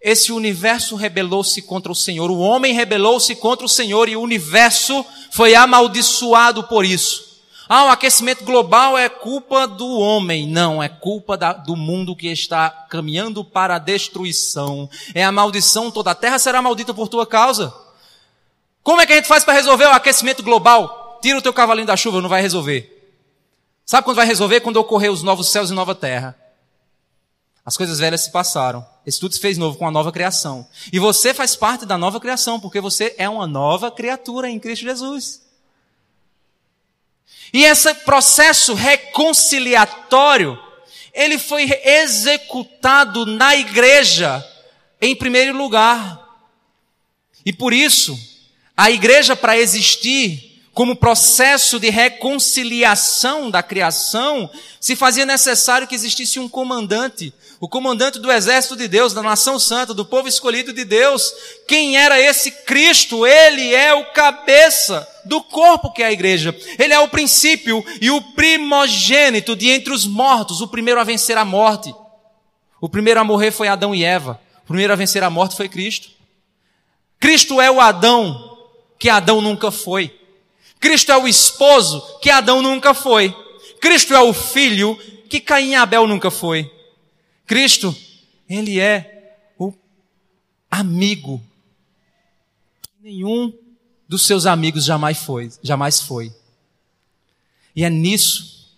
Esse 0.00 0.32
universo 0.32 0.96
rebelou-se 0.96 1.62
contra 1.62 1.92
o 1.92 1.94
Senhor, 1.94 2.30
o 2.30 2.38
homem 2.38 2.74
rebelou-se 2.74 3.34
contra 3.36 3.64
o 3.64 3.68
Senhor 3.68 4.08
e 4.08 4.16
o 4.16 4.20
universo 4.20 5.04
foi 5.30 5.54
amaldiçoado 5.54 6.64
por 6.64 6.84
isso. 6.84 7.32
Ah, 7.68 7.84
o 7.84 7.88
aquecimento 7.88 8.44
global 8.44 8.98
é 8.98 9.08
culpa 9.08 9.66
do 9.66 9.88
homem. 9.98 10.46
Não, 10.46 10.82
é 10.82 10.88
culpa 10.90 11.38
da, 11.38 11.52
do 11.52 11.74
mundo 11.74 12.14
que 12.14 12.26
está 12.26 12.68
caminhando 12.68 13.42
para 13.44 13.76
a 13.76 13.78
destruição. 13.78 14.90
É 15.14 15.24
a 15.24 15.32
maldição, 15.32 15.90
toda 15.90 16.10
a 16.10 16.14
terra 16.14 16.38
será 16.38 16.60
maldita 16.60 16.92
por 16.92 17.08
tua 17.08 17.26
causa. 17.26 17.72
Como 18.82 19.00
é 19.00 19.06
que 19.06 19.12
a 19.12 19.16
gente 19.16 19.28
faz 19.28 19.44
para 19.44 19.54
resolver 19.54 19.86
o 19.86 19.92
aquecimento 19.92 20.42
global? 20.42 21.18
Tira 21.22 21.38
o 21.38 21.42
teu 21.42 21.52
cavalinho 21.52 21.86
da 21.86 21.96
chuva, 21.96 22.20
não 22.20 22.28
vai 22.28 22.42
resolver. 22.42 22.91
Sabe 23.92 24.06
quando 24.06 24.16
vai 24.16 24.24
resolver? 24.24 24.60
Quando 24.60 24.78
ocorrer 24.78 25.12
os 25.12 25.22
novos 25.22 25.50
céus 25.50 25.68
e 25.68 25.74
nova 25.74 25.94
terra. 25.94 26.34
As 27.62 27.76
coisas 27.76 27.98
velhas 27.98 28.22
se 28.22 28.32
passaram. 28.32 28.82
Esse 29.06 29.20
tudo 29.20 29.34
se 29.34 29.38
fez 29.38 29.58
novo 29.58 29.76
com 29.76 29.86
a 29.86 29.90
nova 29.90 30.10
criação. 30.10 30.66
E 30.90 30.98
você 30.98 31.34
faz 31.34 31.54
parte 31.54 31.84
da 31.84 31.98
nova 31.98 32.18
criação, 32.18 32.58
porque 32.58 32.80
você 32.80 33.14
é 33.18 33.28
uma 33.28 33.46
nova 33.46 33.90
criatura 33.90 34.48
em 34.48 34.58
Cristo 34.58 34.84
Jesus. 34.84 35.42
E 37.52 37.64
esse 37.64 37.92
processo 37.96 38.72
reconciliatório, 38.72 40.58
ele 41.12 41.38
foi 41.38 41.70
executado 41.84 43.26
na 43.26 43.56
igreja 43.56 44.42
em 45.02 45.14
primeiro 45.14 45.54
lugar. 45.54 46.18
E 47.44 47.52
por 47.52 47.74
isso, 47.74 48.18
a 48.74 48.90
igreja 48.90 49.36
para 49.36 49.58
existir 49.58 50.51
como 50.74 50.96
processo 50.96 51.78
de 51.78 51.90
reconciliação 51.90 53.50
da 53.50 53.62
criação, 53.62 54.48
se 54.80 54.96
fazia 54.96 55.26
necessário 55.26 55.86
que 55.86 55.94
existisse 55.94 56.40
um 56.40 56.48
comandante, 56.48 57.32
o 57.60 57.68
comandante 57.68 58.18
do 58.18 58.32
exército 58.32 58.74
de 58.74 58.88
Deus, 58.88 59.12
da 59.12 59.22
nação 59.22 59.58
santa, 59.58 59.92
do 59.92 60.04
povo 60.04 60.28
escolhido 60.28 60.72
de 60.72 60.84
Deus. 60.84 61.32
Quem 61.68 61.98
era 61.98 62.18
esse 62.18 62.50
Cristo? 62.64 63.26
Ele 63.26 63.74
é 63.74 63.92
o 63.92 64.12
cabeça 64.12 65.06
do 65.26 65.42
corpo 65.42 65.92
que 65.92 66.02
é 66.02 66.06
a 66.06 66.12
igreja. 66.12 66.56
Ele 66.78 66.94
é 66.94 66.98
o 66.98 67.08
princípio 67.08 67.84
e 68.00 68.10
o 68.10 68.22
primogênito 68.32 69.54
de 69.54 69.68
entre 69.68 69.92
os 69.92 70.06
mortos, 70.06 70.62
o 70.62 70.68
primeiro 70.68 71.00
a 71.00 71.04
vencer 71.04 71.36
a 71.36 71.44
morte. 71.44 71.94
O 72.80 72.88
primeiro 72.88 73.20
a 73.20 73.24
morrer 73.24 73.50
foi 73.52 73.68
Adão 73.68 73.94
e 73.94 74.02
Eva. 74.02 74.40
O 74.64 74.68
primeiro 74.68 74.92
a 74.92 74.96
vencer 74.96 75.22
a 75.22 75.30
morte 75.30 75.54
foi 75.54 75.68
Cristo. 75.68 76.08
Cristo 77.20 77.60
é 77.60 77.70
o 77.70 77.80
Adão 77.80 78.58
que 78.98 79.10
Adão 79.10 79.40
nunca 79.40 79.70
foi. 79.70 80.21
Cristo 80.82 81.12
é 81.12 81.16
o 81.16 81.28
esposo 81.28 82.18
que 82.18 82.28
Adão 82.28 82.60
nunca 82.60 82.92
foi. 82.92 83.32
Cristo 83.80 84.14
é 84.14 84.20
o 84.20 84.34
filho 84.34 84.96
que 85.30 85.38
Caim 85.38 85.70
e 85.70 85.74
Abel 85.76 86.08
nunca 86.08 86.28
foi. 86.28 86.68
Cristo, 87.46 87.96
Ele 88.50 88.80
é 88.80 89.38
o 89.56 89.72
amigo. 90.68 91.40
Nenhum 93.00 93.56
dos 94.08 94.26
seus 94.26 94.44
amigos 94.44 94.84
jamais 94.84 95.18
foi, 95.18 95.52
jamais 95.62 96.00
foi. 96.00 96.34
E 97.76 97.84
é 97.84 97.88
nisso 97.88 98.68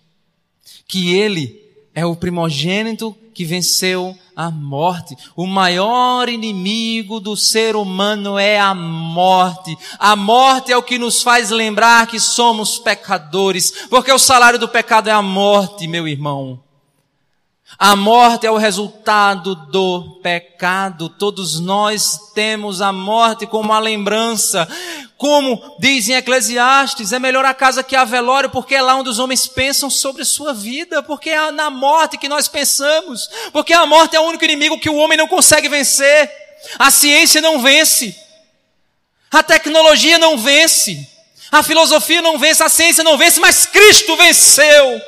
que 0.86 1.14
Ele 1.14 1.63
é 1.94 2.04
o 2.04 2.16
primogênito 2.16 3.16
que 3.32 3.44
venceu 3.44 4.16
a 4.34 4.50
morte. 4.50 5.16
O 5.36 5.46
maior 5.46 6.28
inimigo 6.28 7.20
do 7.20 7.36
ser 7.36 7.76
humano 7.76 8.38
é 8.38 8.58
a 8.58 8.74
morte. 8.74 9.76
A 9.98 10.16
morte 10.16 10.72
é 10.72 10.76
o 10.76 10.82
que 10.82 10.98
nos 10.98 11.22
faz 11.22 11.50
lembrar 11.50 12.06
que 12.06 12.18
somos 12.18 12.78
pecadores, 12.78 13.86
porque 13.88 14.10
o 14.10 14.18
salário 14.18 14.58
do 14.58 14.68
pecado 14.68 15.08
é 15.08 15.12
a 15.12 15.22
morte, 15.22 15.86
meu 15.86 16.08
irmão. 16.08 16.63
A 17.78 17.96
morte 17.96 18.46
é 18.46 18.50
o 18.50 18.56
resultado 18.56 19.54
do 19.54 20.20
pecado. 20.22 21.08
Todos 21.08 21.58
nós 21.58 22.32
temos 22.34 22.80
a 22.80 22.92
morte 22.92 23.46
como 23.46 23.64
uma 23.64 23.78
lembrança. 23.80 24.68
Como 25.16 25.76
diz 25.80 26.08
em 26.08 26.14
Eclesiastes, 26.14 27.12
é 27.12 27.18
melhor 27.18 27.44
a 27.44 27.54
casa 27.54 27.82
que 27.82 27.96
a 27.96 28.04
velório, 28.04 28.50
porque 28.50 28.74
é 28.74 28.82
lá 28.82 28.94
onde 28.94 29.08
os 29.08 29.18
homens 29.18 29.46
pensam 29.46 29.90
sobre 29.90 30.24
sua 30.24 30.52
vida, 30.52 31.02
porque 31.02 31.30
é 31.30 31.50
na 31.50 31.68
morte 31.70 32.18
que 32.18 32.28
nós 32.28 32.46
pensamos, 32.46 33.28
porque 33.52 33.72
a 33.72 33.86
morte 33.86 34.16
é 34.16 34.20
o 34.20 34.24
único 34.24 34.44
inimigo 34.44 34.78
que 34.78 34.90
o 34.90 34.96
homem 34.96 35.18
não 35.18 35.26
consegue 35.26 35.68
vencer. 35.68 36.30
A 36.78 36.90
ciência 36.90 37.40
não 37.40 37.60
vence. 37.60 38.14
A 39.30 39.42
tecnologia 39.42 40.18
não 40.18 40.38
vence. 40.38 41.08
A 41.50 41.62
filosofia 41.62 42.22
não 42.22 42.38
vence, 42.38 42.62
a 42.62 42.68
ciência 42.68 43.02
não 43.02 43.18
vence, 43.18 43.40
mas 43.40 43.66
Cristo 43.66 44.16
venceu. 44.16 45.00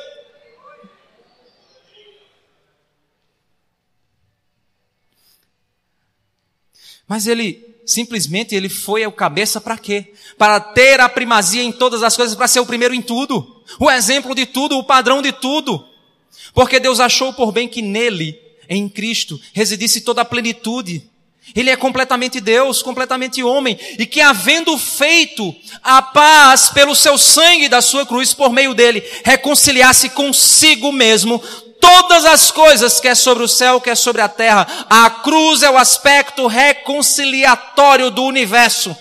Mas 7.07 7.25
ele 7.25 7.65
simplesmente 7.85 8.53
ele 8.53 8.67
foi 8.67 9.05
o 9.05 9.11
cabeça 9.11 9.61
para 9.61 9.77
quê? 9.77 10.13
Para 10.37 10.59
ter 10.59 10.99
a 10.99 11.07
primazia 11.07 11.63
em 11.63 11.71
todas 11.71 12.03
as 12.03 12.17
coisas, 12.17 12.35
para 12.35 12.47
ser 12.47 12.59
o 12.59 12.65
primeiro 12.65 12.93
em 12.93 13.01
tudo, 13.01 13.63
o 13.79 13.89
exemplo 13.89 14.35
de 14.35 14.45
tudo, 14.45 14.77
o 14.77 14.83
padrão 14.83 15.21
de 15.21 15.31
tudo. 15.31 15.83
Porque 16.53 16.79
Deus 16.79 16.99
achou 16.99 17.31
por 17.33 17.51
bem 17.51 17.67
que 17.67 17.81
nele, 17.81 18.37
em 18.67 18.89
Cristo, 18.89 19.39
residisse 19.53 20.01
toda 20.01 20.21
a 20.21 20.25
plenitude. 20.25 21.09
Ele 21.55 21.69
é 21.69 21.77
completamente 21.77 22.41
Deus, 22.41 22.81
completamente 22.81 23.41
homem, 23.41 23.79
e 23.97 24.05
que 24.05 24.19
havendo 24.19 24.77
feito 24.77 25.55
a 25.81 26.01
paz 26.01 26.69
pelo 26.69 26.93
seu 26.93 27.17
sangue 27.17 27.69
da 27.69 27.81
sua 27.81 28.05
cruz 28.05 28.33
por 28.33 28.51
meio 28.51 28.73
dele, 28.73 29.01
reconciliasse 29.23 30.09
consigo 30.09 30.91
mesmo 30.91 31.41
todas 31.79 32.25
as 32.25 32.51
coisas, 32.51 32.99
quer 32.99 33.15
sobre 33.15 33.43
o 33.43 33.47
céu, 33.47 33.81
quer 33.81 33.95
sobre 33.95 34.21
a 34.21 34.29
terra. 34.29 34.67
A 34.89 35.09
cruz 35.09 35.63
é 35.63 35.69
o 35.69 35.77
aspecto 35.77 36.47
reconciliatório 36.47 38.09
do 38.11 38.23
universo. 38.23 38.95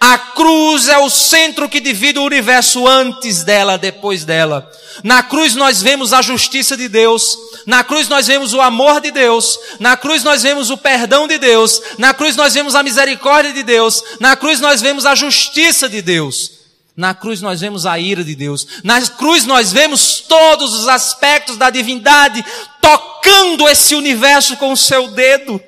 A 0.00 0.18
cruz 0.18 0.88
é 0.88 0.98
o 0.98 1.08
centro 1.08 1.68
que 1.68 1.80
divide 1.80 2.18
o 2.18 2.24
universo 2.24 2.88
antes 2.88 3.44
dela, 3.44 3.78
depois 3.78 4.24
dela. 4.24 4.68
Na 5.04 5.22
cruz 5.22 5.54
nós 5.54 5.80
vemos 5.80 6.12
a 6.12 6.20
justiça 6.22 6.76
de 6.76 6.88
Deus. 6.88 7.38
Na 7.64 7.84
cruz 7.84 8.08
nós 8.08 8.26
vemos 8.26 8.52
o 8.52 8.60
amor 8.60 9.00
de 9.00 9.12
Deus. 9.12 9.58
Na 9.78 9.96
cruz 9.96 10.24
nós 10.24 10.42
vemos 10.42 10.70
o 10.70 10.76
perdão 10.76 11.28
de 11.28 11.38
Deus. 11.38 11.80
Na 11.98 12.12
cruz 12.12 12.34
nós 12.34 12.54
vemos 12.54 12.74
a 12.74 12.82
misericórdia 12.82 13.52
de 13.52 13.62
Deus. 13.62 14.02
Na 14.18 14.34
cruz 14.34 14.60
nós 14.60 14.80
vemos 14.80 15.06
a 15.06 15.14
justiça 15.14 15.88
de 15.88 16.02
Deus. 16.02 16.55
Na 16.96 17.14
cruz 17.14 17.42
nós 17.42 17.60
vemos 17.60 17.84
a 17.84 17.98
ira 17.98 18.24
de 18.24 18.34
Deus. 18.34 18.66
Na 18.82 19.00
cruz 19.06 19.44
nós 19.44 19.70
vemos 19.70 20.20
todos 20.20 20.72
os 20.72 20.88
aspectos 20.88 21.58
da 21.58 21.68
divindade 21.68 22.42
tocando 22.80 23.68
esse 23.68 23.94
universo 23.94 24.56
com 24.56 24.72
o 24.72 24.76
seu 24.76 25.08
dedo. 25.08 25.60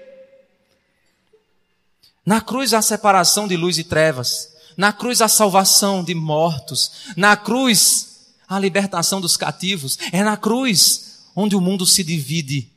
Na 2.25 2.41
cruz 2.41 2.73
a 2.73 2.81
separação 2.81 3.47
de 3.47 3.57
luz 3.57 3.77
e 3.77 3.85
trevas. 3.85 4.55
Na 4.77 4.93
cruz 4.93 5.21
a 5.21 5.29
salvação 5.29 6.03
de 6.03 6.15
mortos. 6.15 6.93
Na 7.15 7.37
cruz 7.37 8.31
a 8.49 8.59
libertação 8.59 9.21
dos 9.21 9.37
cativos. 9.37 9.99
É 10.13 10.23
na 10.23 10.37
cruz 10.37 11.27
onde 11.37 11.55
o 11.55 11.61
mundo 11.61 11.85
se 11.85 12.03
divide 12.03 12.71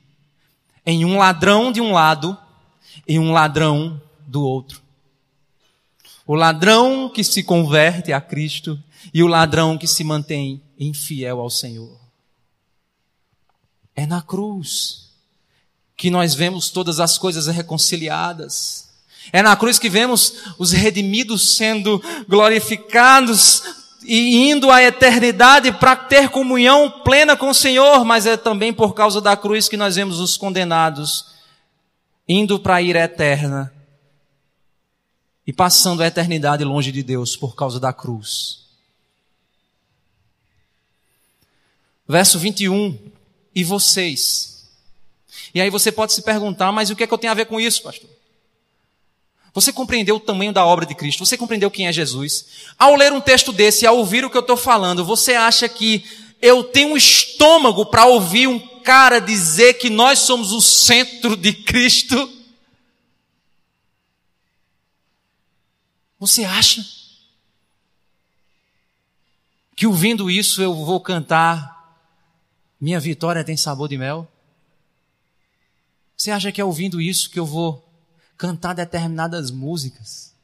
em 0.85 1.05
um 1.05 1.17
ladrão 1.17 1.71
de 1.71 1.79
um 1.79 1.93
lado 1.93 2.37
e 3.07 3.17
um 3.17 3.31
ladrão 3.31 4.01
do 4.27 4.43
outro. 4.43 4.80
O 6.25 6.35
ladrão 6.35 7.09
que 7.09 7.23
se 7.23 7.43
converte 7.43 8.13
a 8.13 8.21
Cristo 8.21 8.81
e 9.13 9.23
o 9.23 9.27
ladrão 9.27 9.77
que 9.77 9.87
se 9.87 10.03
mantém 10.03 10.61
infiel 10.79 11.39
ao 11.39 11.49
Senhor. 11.49 11.99
É 13.95 14.05
na 14.05 14.21
cruz 14.21 15.09
que 15.97 16.09
nós 16.09 16.33
vemos 16.33 16.69
todas 16.69 16.99
as 16.99 17.17
coisas 17.17 17.47
reconciliadas. 17.47 18.89
É 19.31 19.41
na 19.41 19.55
cruz 19.55 19.77
que 19.77 19.89
vemos 19.89 20.33
os 20.57 20.71
redimidos 20.71 21.55
sendo 21.55 22.01
glorificados, 22.27 23.63
e 24.03 24.49
indo 24.49 24.71
à 24.71 24.81
eternidade 24.81 25.71
para 25.71 25.95
ter 25.95 26.29
comunhão 26.29 26.89
plena 27.03 27.35
com 27.37 27.49
o 27.49 27.53
Senhor, 27.53 28.03
mas 28.03 28.25
é 28.25 28.35
também 28.35 28.73
por 28.73 28.93
causa 28.93 29.21
da 29.21 29.37
cruz 29.37 29.69
que 29.69 29.77
nós 29.77 29.95
vemos 29.95 30.19
os 30.19 30.37
condenados 30.37 31.27
indo 32.27 32.59
para 32.59 32.75
a 32.75 32.81
ira 32.81 33.01
eterna 33.01 33.71
e 35.51 35.53
passando 35.53 36.01
a 36.01 36.07
eternidade 36.07 36.63
longe 36.63 36.93
de 36.93 37.03
Deus 37.03 37.35
por 37.35 37.57
causa 37.57 37.77
da 37.77 37.91
cruz. 37.91 38.61
Verso 42.07 42.39
21. 42.39 42.97
E 43.53 43.61
vocês? 43.61 44.69
E 45.53 45.59
aí 45.59 45.69
você 45.69 45.91
pode 45.91 46.13
se 46.13 46.21
perguntar, 46.21 46.71
mas 46.71 46.89
o 46.89 46.95
que 46.95 47.03
é 47.03 47.07
que 47.07 47.13
eu 47.13 47.17
tenho 47.17 47.31
a 47.31 47.35
ver 47.35 47.47
com 47.47 47.59
isso, 47.59 47.83
pastor? 47.83 48.09
Você 49.53 49.73
compreendeu 49.73 50.15
o 50.15 50.19
tamanho 50.21 50.53
da 50.53 50.65
obra 50.65 50.85
de 50.85 50.95
Cristo? 50.95 51.25
Você 51.25 51.37
compreendeu 51.37 51.69
quem 51.69 51.85
é 51.85 51.91
Jesus? 51.91 52.45
Ao 52.79 52.95
ler 52.95 53.11
um 53.11 53.19
texto 53.19 53.51
desse, 53.51 53.85
ao 53.85 53.97
ouvir 53.97 54.23
o 54.23 54.29
que 54.29 54.37
eu 54.37 54.41
estou 54.41 54.55
falando, 54.55 55.03
você 55.03 55.33
acha 55.33 55.67
que 55.67 56.05
eu 56.41 56.63
tenho 56.63 56.93
um 56.93 56.97
estômago 56.97 57.85
para 57.87 58.05
ouvir 58.05 58.47
um 58.47 58.57
cara 58.57 59.19
dizer 59.19 59.73
que 59.73 59.89
nós 59.89 60.19
somos 60.19 60.53
o 60.53 60.61
centro 60.61 61.35
de 61.35 61.51
Cristo? 61.51 62.40
Você 66.21 66.43
acha 66.43 66.85
que 69.75 69.87
ouvindo 69.87 70.29
isso 70.29 70.61
eu 70.61 70.71
vou 70.71 71.01
cantar 71.01 71.99
Minha 72.79 72.99
vitória 72.99 73.43
tem 73.43 73.57
sabor 73.57 73.89
de 73.89 73.97
mel? 73.97 74.31
Você 76.15 76.29
acha 76.29 76.51
que 76.51 76.61
é 76.61 76.63
ouvindo 76.63 77.01
isso 77.01 77.27
que 77.27 77.39
eu 77.39 77.45
vou 77.45 77.83
cantar 78.37 78.75
determinadas 78.75 79.49
músicas 79.49 80.35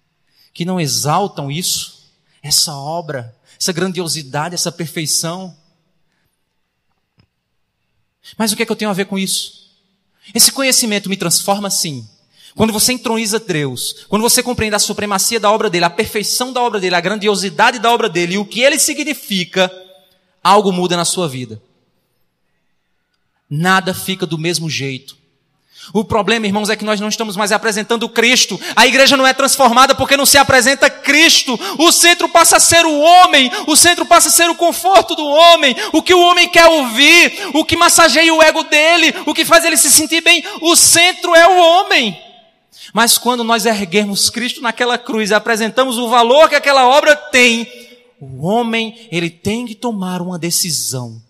que 0.52 0.66
não 0.66 0.82
exaltam 0.82 1.52
isso, 1.52 2.12
essa 2.42 2.76
obra, 2.76 3.38
essa 3.60 3.72
grandiosidade, 3.72 4.56
essa 4.56 4.72
perfeição? 4.72 5.56
Mas 8.36 8.52
o 8.52 8.56
que 8.56 8.64
é 8.64 8.66
que 8.66 8.72
eu 8.72 8.76
tenho 8.76 8.90
a 8.90 8.96
ver 8.96 9.06
com 9.06 9.20
isso? 9.20 9.78
Esse 10.34 10.52
conhecimento 10.52 11.08
me 11.08 11.18
transforma 11.18 11.70
sim. 11.70 12.10
Quando 12.58 12.74
você 12.74 12.92
entroniza 12.92 13.40
Deus, 13.40 14.08
quando 14.10 14.24
você 14.24 14.42
compreende 14.42 14.76
a 14.76 14.80
supremacia 14.80 15.40
da 15.40 15.52
obra 15.52 15.70
dele, 15.70 15.86
a 15.86 15.92
perfeição 15.92 16.52
da 16.52 16.60
obra 16.60 16.80
dele, 16.80 16.96
a 16.96 17.00
grandiosidade 17.00 17.78
da 17.78 17.94
obra 17.94 18.10
dele 18.10 18.34
e 18.34 18.38
o 18.40 18.46
que 18.46 18.62
ele 18.62 18.80
significa, 18.80 19.72
algo 20.44 20.72
muda 20.72 20.98
na 20.98 21.06
sua 21.06 21.30
vida. 21.30 21.62
Nada 23.48 23.94
fica 23.94 24.26
do 24.26 24.40
mesmo 24.40 24.68
jeito. 24.68 25.16
O 25.94 26.04
problema, 26.04 26.48
irmãos, 26.48 26.72
é 26.72 26.76
que 26.76 26.84
nós 26.84 27.00
não 27.00 27.10
estamos 27.10 27.38
mais 27.38 27.52
apresentando 27.52 28.10
Cristo. 28.10 28.60
A 28.76 28.88
igreja 28.88 29.16
não 29.16 29.28
é 29.28 29.34
transformada 29.34 29.94
porque 29.94 30.18
não 30.18 30.26
se 30.26 30.40
apresenta 30.40 30.90
Cristo. 30.90 31.58
O 31.78 31.92
centro 31.92 32.28
passa 32.28 32.58
a 32.58 32.60
ser 32.60 32.84
o 32.88 33.00
homem. 33.00 33.52
O 33.68 33.76
centro 33.76 34.04
passa 34.04 34.30
a 34.30 34.32
ser 34.32 34.50
o 34.50 34.56
conforto 34.56 35.16
do 35.16 35.26
homem. 35.26 35.76
O 35.94 36.02
que 36.02 36.14
o 36.14 36.20
homem 36.20 36.50
quer 36.50 36.66
ouvir. 36.66 37.52
O 37.54 37.64
que 37.64 37.78
massageia 37.78 38.34
o 38.34 38.42
ego 38.42 38.64
dele. 38.64 39.14
O 39.28 39.34
que 39.34 39.46
faz 39.46 39.64
ele 39.64 39.78
se 39.78 39.92
sentir 39.92 40.22
bem. 40.22 40.44
O 40.60 40.76
centro 40.76 41.36
é 41.36 41.48
o 41.48 41.58
homem. 41.58 42.27
Mas 42.98 43.16
quando 43.16 43.44
nós 43.44 43.68
erguermos 43.68 44.28
Cristo 44.28 44.60
naquela 44.60 44.98
cruz 44.98 45.30
e 45.30 45.34
apresentamos 45.36 46.00
o 46.00 46.10
valor 46.10 46.50
que 46.50 46.56
aquela 46.56 46.88
obra 46.88 47.16
tem, 47.16 47.72
o 48.20 48.44
homem, 48.44 49.08
ele 49.12 49.30
tem 49.30 49.68
que 49.68 49.76
tomar 49.76 50.20
uma 50.20 50.40
decisão. 50.40 51.22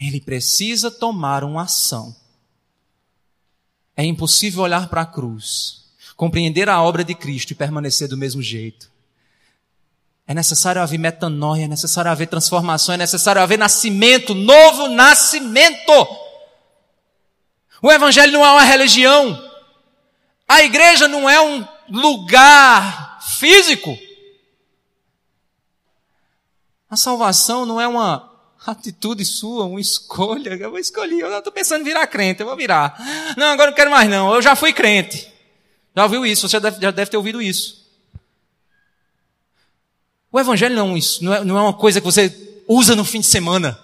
Ele 0.00 0.18
precisa 0.18 0.90
tomar 0.90 1.44
uma 1.44 1.64
ação. 1.64 2.16
É 3.94 4.02
impossível 4.02 4.62
olhar 4.62 4.88
para 4.88 5.02
a 5.02 5.06
cruz, 5.06 5.84
compreender 6.16 6.70
a 6.70 6.80
obra 6.80 7.04
de 7.04 7.14
Cristo 7.14 7.50
e 7.50 7.54
permanecer 7.54 8.08
do 8.08 8.16
mesmo 8.16 8.40
jeito. 8.40 8.90
É 10.26 10.32
necessário 10.32 10.80
haver 10.80 10.96
metanoia, 10.96 11.64
é 11.64 11.68
necessário 11.68 12.10
haver 12.10 12.28
transformação, 12.28 12.94
é 12.94 12.96
necessário 12.96 13.42
haver 13.42 13.58
nascimento, 13.58 14.34
novo 14.34 14.88
nascimento. 14.88 16.23
O 17.84 17.92
Evangelho 17.92 18.32
não 18.32 18.42
é 18.42 18.50
uma 18.50 18.64
religião. 18.64 19.38
A 20.48 20.62
igreja 20.62 21.06
não 21.06 21.28
é 21.28 21.38
um 21.38 21.68
lugar 21.90 23.20
físico. 23.20 23.94
A 26.88 26.96
salvação 26.96 27.66
não 27.66 27.78
é 27.78 27.86
uma 27.86 28.32
atitude 28.66 29.22
sua, 29.26 29.66
uma 29.66 29.78
escolha. 29.78 30.54
Eu 30.54 30.70
vou 30.70 30.78
escolher, 30.78 31.24
eu 31.24 31.36
estou 31.36 31.52
pensando 31.52 31.82
em 31.82 31.84
virar 31.84 32.06
crente, 32.06 32.40
eu 32.40 32.46
vou 32.46 32.56
virar. 32.56 32.98
Não, 33.36 33.48
agora 33.48 33.70
não 33.70 33.76
quero 33.76 33.90
mais 33.90 34.08
não, 34.08 34.34
eu 34.34 34.40
já 34.40 34.56
fui 34.56 34.72
crente. 34.72 35.30
Já 35.94 36.04
ouviu 36.04 36.24
isso, 36.24 36.48
você 36.48 36.58
já 36.80 36.90
deve 36.90 37.10
ter 37.10 37.18
ouvido 37.18 37.42
isso. 37.42 37.86
O 40.32 40.40
Evangelho 40.40 40.74
não, 40.74 40.94
não, 41.20 41.34
é, 41.34 41.44
não 41.44 41.58
é 41.58 41.60
uma 41.60 41.74
coisa 41.74 42.00
que 42.00 42.06
você 42.06 42.64
usa 42.66 42.96
no 42.96 43.04
fim 43.04 43.20
de 43.20 43.26
semana. 43.26 43.78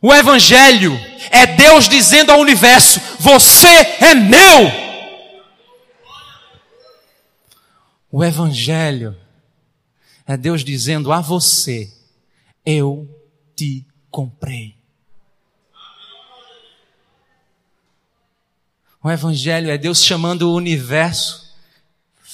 O 0.00 0.12
Evangelho 0.12 0.92
é 1.30 1.46
Deus 1.46 1.88
dizendo 1.88 2.30
ao 2.30 2.40
universo: 2.40 3.00
Você 3.18 3.66
é 3.66 4.14
meu. 4.14 4.86
O 8.10 8.24
Evangelho 8.24 9.16
é 10.26 10.36
Deus 10.36 10.62
dizendo 10.62 11.12
a 11.12 11.20
você: 11.20 11.92
Eu 12.64 13.08
te 13.54 13.86
comprei. 14.10 14.76
O 19.02 19.10
Evangelho 19.10 19.70
é 19.70 19.78
Deus 19.78 20.04
chamando 20.04 20.50
o 20.50 20.54
universo: 20.54 21.54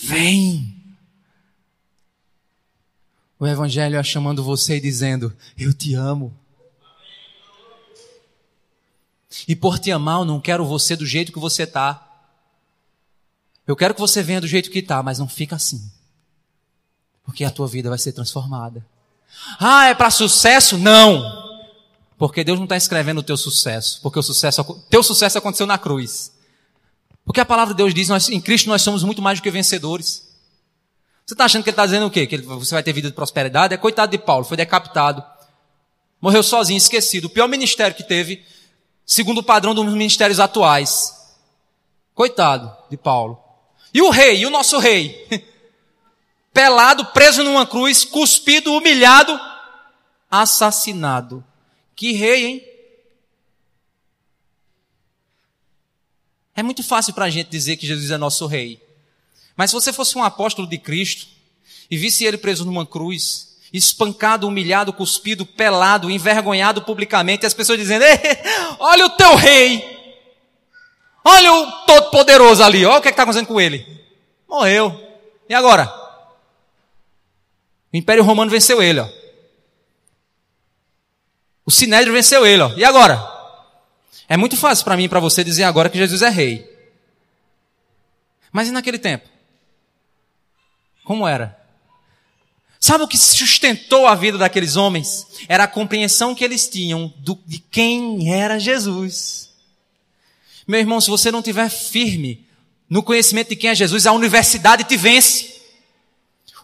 Vem. 0.00 0.74
O 3.38 3.46
Evangelho 3.46 3.96
é 3.96 4.02
chamando 4.02 4.42
você 4.42 4.76
e 4.76 4.80
dizendo: 4.80 5.36
Eu 5.56 5.72
te 5.72 5.94
amo. 5.94 6.41
E 9.46 9.56
por 9.56 9.78
te 9.78 9.90
amar, 9.90 10.20
eu 10.20 10.24
não 10.24 10.40
quero 10.40 10.64
você 10.64 10.94
do 10.96 11.06
jeito 11.06 11.32
que 11.32 11.38
você 11.38 11.64
está. 11.64 12.08
Eu 13.66 13.76
quero 13.76 13.94
que 13.94 14.00
você 14.00 14.22
venha 14.22 14.40
do 14.40 14.46
jeito 14.46 14.70
que 14.70 14.80
está, 14.80 15.02
mas 15.02 15.18
não 15.18 15.28
fica 15.28 15.56
assim. 15.56 15.90
Porque 17.24 17.44
a 17.44 17.50
tua 17.50 17.66
vida 17.66 17.88
vai 17.88 17.98
ser 17.98 18.12
transformada. 18.12 18.84
Ah, 19.58 19.86
é 19.86 19.94
para 19.94 20.10
sucesso? 20.10 20.76
Não. 20.76 21.42
Porque 22.18 22.44
Deus 22.44 22.58
não 22.58 22.64
está 22.64 22.76
escrevendo 22.76 23.18
o 23.18 23.22
teu 23.22 23.36
sucesso. 23.36 24.00
Porque 24.02 24.18
o 24.18 24.22
sucesso, 24.22 24.62
teu 24.88 25.02
sucesso 25.02 25.38
aconteceu 25.38 25.66
na 25.66 25.78
cruz. 25.78 26.32
Porque 27.24 27.40
a 27.40 27.44
palavra 27.44 27.74
de 27.74 27.78
Deus 27.78 27.94
diz, 27.94 28.08
nós, 28.08 28.28
em 28.28 28.40
Cristo 28.40 28.68
nós 28.68 28.82
somos 28.82 29.02
muito 29.02 29.22
mais 29.22 29.38
do 29.38 29.42
que 29.42 29.50
vencedores. 29.50 30.28
Você 31.24 31.34
está 31.34 31.44
achando 31.44 31.62
que 31.62 31.70
ele 31.70 31.74
está 31.74 31.86
dizendo 31.86 32.06
o 32.06 32.10
quê? 32.10 32.26
Que 32.26 32.38
você 32.38 32.74
vai 32.74 32.82
ter 32.82 32.92
vida 32.92 33.08
de 33.08 33.14
prosperidade? 33.14 33.74
É 33.74 33.76
coitado 33.76 34.10
de 34.10 34.18
Paulo, 34.18 34.44
foi 34.44 34.56
decapitado. 34.56 35.24
Morreu 36.20 36.42
sozinho, 36.42 36.76
esquecido. 36.76 37.26
O 37.26 37.30
pior 37.30 37.48
ministério 37.48 37.96
que 37.96 38.02
teve 38.02 38.44
segundo 39.06 39.38
o 39.38 39.42
padrão 39.42 39.74
dos 39.74 39.92
ministérios 39.92 40.40
atuais. 40.40 41.34
Coitado 42.14 42.74
de 42.90 42.96
Paulo. 42.96 43.42
E 43.92 44.00
o 44.00 44.10
rei, 44.10 44.38
e 44.40 44.46
o 44.46 44.50
nosso 44.50 44.78
rei? 44.78 45.26
Pelado, 46.52 47.06
preso 47.06 47.42
numa 47.42 47.66
cruz, 47.66 48.04
cuspido, 48.04 48.72
humilhado, 48.74 49.38
assassinado. 50.30 51.44
Que 51.94 52.12
rei, 52.12 52.46
hein? 52.46 52.68
É 56.54 56.62
muito 56.62 56.82
fácil 56.82 57.14
para 57.14 57.24
a 57.24 57.30
gente 57.30 57.48
dizer 57.48 57.76
que 57.76 57.86
Jesus 57.86 58.10
é 58.10 58.18
nosso 58.18 58.46
rei. 58.46 58.82
Mas 59.56 59.70
se 59.70 59.74
você 59.74 59.92
fosse 59.92 60.16
um 60.16 60.22
apóstolo 60.22 60.68
de 60.68 60.78
Cristo 60.78 61.26
e 61.90 61.96
visse 61.96 62.24
ele 62.24 62.36
preso 62.36 62.64
numa 62.64 62.86
cruz, 62.86 63.51
espancado, 63.72 64.46
humilhado, 64.46 64.92
cuspido, 64.92 65.46
pelado, 65.46 66.10
envergonhado 66.10 66.82
publicamente, 66.82 67.44
e 67.44 67.46
as 67.46 67.54
pessoas 67.54 67.78
dizendo: 67.78 68.04
Olha 68.78 69.06
o 69.06 69.10
teu 69.10 69.34
rei! 69.34 69.92
Olha 71.24 71.52
o 71.52 71.72
Todo-Poderoso 71.86 72.62
ali, 72.62 72.84
olha 72.84 72.98
o 72.98 73.00
que 73.00 73.08
é 73.08 73.10
está 73.10 73.22
acontecendo 73.22 73.46
com 73.46 73.60
ele. 73.60 73.86
Morreu. 74.48 75.00
E 75.48 75.54
agora? 75.54 75.86
O 77.92 77.96
Império 77.96 78.24
Romano 78.24 78.50
venceu 78.50 78.82
ele, 78.82 79.00
ó. 79.00 79.08
O 81.64 81.70
Sinédrio 81.70 82.12
venceu 82.12 82.44
ele, 82.44 82.62
ó. 82.62 82.72
E 82.76 82.84
agora? 82.84 83.22
É 84.28 84.36
muito 84.36 84.56
fácil 84.56 84.84
para 84.84 84.96
mim 84.96 85.04
e 85.04 85.08
para 85.08 85.20
você 85.20 85.44
dizer 85.44 85.62
agora 85.62 85.88
que 85.88 85.98
Jesus 85.98 86.22
é 86.22 86.28
rei. 86.28 86.68
Mas 88.50 88.68
e 88.68 88.72
naquele 88.72 88.98
tempo? 88.98 89.28
Como 91.04 91.26
era? 91.26 91.61
Sabe 92.82 93.04
o 93.04 93.06
que 93.06 93.16
sustentou 93.16 94.08
a 94.08 94.14
vida 94.16 94.36
daqueles 94.36 94.74
homens? 94.74 95.24
Era 95.48 95.62
a 95.62 95.68
compreensão 95.68 96.34
que 96.34 96.42
eles 96.42 96.68
tinham 96.68 97.14
do, 97.18 97.38
de 97.46 97.60
quem 97.60 98.34
era 98.34 98.58
Jesus. 98.58 99.50
Meu 100.66 100.80
irmão, 100.80 101.00
se 101.00 101.08
você 101.08 101.30
não 101.30 101.38
estiver 101.38 101.68
firme 101.70 102.44
no 102.90 103.00
conhecimento 103.00 103.50
de 103.50 103.56
quem 103.56 103.70
é 103.70 103.74
Jesus, 103.76 104.04
a 104.04 104.10
universidade 104.10 104.82
te 104.82 104.96
vence. 104.96 105.62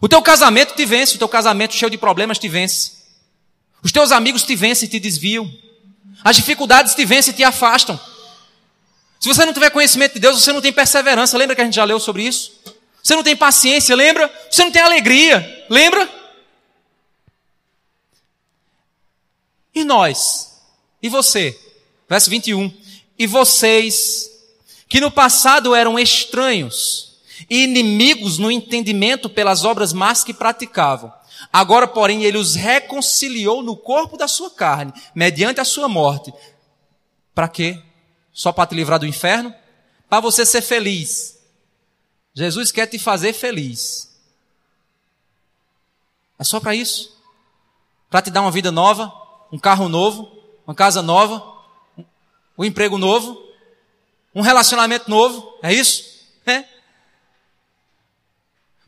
O 0.01 0.09
teu 0.09 0.21
casamento 0.21 0.75
te 0.75 0.85
vence, 0.85 1.15
o 1.15 1.19
teu 1.19 1.29
casamento 1.29 1.75
cheio 1.75 1.89
de 1.89 1.97
problemas 1.97 2.37
te 2.37 2.49
vence. 2.49 2.95
Os 3.81 3.93
teus 3.93 4.11
amigos 4.11 4.43
te 4.43 4.57
vencem 4.57 4.89
e 4.89 4.91
te 4.91 4.99
desviam. 4.99 5.49
As 6.25 6.35
dificuldades 6.35 6.97
te 6.97 7.05
vencem 7.05 7.33
e 7.33 7.37
te 7.37 7.45
afastam. 7.45 7.99
Se 9.21 9.29
você 9.29 9.47
não 9.47 9.53
tiver 9.53 9.71
conhecimento 9.71 10.15
de 10.15 10.19
Deus, 10.19 10.43
você 10.43 10.53
não 10.53 10.61
tem 10.61 10.73
perseverança. 10.73 11.39
Lembra 11.39 11.55
que 11.55 11.63
a 11.63 11.65
gente 11.65 11.77
já 11.77 11.85
leu 11.85 12.01
sobre 12.01 12.25
isso? 12.25 12.58
Você 13.09 13.17
não 13.17 13.23
tem 13.23 13.35
paciência, 13.35 13.97
lembra? 13.97 14.31
Você 14.51 14.63
não 14.63 14.71
tem 14.71 14.83
alegria, 14.83 15.65
lembra? 15.71 16.07
E 19.75 19.83
nós? 19.83 20.61
E 21.03 21.09
você? 21.09 21.59
Verso 22.07 22.29
21. 22.29 22.71
E 23.19 23.27
vocês, 23.27 24.31
que 24.87 25.01
no 25.01 25.11
passado 25.11 25.75
eram 25.75 25.99
estranhos 25.99 27.23
e 27.49 27.63
inimigos 27.63 28.37
no 28.37 28.51
entendimento 28.51 29.31
pelas 29.31 29.65
obras 29.65 29.95
más 29.95 30.23
que 30.23 30.35
praticavam, 30.35 31.11
agora, 31.51 31.89
porém, 31.89 32.25
ele 32.25 32.37
os 32.37 32.57
reconciliou 32.57 33.63
no 33.63 33.75
corpo 33.75 34.19
da 34.19 34.29
sua 34.29 34.51
carne, 34.51 34.93
mediante 35.15 35.63
a 35.63 35.65
sua 35.65 35.89
morte. 35.89 36.31
Para 37.35 37.49
quê? 37.49 37.83
Só 38.35 38.53
para 38.53 38.67
te 38.67 38.75
livrar 38.75 38.99
do 38.99 39.07
inferno? 39.07 39.55
Para 40.11 40.21
você 40.21 40.45
ser 40.45 40.61
feliz. 40.61 41.38
Jesus 42.39 42.71
quer 42.71 42.87
te 42.87 43.01
fazer 43.01 43.33
feliz. 43.33 44.09
É 46.39 46.45
só 46.45 46.61
para 46.61 46.73
isso? 46.73 47.21
Para 48.09 48.23
te 48.23 48.31
dar 48.31 48.43
uma 48.43 48.53
vida 48.53 48.71
nova, 48.71 49.13
um 49.51 49.59
carro 49.59 49.89
novo, 49.89 50.41
uma 50.65 50.73
casa 50.73 51.03
nova, 51.03 51.45
um 52.57 52.65
emprego 52.65 52.97
novo, 52.97 53.43
um 54.33 54.41
relacionamento 54.41 55.11
novo, 55.11 55.59
é 55.65 55.75
isso? 55.75 56.05
É. 56.47 56.65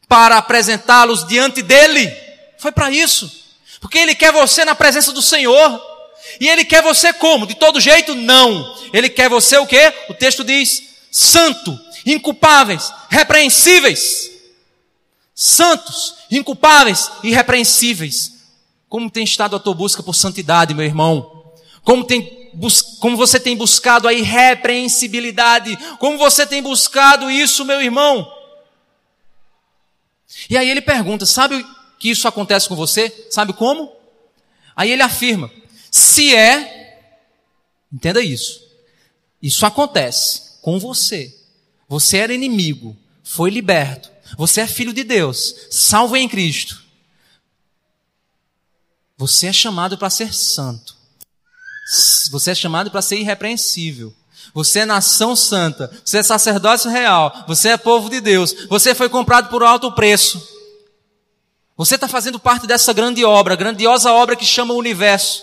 Para 0.06 0.38
apresentá-los 0.38 1.26
diante 1.26 1.60
dele. 1.60 2.08
Foi 2.56 2.70
para 2.70 2.88
isso. 2.92 3.48
Porque 3.80 3.98
ele 3.98 4.14
quer 4.14 4.30
você 4.32 4.64
na 4.64 4.76
presença 4.76 5.10
do 5.10 5.20
Senhor. 5.20 5.82
E 6.38 6.48
ele 6.48 6.64
quer 6.64 6.84
você 6.84 7.12
como? 7.12 7.48
De 7.48 7.56
todo 7.56 7.80
jeito? 7.80 8.14
Não. 8.14 8.78
Ele 8.92 9.08
quer 9.08 9.28
você 9.28 9.58
o 9.58 9.66
quê? 9.66 9.92
O 10.08 10.14
texto 10.14 10.44
diz: 10.44 10.82
santo, 11.10 11.76
inculpáveis, 12.04 12.92
repreensíveis. 13.08 14.30
Santos, 15.34 16.16
inculpáveis 16.30 17.10
e 17.22 17.30
repreensíveis. 17.30 18.32
Como 18.88 19.10
tem 19.10 19.24
estado 19.24 19.56
a 19.56 19.60
tua 19.60 19.74
busca 19.74 20.02
por 20.02 20.14
santidade, 20.14 20.74
meu 20.74 20.84
irmão? 20.84 21.54
Como, 21.82 22.04
tem, 22.04 22.50
como 23.00 23.16
você 23.16 23.40
tem 23.40 23.56
buscado 23.56 24.06
a 24.06 24.12
irrepreensibilidade? 24.12 25.78
Como 25.98 26.18
você 26.18 26.46
tem 26.46 26.62
buscado 26.62 27.30
isso, 27.30 27.64
meu 27.64 27.80
irmão? 27.80 28.30
E 30.48 30.56
aí 30.56 30.68
ele 30.68 30.82
pergunta: 30.82 31.24
sabe 31.24 31.64
que 31.98 32.10
isso 32.10 32.28
acontece 32.28 32.68
com 32.68 32.76
você? 32.76 33.28
Sabe 33.30 33.52
como? 33.52 33.92
Aí 34.76 34.90
ele 34.90 35.02
afirma: 35.02 35.50
se 35.90 36.34
é, 36.34 36.98
entenda 37.92 38.20
isso, 38.20 38.60
isso 39.42 39.64
acontece 39.64 40.58
com 40.60 40.78
você. 40.78 41.39
Você 41.90 42.18
era 42.18 42.32
inimigo, 42.32 42.96
foi 43.24 43.50
liberto. 43.50 44.08
Você 44.38 44.60
é 44.60 44.66
filho 44.68 44.92
de 44.92 45.02
Deus, 45.02 45.66
salvo 45.72 46.16
em 46.16 46.28
Cristo. 46.28 46.80
Você 49.18 49.48
é 49.48 49.52
chamado 49.52 49.98
para 49.98 50.08
ser 50.08 50.32
santo. 50.32 50.94
Você 52.30 52.52
é 52.52 52.54
chamado 52.54 52.92
para 52.92 53.02
ser 53.02 53.18
irrepreensível. 53.18 54.14
Você 54.54 54.78
é 54.78 54.84
nação 54.86 55.34
santa. 55.34 55.90
Você 56.04 56.18
é 56.18 56.22
sacerdócio 56.22 56.88
real. 56.88 57.44
Você 57.48 57.70
é 57.70 57.76
povo 57.76 58.08
de 58.08 58.20
Deus. 58.20 58.54
Você 58.68 58.94
foi 58.94 59.08
comprado 59.08 59.50
por 59.50 59.64
alto 59.64 59.90
preço. 59.92 60.40
Você 61.76 61.96
está 61.96 62.06
fazendo 62.06 62.38
parte 62.38 62.68
dessa 62.68 62.92
grande 62.92 63.24
obra, 63.24 63.56
grandiosa 63.56 64.12
obra 64.12 64.36
que 64.36 64.46
chama 64.46 64.74
o 64.74 64.78
universo. 64.78 65.42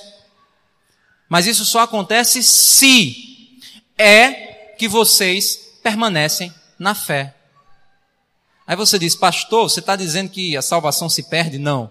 Mas 1.27 1.45
isso 1.45 1.65
só 1.65 1.81
acontece 1.81 2.41
se 2.41 3.59
é 3.97 4.31
que 4.77 4.87
vocês 4.87 5.66
permanecem 5.87 6.53
na 6.77 6.93
fé. 6.93 7.33
Aí 8.65 8.75
você 8.75 8.99
diz, 8.99 9.15
pastor, 9.15 9.69
você 9.69 9.79
está 9.79 9.95
dizendo 9.95 10.29
que 10.29 10.57
a 10.57 10.61
salvação 10.61 11.07
se 11.07 11.23
perde? 11.23 11.57
Não. 11.57 11.89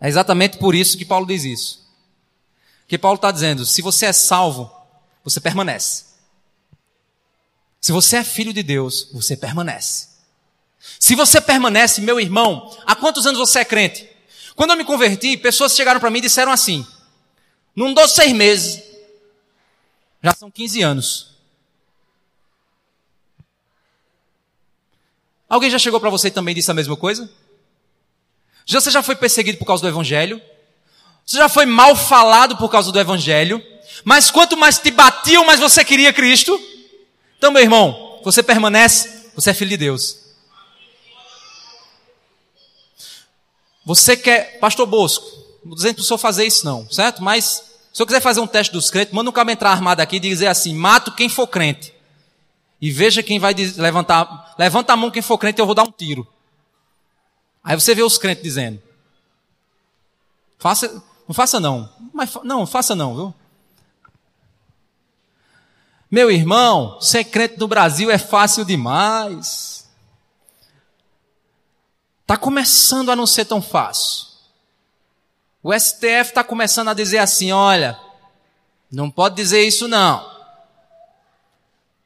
É 0.00 0.08
exatamente 0.08 0.56
por 0.56 0.74
isso 0.74 0.96
que 0.96 1.04
Paulo 1.04 1.26
diz 1.26 1.44
isso. 1.44 1.86
Que 2.88 2.96
Paulo 2.96 3.16
está 3.16 3.30
dizendo, 3.30 3.66
se 3.66 3.82
você 3.82 4.06
é 4.06 4.12
salvo, 4.12 4.72
você 5.22 5.38
permanece. 5.38 6.04
Se 7.78 7.92
você 7.92 8.16
é 8.16 8.24
filho 8.24 8.54
de 8.54 8.62
Deus, 8.62 9.10
você 9.12 9.36
permanece. 9.36 10.08
Se 10.98 11.14
você 11.14 11.42
permanece, 11.42 12.00
meu 12.00 12.18
irmão, 12.18 12.74
há 12.86 12.96
quantos 12.96 13.26
anos 13.26 13.38
você 13.38 13.58
é 13.58 13.64
crente? 13.66 14.08
Quando 14.56 14.70
eu 14.70 14.76
me 14.78 14.84
converti, 14.84 15.36
pessoas 15.36 15.76
chegaram 15.76 16.00
para 16.00 16.10
mim 16.10 16.20
e 16.20 16.22
disseram 16.22 16.52
assim: 16.52 16.86
não 17.76 17.92
dou 17.92 18.08
seis 18.08 18.32
meses, 18.32 18.82
já 20.22 20.34
são 20.34 20.50
15 20.50 20.82
anos. 20.82 21.32
Alguém 25.48 25.70
já 25.70 25.78
chegou 25.78 26.00
para 26.00 26.08
você 26.10 26.28
e 26.28 26.30
também 26.30 26.54
disse 26.54 26.70
a 26.70 26.74
mesma 26.74 26.96
coisa? 26.96 27.30
Você 28.66 28.90
já 28.90 29.02
foi 29.02 29.16
perseguido 29.16 29.58
por 29.58 29.66
causa 29.66 29.82
do 29.82 29.88
Evangelho? 29.88 30.40
Você 31.26 31.36
já 31.36 31.48
foi 31.48 31.66
mal 31.66 31.94
falado 31.94 32.56
por 32.56 32.70
causa 32.70 32.90
do 32.90 32.98
Evangelho? 32.98 33.62
Mas 34.04 34.30
quanto 34.30 34.56
mais 34.56 34.78
te 34.78 34.90
batiam, 34.90 35.44
mais 35.44 35.60
você 35.60 35.84
queria 35.84 36.12
Cristo? 36.12 36.58
Então, 37.36 37.50
meu 37.50 37.62
irmão, 37.62 38.20
você 38.24 38.42
permanece, 38.42 39.30
você 39.34 39.50
é 39.50 39.54
filho 39.54 39.70
de 39.70 39.76
Deus. 39.76 40.18
Você 43.84 44.16
quer, 44.16 44.58
pastor 44.60 44.86
Bosco, 44.86 45.26
não 45.64 45.74
dizendo 45.74 45.96
para 45.96 46.02
o 46.02 46.04
senhor 46.04 46.18
fazer 46.18 46.46
isso 46.46 46.64
não, 46.64 46.88
certo? 46.90 47.22
Mas, 47.22 47.71
se 47.92 47.98
senhor 47.98 48.06
quiser 48.06 48.20
fazer 48.22 48.40
um 48.40 48.46
teste 48.46 48.72
dos 48.72 48.90
crentes, 48.90 49.12
manda 49.12 49.28
um 49.28 49.32
cabo 49.32 49.50
entrar 49.50 49.70
armado 49.70 50.00
aqui 50.00 50.16
e 50.16 50.20
dizer 50.20 50.46
assim, 50.46 50.74
mato 50.74 51.12
quem 51.12 51.28
for 51.28 51.46
crente. 51.46 51.92
E 52.80 52.90
veja 52.90 53.22
quem 53.22 53.38
vai 53.38 53.52
levantar, 53.52 54.54
levanta 54.58 54.94
a 54.94 54.96
mão 54.96 55.10
quem 55.10 55.20
for 55.20 55.36
crente, 55.36 55.60
eu 55.60 55.66
vou 55.66 55.74
dar 55.74 55.82
um 55.82 55.92
tiro. 55.92 56.26
Aí 57.62 57.78
você 57.78 57.94
vê 57.94 58.02
os 58.02 58.16
crentes 58.16 58.42
dizendo. 58.42 58.82
Faça, 60.58 61.02
não 61.28 61.34
faça 61.34 61.60
não. 61.60 61.88
Mas, 62.14 62.34
não, 62.42 62.66
faça 62.66 62.94
não, 62.94 63.14
viu? 63.14 63.34
Meu 66.10 66.30
irmão, 66.30 66.98
ser 67.00 67.24
crente 67.24 67.58
no 67.58 67.68
Brasil 67.68 68.10
é 68.10 68.18
fácil 68.18 68.64
demais. 68.64 69.86
Está 72.22 72.38
começando 72.38 73.10
a 73.10 73.16
não 73.16 73.26
ser 73.26 73.44
tão 73.44 73.60
fácil. 73.60 74.31
O 75.62 75.72
STF 75.72 76.30
está 76.30 76.42
começando 76.42 76.88
a 76.88 76.94
dizer 76.94 77.18
assim: 77.18 77.52
olha, 77.52 77.98
não 78.90 79.10
pode 79.10 79.36
dizer 79.36 79.62
isso 79.62 79.86
não. 79.86 80.30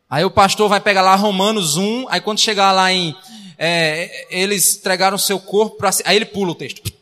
Aí 0.08 0.24
o 0.24 0.30
pastor 0.30 0.68
vai 0.68 0.80
pegar 0.80 1.02
lá 1.02 1.16
Romanos 1.16 1.76
1, 1.76 2.06
aí 2.08 2.20
quando 2.20 2.38
chegar 2.38 2.70
lá 2.72 2.92
em. 2.92 3.16
É, 3.58 4.26
eles 4.28 4.76
entregaram 4.76 5.16
seu 5.16 5.40
corpo 5.40 5.78
para. 5.78 5.90
Aí 6.04 6.16
ele 6.16 6.26
pula 6.26 6.52
o 6.52 6.54
texto. 6.54 6.92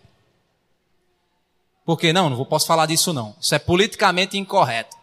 Porque 1.85 2.13
não, 2.13 2.31
não 2.31 2.45
posso 2.45 2.67
falar 2.67 2.87
disso 2.87 3.13
não. 3.13 3.35
Isso 3.41 3.55
é 3.55 3.59
politicamente 3.59 4.39
incorreto. 4.39 4.97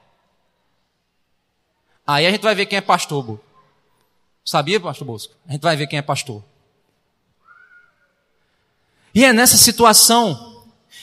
Aí 2.07 2.25
a 2.25 2.31
gente 2.31 2.41
vai 2.41 2.55
ver 2.55 2.65
quem 2.65 2.77
é 2.77 2.81
pastor. 2.81 3.39
Sabia, 4.43 4.79
pastor 4.79 5.05
Bosco? 5.05 5.33
A 5.47 5.51
gente 5.51 5.61
vai 5.61 5.75
ver 5.75 5.85
quem 5.85 5.99
é 5.99 6.01
pastor. 6.01 6.43
E 9.13 9.23
é 9.23 9.31
nessa 9.31 9.57
situação 9.57 10.50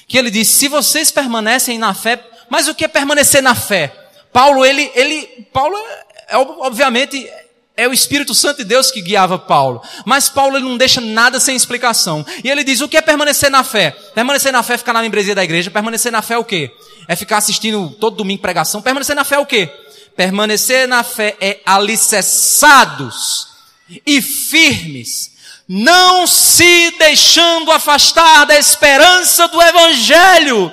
que 0.09 0.17
ele 0.17 0.31
diz: 0.31 0.49
se 0.49 0.67
vocês 0.67 1.11
permanecem 1.11 1.79
na 1.79 1.93
fé, 1.93 2.25
mas 2.49 2.67
o 2.67 2.75
que 2.75 2.85
é 2.85 2.89
permanecer 2.89 3.43
na 3.43 3.55
fé? 3.55 3.95
Paulo, 4.33 4.65
ele, 4.65 4.91
ele, 4.95 5.47
Paulo, 5.53 5.77
é, 5.77 6.35
é, 6.35 6.39
obviamente, 6.39 7.31
é 7.77 7.87
o 7.87 7.93
Espírito 7.93 8.35
Santo 8.35 8.59
de 8.59 8.65
Deus 8.65 8.91
que 8.91 9.03
guiava 9.03 9.39
Paulo. 9.39 9.81
Mas 10.05 10.29
Paulo 10.29 10.57
ele 10.57 10.67
não 10.67 10.77
deixa 10.77 11.01
nada 11.01 11.39
sem 11.39 11.55
explicação. 11.55 12.25
E 12.43 12.51
ele 12.51 12.65
diz: 12.65 12.81
o 12.81 12.89
que 12.89 12.97
é 12.97 13.03
permanecer 13.03 13.51
na 13.51 13.63
fé? 13.63 13.91
Permanecer 14.15 14.51
na 14.51 14.63
fé 14.63 14.75
é 14.75 14.79
ficar 14.79 14.95
na 14.95 15.03
membresia 15.03 15.35
da 15.35 15.45
igreja. 15.45 15.71
Permanecer 15.71 16.11
na 16.11 16.23
fé 16.23 16.35
é 16.35 16.39
o 16.39 16.45
quê? 16.45 16.71
É 17.07 17.15
ficar 17.15 17.37
assistindo 17.37 17.91
todo 18.01 18.17
domingo 18.17 18.41
pregação. 18.41 18.81
Permanecer 18.81 19.15
na 19.15 19.25
fé 19.25 19.37
é 19.37 19.39
o 19.39 19.47
quê? 19.47 19.69
Permanecer 20.17 20.89
na 20.89 21.05
fé 21.05 21.37
é 21.41 21.61
alicerçados 21.65 23.47
e 24.05 24.21
firmes 24.21 25.38
não 25.69 26.27
se 26.27 26.93
deixando 26.93 27.71
afastar 27.71 28.47
da 28.47 28.59
esperança 28.59 29.47
do 29.49 29.61
Evangelho. 29.61 30.73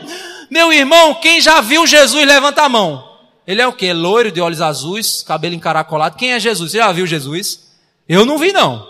Meu 0.49 0.71
irmão, 0.71 1.15
quem 1.15 1.41
já 1.41 1.59
viu 1.59 1.85
Jesus, 1.85 2.25
levanta 2.25 2.61
a 2.61 2.69
mão. 2.69 3.03
Ele 3.45 3.61
é 3.61 3.67
o 3.67 3.73
quê? 3.73 3.91
Loiro, 3.91 4.31
de 4.31 4.39
olhos 4.39 4.61
azuis, 4.61 5.21
cabelo 5.21 5.53
encaracolado. 5.53 6.15
Quem 6.15 6.31
é 6.31 6.39
Jesus? 6.39 6.71
Você 6.71 6.77
já 6.77 6.91
viu 6.93 7.05
Jesus? 7.05 7.73
Eu 8.07 8.25
não 8.25 8.37
vi, 8.37 8.53
não. 8.53 8.87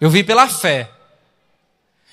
Eu 0.00 0.08
vi 0.08 0.22
pela 0.22 0.46
fé. 0.46 0.90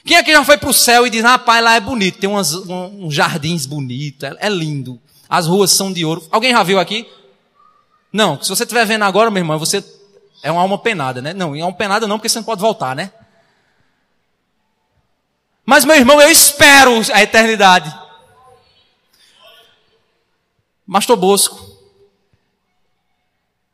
Quem 0.04 0.18
aqui 0.18 0.32
já 0.32 0.44
foi 0.44 0.58
para 0.58 0.70
o 0.70 0.74
céu 0.74 1.06
e 1.06 1.10
diz, 1.10 1.24
rapaz, 1.24 1.64
lá 1.64 1.76
é 1.76 1.80
bonito, 1.80 2.20
tem 2.20 2.30
umas, 2.30 2.54
um, 2.54 3.06
uns 3.06 3.14
jardins 3.14 3.66
bonitos, 3.66 4.24
é, 4.24 4.38
é, 4.40 4.50
lindo. 4.50 5.00
As 5.30 5.48
ruas 5.48 5.72
são 5.72 5.92
de 5.92 6.04
ouro. 6.06 6.24
Alguém 6.32 6.52
já 6.52 6.64
viu 6.64 6.80
aqui? 6.80 7.08
Não, 8.12 8.42
se 8.42 8.50
você 8.50 8.64
estiver 8.64 8.86
vendo 8.86 9.04
agora, 9.04 9.32
meu 9.32 9.42
irmão, 9.42 9.58
você 9.58 9.84
é 10.46 10.52
uma 10.52 10.62
alma 10.62 10.78
penada, 10.78 11.24
né? 11.24 11.34
Não, 11.34 11.56
é 11.56 11.64
uma 11.64 11.74
penada 11.74 12.06
não, 12.06 12.20
porque 12.20 12.30
você 12.30 12.38
não 12.38 12.46
pode 12.46 12.62
voltar, 12.62 12.96
né? 12.96 13.12
Mas, 15.66 15.84
meu 15.84 15.96
irmão, 15.96 16.22
eu 16.22 16.30
espero 16.30 16.92
a 17.12 17.24
eternidade. 17.24 17.92
Mastor 20.86 21.18
Bosco. 21.18 21.60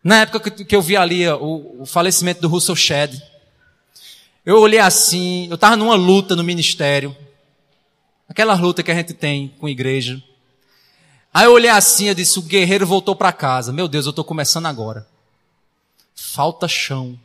Na 0.01 0.21
época 0.21 0.49
que 0.49 0.73
eu 0.73 0.81
vi 0.81 0.95
ali 0.95 1.27
o, 1.27 1.81
o 1.81 1.85
falecimento 1.85 2.39
do 2.39 2.47
Russell 2.47 2.75
Shedd, 2.75 3.21
eu 4.45 4.57
olhei 4.57 4.79
assim, 4.79 5.49
eu 5.49 5.55
estava 5.55 5.75
numa 5.75 5.95
luta 5.95 6.37
no 6.37 6.43
ministério, 6.43 7.15
aquela 8.29 8.53
luta 8.53 8.81
que 8.81 8.91
a 8.91 8.95
gente 8.95 9.13
tem 9.13 9.49
com 9.59 9.65
a 9.65 9.71
igreja. 9.71 10.23
Aí 11.33 11.43
eu 11.43 11.51
olhei 11.51 11.69
assim, 11.69 12.05
eu 12.05 12.15
disse, 12.15 12.39
o 12.39 12.43
guerreiro 12.43 12.87
voltou 12.87 13.13
para 13.13 13.33
casa. 13.33 13.73
Meu 13.73 13.89
Deus, 13.89 14.05
eu 14.05 14.11
estou 14.11 14.23
começando 14.23 14.67
agora. 14.67 15.10
Falta 16.15 16.67
chão. 16.67 17.19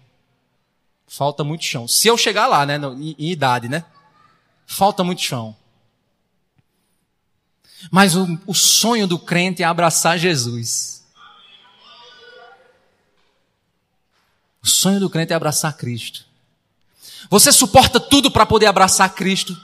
Falta 1.07 1.45
muito 1.45 1.65
chão. 1.65 1.87
Se 1.87 2.09
eu 2.09 2.19
chegar 2.19 2.47
lá, 2.47 2.67
né, 2.67 2.77
em, 2.77 3.15
em 3.19 3.31
idade, 3.31 3.69
né? 3.69 3.85
Falta 4.67 5.05
muito 5.05 5.23
chão. 5.23 5.57
Mas 7.91 8.17
o, 8.17 8.39
o 8.47 8.55
sonho 8.55 9.07
do 9.07 9.19
crente 9.19 9.63
é 9.63 9.67
abraçar 9.67 10.19
Jesus. 10.19 11.05
O 14.63 14.67
sonho 14.67 14.99
do 14.99 15.09
crente 15.09 15.33
é 15.33 15.37
abraçar 15.37 15.77
Cristo. 15.77 16.25
Você 17.31 17.53
suporta 17.53 18.01
tudo 18.01 18.31
para 18.31 18.45
poder 18.45 18.67
abraçar 18.67 19.15
Cristo? 19.15 19.57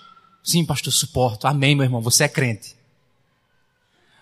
Sim, 0.45 0.65
pastor, 0.65 0.93
suporto. 0.93 1.47
Amém, 1.47 1.75
meu 1.75 1.85
irmão. 1.85 2.01
Você 2.01 2.25
é 2.25 2.29
crente. 2.29 2.77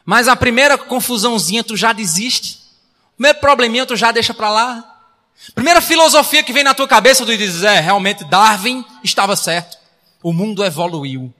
Mas 0.05 0.29
a 0.29 0.37
primeira 0.37 0.79
confusãozinha 0.79 1.63
tu 1.63 1.77
já 1.77 1.93
desiste. 1.93 2.59
O 3.13 3.17
primeiro 3.17 3.39
probleminha 3.41 3.87
tu 3.87 3.97
já 3.97 4.11
deixa 4.11 4.33
para 4.33 4.51
lá. 4.51 4.90
Primeira 5.55 5.81
filosofia 5.81 6.43
que 6.43 6.53
vem 6.53 6.63
na 6.63 6.75
tua 6.75 6.87
cabeça, 6.87 7.25
tu 7.25 7.37
diz, 7.37 7.63
é, 7.63 7.81
realmente 7.81 8.25
Darwin 8.25 8.85
estava 9.03 9.35
certo. 9.35 9.79
O 10.23 10.33
mundo 10.33 10.65
evoluiu. 10.65 11.33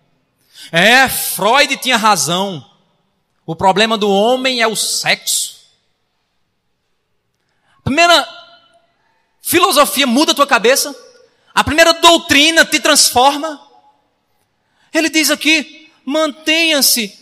É, 0.73 1.09
Freud 1.09 1.77
tinha 1.77 1.97
razão. 1.97 2.65
O 3.45 3.55
problema 3.55 3.99
do 3.99 4.11
homem 4.11 4.63
é 4.63 4.67
o 4.67 4.77
sexo. 4.77 5.61
Primeira 7.85 8.29
filosofia 9.43 10.07
muda 10.07 10.33
a 10.33 10.35
tua 10.35 10.47
cabeça. 10.47 10.95
A 11.55 11.63
primeira 11.63 11.93
doutrina 11.95 12.65
te 12.65 12.81
transforma. 12.81 13.61
Ele 14.95 15.11
diz 15.11 15.31
aqui: 15.31 15.91
mantenha-se 16.05 17.19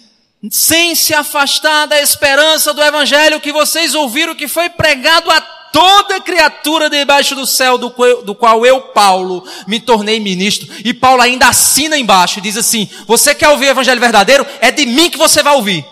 sem 0.51 0.95
se 0.95 1.13
afastar 1.13 1.87
da 1.87 2.01
esperança 2.01 2.73
do 2.73 2.83
evangelho 2.83 3.41
que 3.41 3.53
vocês 3.53 3.95
ouviram 3.95 4.35
que 4.35 4.47
foi 4.47 4.71
pregado 4.71 5.31
a 5.31 5.58
toda 5.73 6.21
criatura 6.21 6.91
debaixo 6.91 7.35
do 7.35 7.47
céu, 7.47 7.79
do, 7.79 7.93
do 8.23 8.35
qual 8.35 8.65
eu, 8.65 8.81
Paulo, 8.81 9.45
me 9.67 9.81
tornei 9.81 10.21
ministro. 10.21 10.69
E 10.85 10.93
Paulo 10.93 11.23
ainda 11.23 11.49
assina 11.49 11.97
embaixo 11.97 12.39
e 12.39 12.43
diz 12.43 12.57
assim: 12.57 12.89
Você 13.07 13.35
quer 13.35 13.49
ouvir 13.49 13.67
o 13.67 13.71
evangelho 13.71 14.01
verdadeiro? 14.01 14.47
É 14.61 14.71
de 14.71 14.87
mim 14.87 15.11
que 15.11 15.19
você 15.19 15.43
vai 15.43 15.55
ouvir. 15.55 15.85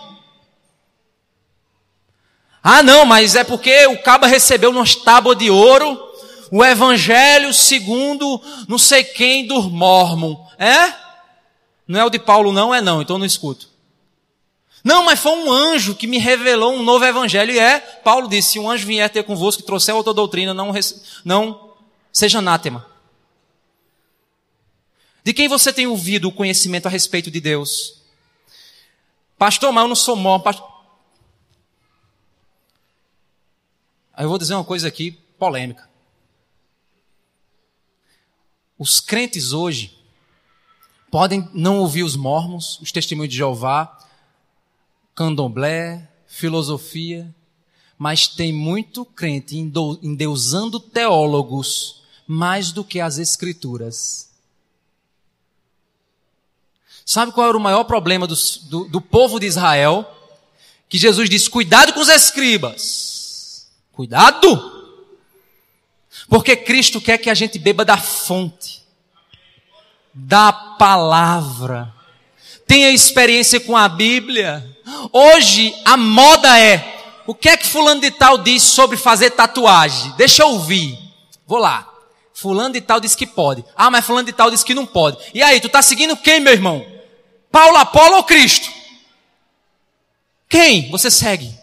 Ah, 2.61 2.83
não, 2.83 3.05
mas 3.05 3.35
é 3.35 3.43
porque 3.43 3.87
o 3.87 4.01
caba 4.01 4.27
recebeu 4.27 4.73
numa 4.73 4.85
tábua 5.05 5.35
de 5.35 5.49
ouro 5.49 6.05
o 6.51 6.63
evangelho 6.63 7.53
segundo 7.53 8.41
não 8.67 8.77
sei 8.77 9.03
quem 9.03 9.47
do 9.47 9.61
Mormon. 9.63 10.35
É? 10.57 10.93
Não 11.87 11.99
é 11.99 12.05
o 12.05 12.09
de 12.09 12.19
Paulo, 12.19 12.51
não? 12.51 12.73
É 12.73 12.81
não, 12.81 13.01
então 13.01 13.17
não 13.17 13.25
escuto. 13.25 13.69
Não, 14.87 15.03
mas 15.03 15.19
foi 15.19 15.33
um 15.33 15.51
anjo 15.51 15.93
que 15.93 16.07
me 16.07 16.17
revelou 16.17 16.73
um 16.73 16.81
novo 16.81 17.03
evangelho. 17.03 17.51
E 17.51 17.59
é, 17.59 17.77
Paulo 17.77 18.29
disse: 18.29 18.53
se 18.53 18.59
um 18.59 18.69
anjo 18.71 18.87
vier 18.87 19.09
ter 19.09 19.21
convosco 19.21 19.61
e 19.61 19.65
trouxer 19.65 19.93
outra 19.93 20.13
doutrina, 20.13 20.53
não, 20.53 20.71
não 21.25 21.75
seja 22.13 22.39
anátema. 22.39 22.89
De 25.25 25.33
quem 25.33 25.49
você 25.49 25.73
tem 25.73 25.87
ouvido 25.87 26.29
o 26.29 26.31
conhecimento 26.31 26.85
a 26.85 26.89
respeito 26.89 27.29
de 27.29 27.41
Deus? 27.41 28.01
Pastor, 29.37 29.73
mas 29.73 29.81
eu 29.81 29.89
não 29.89 29.95
sou 29.95 30.15
mó. 30.15 30.39
Pastor... 30.39 30.65
Aí 34.13 34.23
eu 34.23 34.29
vou 34.29 34.37
dizer 34.37 34.55
uma 34.55 34.63
coisa 34.63 34.87
aqui 34.87 35.11
polêmica. 35.37 35.89
Os 38.79 39.01
crentes 39.01 39.51
hoje 39.51 40.01
podem 41.11 41.45
não 41.53 41.79
ouvir 41.79 42.03
os 42.03 42.15
mormons, 42.15 42.79
os 42.79 42.89
testemunhos 42.89 43.33
de 43.33 43.37
Jeová, 43.37 44.06
candomblé, 45.17 46.07
filosofia, 46.27 47.33
mas 47.97 48.27
tem 48.27 48.53
muito 48.53 49.03
crente 49.03 49.57
endeusando 49.57 50.79
teólogos 50.79 52.03
mais 52.27 52.71
do 52.71 52.83
que 52.83 52.99
as 52.99 53.17
escrituras. 53.17 54.29
Sabe 57.03 57.31
qual 57.31 57.47
era 57.47 57.57
o 57.57 57.61
maior 57.61 57.85
problema 57.85 58.27
do, 58.27 58.35
do, 58.69 58.83
do 58.89 59.01
povo 59.01 59.39
de 59.39 59.47
Israel? 59.47 60.05
Que 60.87 60.99
Jesus 60.99 61.27
disse: 61.27 61.49
cuidado 61.49 61.93
com 61.93 61.99
os 61.99 62.09
escribas. 62.09 63.67
Cuidado! 63.91 64.75
Porque 66.29 66.55
Cristo 66.55 67.01
quer 67.01 67.17
que 67.17 67.29
a 67.29 67.33
gente 67.33 67.57
beba 67.57 67.83
da 67.83 67.97
fonte, 67.97 68.83
da 70.13 70.51
palavra, 70.51 71.91
tenha 72.67 72.91
experiência 72.91 73.59
com 73.59 73.75
a 73.75 73.87
Bíblia, 73.87 74.76
Hoje 75.11 75.75
a 75.83 75.97
moda 75.97 76.57
é 76.59 76.95
o 77.25 77.35
que 77.35 77.49
é 77.49 77.57
que 77.57 77.67
fulano 77.67 77.99
de 77.99 78.09
tal 78.09 78.37
diz 78.37 78.63
sobre 78.63 78.95
fazer 78.95 79.31
tatuagem? 79.31 80.13
Deixa 80.15 80.43
eu 80.43 80.49
ouvir. 80.49 80.97
Vou 81.45 81.59
lá. 81.59 81.85
Fulano 82.33 82.73
de 82.73 82.79
tal 82.79 82.99
diz 82.99 83.15
que 83.15 83.27
pode. 83.27 83.65
Ah, 83.75 83.91
mas 83.91 84.05
fulano 84.05 84.25
de 84.25 84.31
tal 84.31 84.49
diz 84.49 84.63
que 84.63 84.73
não 84.73 84.85
pode. 84.85 85.17
E 85.33 85.43
aí, 85.43 85.59
tu 85.59 85.67
tá 85.67 85.81
seguindo 85.81 86.15
quem, 86.15 86.39
meu 86.39 86.53
irmão? 86.53 86.85
Paulo, 87.51 87.75
Apolo 87.77 88.15
ou 88.15 88.23
Cristo? 88.23 88.71
Quem 90.47 90.89
você 90.89 91.11
segue? 91.11 91.53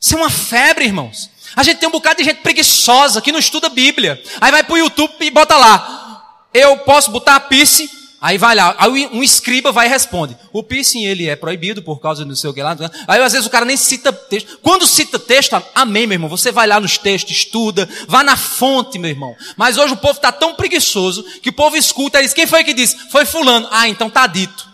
Isso 0.00 0.16
é 0.16 0.18
uma 0.18 0.30
febre, 0.30 0.86
irmãos. 0.86 1.30
A 1.54 1.62
gente 1.62 1.78
tem 1.78 1.88
um 1.88 1.92
bocado 1.92 2.16
de 2.16 2.24
gente 2.24 2.40
preguiçosa 2.40 3.20
que 3.20 3.30
não 3.30 3.38
estuda 3.38 3.68
Bíblia. 3.68 4.20
Aí 4.40 4.50
vai 4.50 4.64
pro 4.64 4.76
YouTube 4.76 5.14
e 5.20 5.30
bota 5.30 5.56
lá. 5.56 6.48
Eu 6.52 6.78
posso 6.78 7.12
botar 7.12 7.38
piercing 7.40 7.88
Aí 8.22 8.38
vai 8.38 8.54
lá, 8.54 8.76
aí 8.78 9.08
um 9.12 9.20
escriba 9.20 9.72
vai 9.72 9.86
e 9.86 9.90
responde. 9.90 10.36
O 10.52 10.62
piercing 10.62 11.04
ele 11.04 11.28
é 11.28 11.34
proibido 11.34 11.82
por 11.82 12.00
causa 12.00 12.24
do 12.24 12.36
seu 12.36 12.54
que 12.54 12.62
lá. 12.62 12.76
Aí 13.08 13.20
às 13.20 13.32
vezes 13.32 13.48
o 13.48 13.50
cara 13.50 13.64
nem 13.64 13.76
cita 13.76 14.12
texto. 14.12 14.60
Quando 14.62 14.86
cita 14.86 15.18
texto, 15.18 15.60
amém, 15.74 16.06
meu 16.06 16.14
irmão. 16.14 16.30
Você 16.30 16.52
vai 16.52 16.68
lá 16.68 16.78
nos 16.78 16.96
textos, 16.96 17.36
estuda, 17.36 17.88
vá 18.06 18.22
na 18.22 18.36
fonte, 18.36 18.96
meu 18.96 19.10
irmão. 19.10 19.34
Mas 19.56 19.76
hoje 19.76 19.94
o 19.94 19.96
povo 19.96 20.14
está 20.18 20.30
tão 20.30 20.54
preguiçoso 20.54 21.24
que 21.42 21.48
o 21.48 21.52
povo 21.52 21.76
escuta 21.76 22.20
e 22.20 22.22
diz: 22.22 22.32
quem 22.32 22.46
foi 22.46 22.62
que 22.62 22.72
disse? 22.72 22.96
Foi 23.10 23.26
fulano. 23.26 23.66
Ah, 23.72 23.88
então 23.88 24.08
tá 24.08 24.24
dito. 24.28 24.68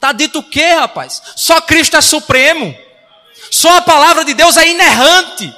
Tá 0.00 0.10
dito 0.10 0.40
o 0.40 0.42
quê, 0.42 0.72
rapaz? 0.72 1.22
Só 1.36 1.60
Cristo 1.60 1.96
é 1.96 2.00
supremo. 2.00 2.76
Só 3.52 3.76
a 3.76 3.82
palavra 3.82 4.24
de 4.24 4.34
Deus 4.34 4.56
é 4.56 4.68
inerrante. 4.68 5.54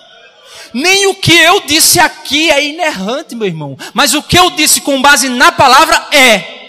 Nem 0.75 1.07
o 1.07 1.15
que 1.15 1.33
eu 1.33 1.63
disse 1.63 1.99
aqui 1.99 2.51
é 2.51 2.63
inerrante, 2.63 3.35
meu 3.35 3.47
irmão. 3.47 3.79
Mas 3.95 4.13
o 4.13 4.23
que 4.23 4.39
eu 4.39 4.51
disse 4.51 4.83
com 4.83 5.01
base 5.01 5.31
na 5.31 5.51
palavra 5.51 6.09
é. 6.13 6.66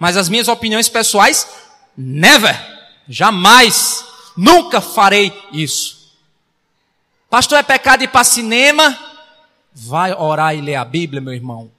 Mas 0.00 0.16
as 0.16 0.30
minhas 0.30 0.48
opiniões 0.48 0.88
pessoais, 0.88 1.46
never, 1.96 2.58
jamais, 3.06 4.02
nunca 4.34 4.80
farei 4.80 5.30
isso. 5.52 6.16
Pastor, 7.28 7.58
é 7.58 7.62
pecado 7.62 8.02
ir 8.02 8.08
para 8.08 8.24
cinema? 8.24 8.98
Vai 9.72 10.12
orar 10.14 10.56
e 10.56 10.60
ler 10.62 10.76
a 10.76 10.84
Bíblia, 10.84 11.20
meu 11.20 11.34
irmão. 11.34 11.70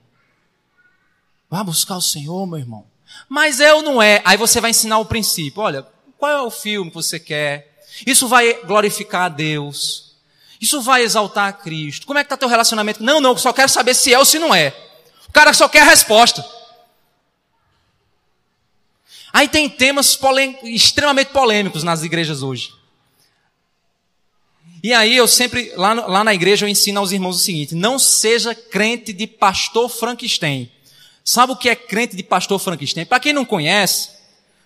Vai 1.49 1.63
buscar 1.63 1.97
o 1.97 2.01
Senhor, 2.01 2.45
meu 2.45 2.59
irmão. 2.59 2.85
Mas 3.27 3.59
eu 3.59 3.81
não 3.81 4.01
é. 4.01 4.21
Aí 4.23 4.37
você 4.37 4.61
vai 4.61 4.69
ensinar 4.69 4.99
o 4.99 5.05
princípio. 5.05 5.61
Olha, 5.61 5.85
qual 6.17 6.31
é 6.31 6.41
o 6.41 6.51
filme 6.51 6.91
que 6.91 6.95
você 6.95 7.19
quer? 7.19 7.81
Isso 8.05 8.27
vai 8.27 8.53
glorificar 8.65 9.23
a 9.23 9.29
Deus. 9.29 10.13
Isso 10.61 10.79
vai 10.79 11.01
exaltar 11.01 11.49
a 11.49 11.53
Cristo. 11.53 12.05
Como 12.05 12.19
é 12.19 12.23
que 12.23 12.27
está 12.27 12.37
teu 12.37 12.47
relacionamento? 12.47 13.03
Não, 13.03 13.19
não, 13.19 13.35
só 13.35 13.51
quero 13.51 13.67
saber 13.67 13.95
se 13.95 14.13
é 14.13 14.19
ou 14.19 14.23
se 14.23 14.37
não 14.37 14.53
é. 14.53 14.73
O 15.27 15.31
cara 15.31 15.53
só 15.53 15.67
quer 15.67 15.81
a 15.81 15.85
resposta. 15.85 16.60
Aí 19.33 19.47
tem 19.47 19.69
temas 19.69 20.19
extremamente 20.63 21.31
polêmicos 21.31 21.83
nas 21.83 22.03
igrejas 22.03 22.43
hoje. 22.43 22.73
E 24.83 24.93
aí 24.93 25.15
eu 25.15 25.27
sempre, 25.27 25.71
lá, 25.75 25.93
lá 25.93 26.23
na 26.23 26.33
igreja, 26.33 26.65
eu 26.65 26.69
ensino 26.69 26.99
aos 26.99 27.11
irmãos 27.11 27.37
o 27.37 27.39
seguinte: 27.39 27.75
não 27.75 27.99
seja 27.99 28.55
crente 28.55 29.13
de 29.13 29.27
pastor 29.27 29.89
Frankenstein. 29.89 30.71
Sabe 31.23 31.53
o 31.53 31.55
que 31.55 31.69
é 31.69 31.75
crente 31.75 32.15
de 32.15 32.23
pastor 32.23 32.59
Frankenstein? 32.59 33.05
Para 33.05 33.19
quem 33.19 33.31
não 33.31 33.45
conhece, 33.45 34.09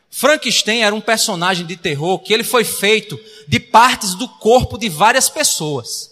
Frankenstein 0.10 0.84
era 0.84 0.96
um 0.96 1.02
personagem 1.02 1.66
de 1.66 1.76
terror 1.76 2.20
que 2.20 2.34
ele 2.34 2.46
foi 2.46 2.64
feito 2.64 3.20
de 3.48 3.60
partes 3.60 4.16
do 4.16 4.28
corpo 4.28 4.78
de 4.78 4.88
várias 4.88 5.30
pessoas. 5.30 6.12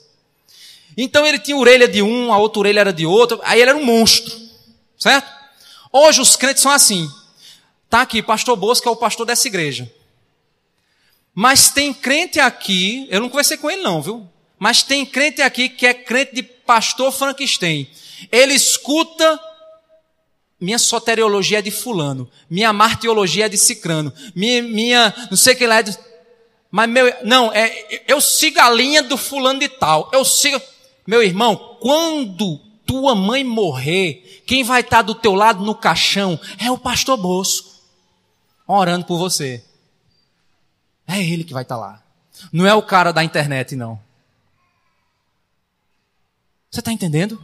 Então 0.98 1.26
ele 1.26 1.40
tinha 1.40 1.58
orelha 1.58 1.88
de 1.88 2.02
um, 2.02 2.32
a 2.32 2.38
outra 2.38 2.60
orelha 2.60 2.82
era 2.82 2.94
de 2.94 3.06
outro, 3.06 3.40
aí 3.44 3.62
ele 3.62 3.70
era 3.70 3.80
um 3.80 3.86
monstro, 3.86 4.38
certo? 5.00 5.32
Hoje 5.92 6.20
os 6.20 6.36
crentes 6.36 6.62
são 6.62 6.72
assim. 6.72 7.10
Está 7.94 8.02
aqui, 8.02 8.24
pastor 8.24 8.56
Bosco 8.56 8.90
é 8.90 8.92
o 8.92 8.96
pastor 8.96 9.24
dessa 9.24 9.48
igreja. 9.48 9.88
Mas 11.32 11.70
tem 11.70 11.94
crente 11.94 12.40
aqui, 12.40 13.08
eu 13.12 13.22
não 13.22 13.30
conversei 13.30 13.56
com 13.56 13.70
ele 13.70 13.84
não, 13.84 14.02
viu? 14.02 14.28
Mas 14.58 14.82
tem 14.82 15.06
crente 15.06 15.44
aqui 15.44 15.70
que 15.70 15.86
é 15.86 15.94
crente 15.94 16.34
de 16.34 16.42
pastor 16.42 17.12
Frankenstein. 17.12 17.88
Ele 18.32 18.56
escuta 18.56 19.40
minha 20.60 20.80
soteriologia 20.80 21.60
é 21.60 21.62
de 21.62 21.70
fulano, 21.70 22.28
minha 22.50 22.74
martiologia 22.74 23.46
é 23.46 23.50
de 23.50 23.60
cicrano, 23.60 24.12
minha, 24.34 24.64
minha 24.64 25.14
não 25.30 25.38
sei 25.38 25.54
o 25.54 25.58
que 25.58 25.68
lá 25.68 25.78
é 25.78 25.84
de... 25.84 25.96
Mas 26.72 26.90
meu, 26.90 27.14
não, 27.24 27.54
é, 27.54 28.02
eu 28.08 28.20
sigo 28.20 28.60
a 28.60 28.72
linha 28.72 29.04
do 29.04 29.18
fulano 29.18 29.60
de 29.60 29.70
tal. 29.70 30.10
Eu 30.12 30.26
sigo, 30.26 30.60
meu 31.06 31.22
irmão, 31.22 31.78
quando 31.80 32.60
tua 32.88 33.14
mãe 33.14 33.44
morrer, 33.44 34.42
quem 34.48 34.64
vai 34.64 34.82
estar 34.82 35.04
do 35.04 35.14
teu 35.14 35.36
lado 35.36 35.64
no 35.64 35.76
caixão 35.76 36.40
é 36.58 36.72
o 36.72 36.78
pastor 36.80 37.18
Bosco, 37.18 37.73
orando 38.68 39.06
por 39.06 39.18
você. 39.18 39.64
É 41.08 41.22
ele 41.22 41.44
que 41.44 41.54
vai 41.54 41.64
estar 41.64 41.78
lá. 41.78 42.02
Não 42.52 42.66
é 42.66 42.74
o 42.74 42.82
cara 42.82 43.12
da 43.12 43.24
internet, 43.24 43.76
não. 43.76 44.00
Você 46.72 46.80
está 46.80 46.92
entendendo? 46.92 47.40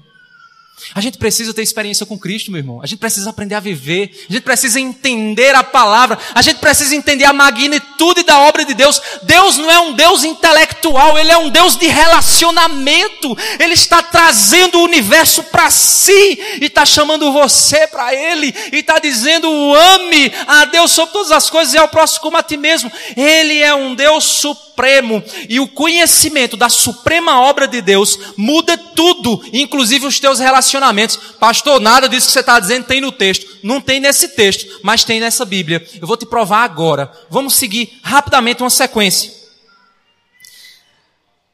A 0.94 1.02
gente 1.02 1.18
precisa 1.18 1.54
ter 1.54 1.62
experiência 1.62 2.06
com 2.06 2.18
Cristo, 2.18 2.52
meu 2.52 2.60
irmão. 2.60 2.82
A 2.82 2.88
gente 2.88 3.00
precisa 3.00 3.30
aprender 3.30 3.56
a 3.56 3.60
viver. 3.60 4.26
A 4.30 4.34
gente 4.34 4.44
precisa 4.44 4.80
entender 4.80 5.54
a 5.56 5.64
palavra. 5.64 6.18
A 6.34 6.42
gente 6.42 6.58
precisa 6.58 6.96
entender 6.96 7.26
a 7.26 7.34
magnitude 7.34 8.24
da 8.24 8.40
obra 8.40 8.66
de 8.66 8.74
Deus. 8.74 9.02
Deus 9.24 9.58
não 9.58 9.70
é 9.70 9.80
um 9.80 9.94
Deus 9.94 10.24
intelectual, 10.24 11.18
Ele 11.18 11.32
é 11.32 11.38
um 11.38 11.50
Deus 11.50 11.76
de 11.78 11.88
relacionamento. 11.88 13.38
Ele 13.60 13.74
está 13.74 14.02
trazendo 14.02 14.80
o 14.80 14.84
universo 14.84 15.44
para 15.44 15.70
si 15.70 16.40
e 16.62 16.66
está 16.66 16.86
chamando 16.86 17.32
você 17.32 17.86
para 17.88 18.14
Ele 18.14 18.54
e 18.72 18.78
está 18.78 19.00
dizendo: 19.00 19.48
ame 19.76 20.32
a 20.48 20.66
Deus 20.66 20.92
sobre 20.92 21.14
todas 21.14 21.32
as 21.32 21.50
coisas 21.50 21.74
e 21.74 21.78
ao 21.78 21.88
próximo 21.88 22.22
como 22.22 22.38
a 22.38 22.44
ti 22.44 22.58
mesmo. 22.58 22.92
Ele 23.16 23.60
é 23.60 23.74
um 23.74 23.96
Deus 23.96 24.24
supremo 24.24 25.22
e 25.50 25.60
o 25.60 25.68
conhecimento 25.68 26.56
da 26.56 26.70
suprema 26.70 27.42
obra 27.42 27.68
de 27.68 27.82
Deus 27.82 28.18
muda 28.38 28.78
tudo, 28.78 29.44
inclusive 29.52 30.06
os 30.06 30.20
teus 30.20 30.40
relacionamentos 30.40 30.69
relacionamentos. 30.72 31.18
Pastor, 31.40 31.80
nada 31.80 32.08
disso 32.08 32.28
que 32.28 32.34
você 32.34 32.40
está 32.40 32.60
dizendo 32.60 32.86
tem 32.86 33.02
no 33.02 33.12
texto. 33.12 33.60
Não 33.64 33.82
tem 33.82 34.00
nesse 34.00 34.30
texto, 34.30 34.80
mas 34.84 35.04
tem 35.04 35.20
nessa 35.20 35.46
Bíblia. 35.46 35.86
Eu 36.00 36.08
vou 36.08 36.18
te 36.18 36.26
provar 36.26 36.64
agora. 36.64 37.12
Vamos 37.30 37.56
seguir 37.56 38.00
rapidamente 38.04 38.64
uma 38.64 38.70
sequência. 38.70 39.34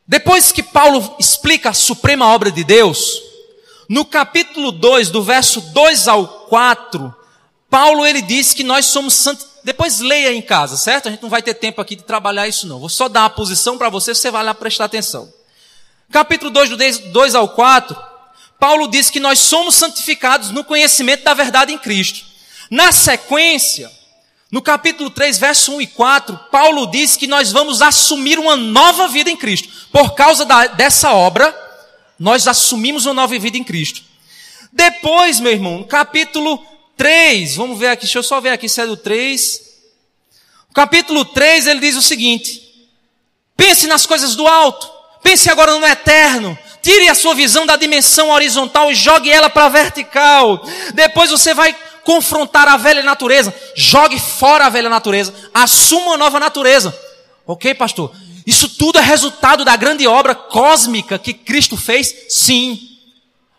Depois 0.08 0.52
que 0.52 0.62
Paulo 0.62 1.16
explica 1.20 1.70
a 1.70 1.74
suprema 1.74 2.28
obra 2.28 2.52
de 2.52 2.64
Deus, 2.64 3.22
no 3.90 4.06
capítulo 4.06 4.72
2, 4.72 5.10
do 5.10 5.24
verso 5.24 5.62
2 5.62 6.08
ao 6.08 6.28
4, 6.28 7.14
Paulo 7.70 8.06
ele 8.06 8.22
diz 8.22 8.54
que 8.54 8.64
nós 8.64 8.86
somos 8.86 9.14
santos. 9.16 9.48
Depois 9.64 10.00
leia 10.00 10.32
em 10.32 10.44
casa, 10.44 10.78
certo? 10.78 11.08
A 11.08 11.12
gente 11.12 11.24
não 11.24 11.30
vai 11.30 11.42
ter 11.42 11.56
tempo 11.56 11.82
aqui 11.82 11.96
de 11.96 12.04
trabalhar 12.04 12.48
isso 12.48 12.68
não. 12.68 12.80
Vou 12.80 12.90
só 12.90 13.10
dar 13.10 13.22
uma 13.22 13.30
posição 13.32 13.80
para 13.80 13.90
você, 13.90 14.14
você 14.14 14.30
vai 14.30 14.44
lá 14.44 14.54
prestar 14.54 14.86
atenção. 14.86 15.34
Capítulo 16.12 16.52
2, 16.52 16.70
do 16.70 16.78
2 17.12 17.36
ao 17.36 17.50
4, 17.50 18.15
Paulo 18.60 18.88
diz 18.88 19.10
que 19.10 19.20
nós 19.20 19.40
somos 19.40 19.76
santificados 19.76 20.52
no 20.52 20.64
conhecimento 20.64 21.24
da 21.24 21.34
verdade 21.34 21.74
em 21.74 21.78
Cristo. 21.78 22.26
Na 22.70 22.92
sequência, 22.92 23.92
no 24.52 24.62
capítulo 24.62 25.10
3, 25.10 25.38
verso 25.38 25.74
1 25.74 25.82
e 25.82 25.88
4, 25.88 26.40
Paulo 26.52 26.88
diz 26.88 27.18
que 27.18 27.28
nós 27.28 27.52
vamos 27.52 27.82
assumir 27.82 28.40
uma 28.40 28.56
nova 28.56 29.08
vida 29.08 29.30
em 29.30 29.38
Cristo. 29.38 29.70
Por 29.92 30.16
causa 30.16 30.46
da, 30.46 30.68
dessa 30.68 31.14
obra, 31.14 31.54
nós 32.18 32.48
assumimos 32.48 33.06
uma 33.06 33.14
nova 33.14 33.38
vida 33.38 33.58
em 33.58 33.64
Cristo. 33.64 34.02
Depois, 34.72 35.40
meu 35.40 35.52
irmão, 35.52 35.80
no 35.80 35.86
capítulo 35.86 36.66
3, 36.98 37.56
vamos 37.56 37.78
ver 37.78 37.88
aqui, 37.90 38.04
deixa 38.04 38.20
eu 38.20 38.24
só 38.24 38.40
ver 38.40 38.50
aqui 38.50 38.68
se 38.70 38.82
é 38.82 38.86
do 38.86 38.98
3. 38.98 39.62
O 40.70 40.74
capítulo 40.74 41.26
3, 41.26 41.68
ele 41.68 41.80
diz 41.80 41.96
o 41.96 42.02
seguinte: 42.02 42.62
pense 43.56 43.88
nas 43.88 44.06
coisas 44.06 44.36
do 44.36 44.48
alto, 44.48 44.90
pense 45.22 45.50
agora 45.50 45.78
no 45.78 45.86
eterno, 45.86 46.58
Tire 46.86 47.10
a 47.10 47.16
sua 47.16 47.34
visão 47.34 47.66
da 47.66 47.76
dimensão 47.76 48.30
horizontal 48.30 48.92
e 48.92 48.94
jogue 48.94 49.32
ela 49.32 49.50
para 49.50 49.66
a 49.66 49.70
vertical. 49.70 50.64
Depois 50.94 51.32
você 51.32 51.52
vai 51.52 51.76
confrontar 52.04 52.68
a 52.68 52.78
velha 52.78 53.02
natureza. 53.02 53.52
Jogue 53.76 54.20
fora 54.20 54.68
a 54.68 54.70
velha 54.70 54.88
natureza. 54.88 55.34
Assuma 55.52 56.10
uma 56.10 56.18
nova 56.18 56.40
natureza. 56.40 56.96
Ok, 57.44 57.74
pastor? 57.74 58.16
Isso 58.46 58.70
tudo 58.70 59.00
é 59.00 59.02
resultado 59.02 59.66
da 59.66 59.76
grande 59.76 60.06
obra 60.06 60.36
cósmica 60.36 61.18
que 61.18 61.34
Cristo 61.34 61.76
fez? 61.76 62.28
Sim. 62.30 62.80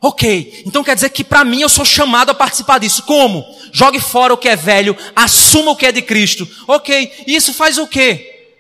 Ok. 0.01 0.63
Então 0.65 0.85
quer 0.85 0.95
dizer 0.95 1.11
que 1.11 1.25
para 1.25 1.45
mim 1.45 1.63
eu 1.63 1.69
sou 1.69 1.85
chamado 1.85 2.31
a 2.31 2.35
participar 2.35 2.79
disso. 2.79 3.03
Como? 3.03 3.45
Jogue 3.73 3.99
fora 3.99 4.35
o 4.35 4.39
que 4.39 4.49
é 4.49 4.55
velho, 4.55 4.97
assuma 5.17 5.73
o 5.73 5.77
que 5.77 5.87
é 5.87 5.91
de 5.91 6.01
Cristo. 6.01 6.49
Ok. 6.69 7.25
E 7.27 7.35
isso 7.35 7.53
faz 7.53 7.77
o 7.77 7.89
quê? 7.89 8.53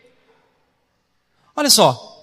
Olha 1.54 1.70
só. 1.70 2.15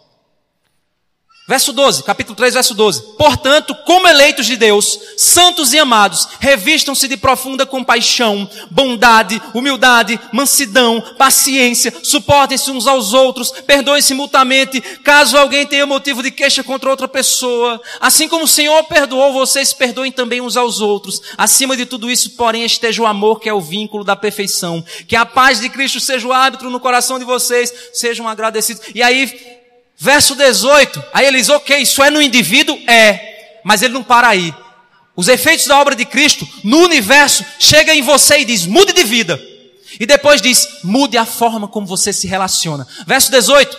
Verso 1.46 1.74
12, 1.74 2.04
capítulo 2.04 2.38
3, 2.38 2.54
verso 2.54 2.74
12. 2.74 3.18
Portanto, 3.18 3.76
como 3.86 4.08
eleitos 4.08 4.46
de 4.46 4.56
Deus, 4.56 4.98
santos 5.18 5.74
e 5.74 5.78
amados, 5.78 6.26
revistam-se 6.40 7.06
de 7.06 7.18
profunda 7.18 7.66
compaixão, 7.66 8.50
bondade, 8.72 9.42
humildade, 9.54 10.18
mansidão, 10.32 11.02
paciência, 11.18 11.94
suportem-se 12.02 12.72
uns 12.72 12.88
aos 12.88 13.12
outros, 13.12 13.52
perdoem-se 13.52 14.14
mutuamente, 14.14 14.80
caso 15.04 15.38
alguém 15.38 15.66
tenha 15.68 15.86
motivo 15.86 16.24
de 16.24 16.32
queixa 16.32 16.64
contra 16.64 16.90
outra 16.90 17.10
pessoa. 17.10 17.82
Assim 18.00 18.30
como 18.30 18.46
o 18.46 18.48
Senhor 18.48 18.82
perdoou, 18.86 19.34
vocês 19.34 19.74
perdoem 19.74 20.14
também 20.14 20.40
uns 20.40 20.56
aos 20.56 20.80
outros. 20.80 21.22
Acima 21.38 21.76
de 21.76 21.86
tudo 21.86 22.10
isso, 22.10 22.32
porém, 22.38 22.64
esteja 22.64 23.02
o 23.02 23.06
amor, 23.06 23.42
que 23.42 23.50
é 23.50 23.54
o 23.54 23.60
vínculo 23.60 24.06
da 24.06 24.16
perfeição. 24.16 24.82
Que 25.10 25.16
a 25.18 25.26
paz 25.26 25.60
de 25.60 25.68
Cristo 25.68 26.00
seja 26.00 26.26
o 26.26 26.32
árbitro 26.32 26.70
no 26.70 26.80
coração 26.80 27.20
de 27.20 27.26
vocês, 27.26 27.74
sejam 27.92 28.30
agradecidos. 28.30 28.82
E 28.96 29.04
aí, 29.04 29.53
Verso 29.98 30.36
18, 30.36 31.04
aí 31.14 31.26
ele 31.26 31.38
diz, 31.38 31.50
ok, 31.50 31.78
isso 31.78 32.04
é 32.04 32.10
no 32.10 32.22
indivíduo? 32.22 32.78
É, 32.88 33.60
mas 33.64 33.82
ele 33.82 33.94
não 33.94 34.04
para 34.04 34.28
aí. 34.28 34.54
Os 35.16 35.28
efeitos 35.28 35.68
da 35.68 35.80
obra 35.80 35.96
de 35.96 36.06
Cristo 36.06 36.48
no 36.64 36.80
universo 36.80 37.46
chega 37.60 37.94
em 37.94 38.02
você 38.02 38.40
e 38.40 38.46
diz, 38.46 38.66
mude 38.66 38.94
de 38.94 39.04
vida. 39.04 39.40
E 40.00 40.06
depois 40.06 40.42
diz, 40.42 40.68
mude 40.84 41.18
a 41.18 41.26
forma 41.26 41.68
como 41.68 41.86
você 41.86 42.12
se 42.12 42.28
relaciona. 42.28 42.88
Verso 43.06 43.30
18, 43.30 43.78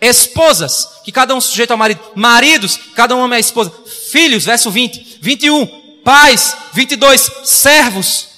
esposas, 0.00 1.00
que 1.04 1.12
cada 1.12 1.34
um 1.34 1.40
sujeito 1.40 1.70
ao 1.70 1.76
marido, 1.76 2.00
maridos, 2.14 2.78
cada 2.94 3.14
um 3.14 3.22
ama 3.22 3.36
a 3.36 3.40
esposa, 3.40 3.72
filhos, 4.10 4.44
verso 4.44 4.70
20, 4.70 5.18
21, 5.20 5.66
pais, 6.02 6.56
22, 6.72 7.30
servos, 7.44 8.28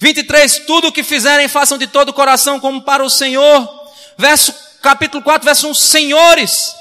23, 0.00 0.58
tudo 0.66 0.88
o 0.88 0.92
que 0.92 1.02
fizerem 1.02 1.48
façam 1.48 1.78
de 1.78 1.86
todo 1.86 2.10
o 2.10 2.12
coração 2.12 2.60
como 2.60 2.82
para 2.82 3.04
o 3.04 3.10
Senhor. 3.10 3.68
Verso 4.16 4.54
capítulo 4.82 5.22
4, 5.22 5.44
verso 5.44 5.68
1, 5.68 5.74
senhores. 5.74 6.74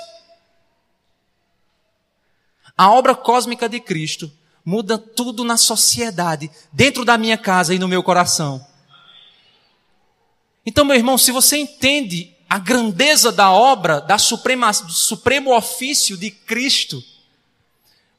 A 2.77 2.91
obra 2.91 3.15
cósmica 3.15 3.67
de 3.67 3.79
Cristo 3.79 4.31
muda 4.63 4.97
tudo 4.97 5.43
na 5.43 5.57
sociedade, 5.57 6.51
dentro 6.71 7.05
da 7.05 7.17
minha 7.17 7.37
casa 7.37 7.73
e 7.73 7.79
no 7.79 7.87
meu 7.87 8.03
coração. 8.03 8.65
Então, 10.65 10.83
meu 10.83 10.95
irmão, 10.95 11.17
se 11.17 11.31
você 11.31 11.57
entende 11.57 12.35
a 12.49 12.59
grandeza 12.59 13.31
da 13.31 13.49
obra, 13.49 14.01
da 14.01 14.17
suprema, 14.17 14.71
do 14.71 14.91
supremo 14.91 15.55
ofício 15.55 16.17
de 16.17 16.29
Cristo, 16.29 17.01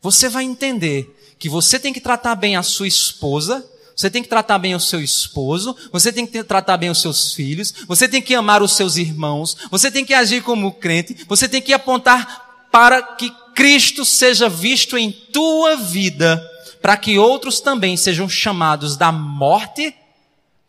você 0.00 0.28
vai 0.28 0.44
entender 0.44 1.14
que 1.38 1.48
você 1.48 1.78
tem 1.78 1.92
que 1.92 2.00
tratar 2.00 2.34
bem 2.34 2.56
a 2.56 2.62
sua 2.62 2.88
esposa, 2.88 3.64
você 3.98 4.08
tem 4.08 4.22
que 4.22 4.28
tratar 4.28 4.58
bem 4.58 4.76
o 4.76 4.80
seu 4.80 5.02
esposo, 5.02 5.76
você 5.90 6.12
tem 6.12 6.24
que 6.24 6.44
tratar 6.44 6.76
bem 6.76 6.88
os 6.88 7.00
seus 7.00 7.34
filhos, 7.34 7.74
você 7.88 8.06
tem 8.06 8.22
que 8.22 8.32
amar 8.32 8.62
os 8.62 8.76
seus 8.76 8.96
irmãos, 8.96 9.56
você 9.72 9.90
tem 9.90 10.04
que 10.04 10.14
agir 10.14 10.40
como 10.40 10.70
crente, 10.70 11.16
você 11.26 11.48
tem 11.48 11.60
que 11.60 11.72
apontar 11.72 12.68
para 12.70 13.02
que 13.02 13.28
Cristo 13.56 14.04
seja 14.04 14.48
visto 14.48 14.96
em 14.96 15.10
tua 15.10 15.74
vida, 15.74 16.40
para 16.80 16.96
que 16.96 17.18
outros 17.18 17.58
também 17.58 17.96
sejam 17.96 18.28
chamados 18.28 18.96
da 18.96 19.10
morte 19.10 19.92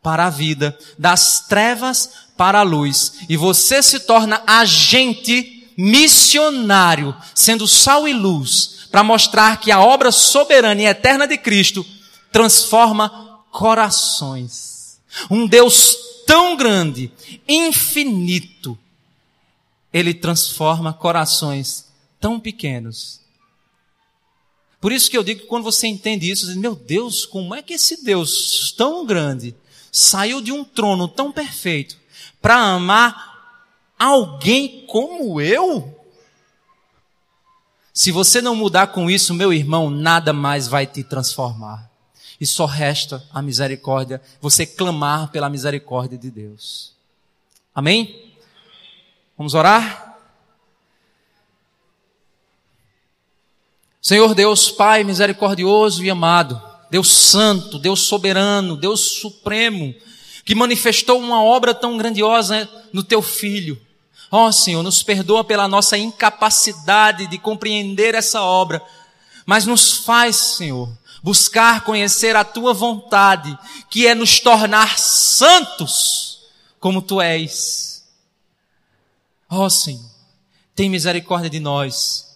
para 0.01 0.25
a 0.25 0.31
vida, 0.31 0.75
das 0.97 1.41
trevas 1.47 2.09
para 2.35 2.61
a 2.61 2.63
luz, 2.63 3.13
e 3.29 3.37
você 3.37 3.83
se 3.83 3.99
torna 3.99 4.41
agente 4.47 5.69
missionário, 5.77 7.15
sendo 7.35 7.67
sal 7.67 8.07
e 8.07 8.13
luz, 8.13 8.87
para 8.89 9.03
mostrar 9.03 9.59
que 9.59 9.71
a 9.71 9.79
obra 9.79 10.11
soberana 10.11 10.81
e 10.81 10.85
eterna 10.87 11.27
de 11.27 11.37
Cristo 11.37 11.85
transforma 12.31 13.43
corações. 13.51 14.99
Um 15.29 15.47
Deus 15.47 15.97
tão 16.25 16.55
grande, 16.55 17.11
infinito, 17.47 18.77
ele 19.91 20.13
transforma 20.13 20.93
corações 20.93 21.85
tão 22.19 22.39
pequenos. 22.39 23.19
Por 24.79 24.91
isso 24.91 25.09
que 25.09 25.17
eu 25.17 25.23
digo 25.23 25.41
que 25.41 25.47
quando 25.47 25.63
você 25.63 25.87
entende 25.87 26.29
isso, 26.29 26.45
você 26.45 26.53
diz, 26.53 26.61
meu 26.61 26.75
Deus, 26.75 27.25
como 27.25 27.53
é 27.55 27.61
que 27.61 27.73
esse 27.73 28.03
Deus 28.03 28.73
tão 28.77 29.05
grande 29.05 29.55
saiu 29.91 30.39
de 30.39 30.51
um 30.51 30.63
trono 30.63 31.07
tão 31.07 31.31
perfeito 31.31 31.97
para 32.41 32.55
amar 32.55 33.73
alguém 33.97 34.85
como 34.85 35.41
eu? 35.41 35.95
Se 37.91 38.11
você 38.11 38.41
não 38.41 38.55
mudar 38.55 38.87
com 38.87 39.09
isso, 39.09 39.33
meu 39.33 39.51
irmão, 39.51 39.89
nada 39.89 40.31
mais 40.31 40.67
vai 40.67 40.85
te 40.85 41.03
transformar 41.03 41.88
e 42.39 42.45
só 42.45 42.65
resta 42.65 43.23
a 43.33 43.41
misericórdia, 43.41 44.21
você 44.39 44.65
clamar 44.65 45.29
pela 45.29 45.49
misericórdia 45.49 46.17
de 46.17 46.31
Deus. 46.31 46.93
Amém? 47.75 48.33
Vamos 49.37 49.53
orar? 49.53 50.17
Senhor 54.01 54.33
Deus, 54.33 54.71
Pai 54.71 55.03
misericordioso 55.03 56.03
e 56.03 56.09
amado, 56.09 56.61
Deus 56.89 57.09
Santo, 57.09 57.77
Deus 57.77 58.01
Soberano, 58.01 58.77
Deus 58.77 59.01
Supremo, 59.19 59.93
que 60.45 60.55
manifestou 60.55 61.19
uma 61.19 61.43
obra 61.43 61.75
tão 61.75 61.97
grandiosa 61.97 62.67
no 62.93 63.03
Teu 63.03 63.21
Filho. 63.21 63.79
Ó 64.31 64.47
oh, 64.47 64.51
Senhor, 64.51 64.81
nos 64.81 65.03
perdoa 65.03 65.43
pela 65.43 65.67
nossa 65.67 65.97
incapacidade 65.97 67.27
de 67.27 67.37
compreender 67.37 68.15
essa 68.15 68.41
obra, 68.41 68.81
mas 69.45 69.65
nos 69.65 69.97
faz, 69.97 70.35
Senhor, 70.35 70.89
buscar 71.23 71.83
conhecer 71.83 72.35
a 72.35 72.43
tua 72.43 72.73
vontade, 72.73 73.57
que 73.89 74.07
é 74.07 74.15
nos 74.15 74.39
tornar 74.39 74.97
santos 74.97 76.47
como 76.79 77.01
tu 77.01 77.21
és. 77.21 78.03
Ó 79.49 79.65
oh, 79.65 79.69
Senhor, 79.69 80.09
tem 80.75 80.89
misericórdia 80.89 81.49
de 81.49 81.59
nós 81.59 82.27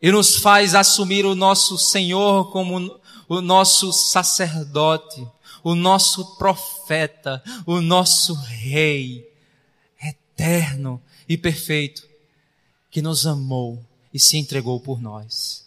e 0.00 0.10
nos 0.10 0.36
faz 0.36 0.74
assumir 0.74 1.24
o 1.24 1.34
nosso 1.34 1.78
Senhor 1.78 2.50
como 2.50 3.00
o 3.28 3.40
nosso 3.40 3.92
sacerdote, 3.92 5.26
o 5.62 5.74
nosso 5.74 6.36
profeta, 6.36 7.42
o 7.64 7.80
nosso 7.80 8.34
rei 8.34 9.30
eterno 10.02 11.00
e 11.28 11.36
perfeito 11.36 12.02
que 12.90 13.00
nos 13.00 13.26
amou 13.26 13.82
e 14.12 14.18
se 14.18 14.36
entregou 14.36 14.80
por 14.80 15.00
nós. 15.00 15.64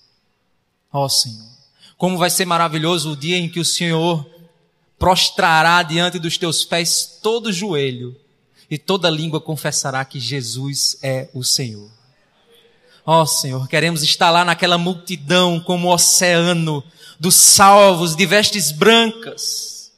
Ó 0.92 1.08
Senhor, 1.08 1.55
como 1.98 2.18
vai 2.18 2.30
ser 2.30 2.46
maravilhoso 2.46 3.12
o 3.12 3.16
dia 3.16 3.38
em 3.38 3.50
que 3.50 3.60
o 3.60 3.66
Senhor 3.66 4.26
prostrará 4.98 5.84
diante 5.84 6.20
dos 6.20 6.38
teus 6.38 6.66
pés 6.66 7.20
todo 7.22 7.52
joelho 7.52 8.16
e 8.70 8.78
toda 8.78 9.10
língua 9.10 9.40
confessará 9.40 10.04
que 10.04 10.20
Jesus 10.20 10.98
é 11.02 11.30
o 11.34 11.44
Senhor. 11.44 11.90
Ó 13.06 13.22
oh, 13.22 13.26
Senhor, 13.26 13.68
queremos 13.68 14.02
estar 14.02 14.32
lá 14.32 14.44
naquela 14.44 14.78
multidão 14.78 15.60
como 15.60 15.88
o 15.88 15.94
oceano 15.94 16.84
dos 17.20 17.36
salvos 17.36 18.16
de 18.16 18.26
vestes 18.26 18.72
brancas, 18.72 19.92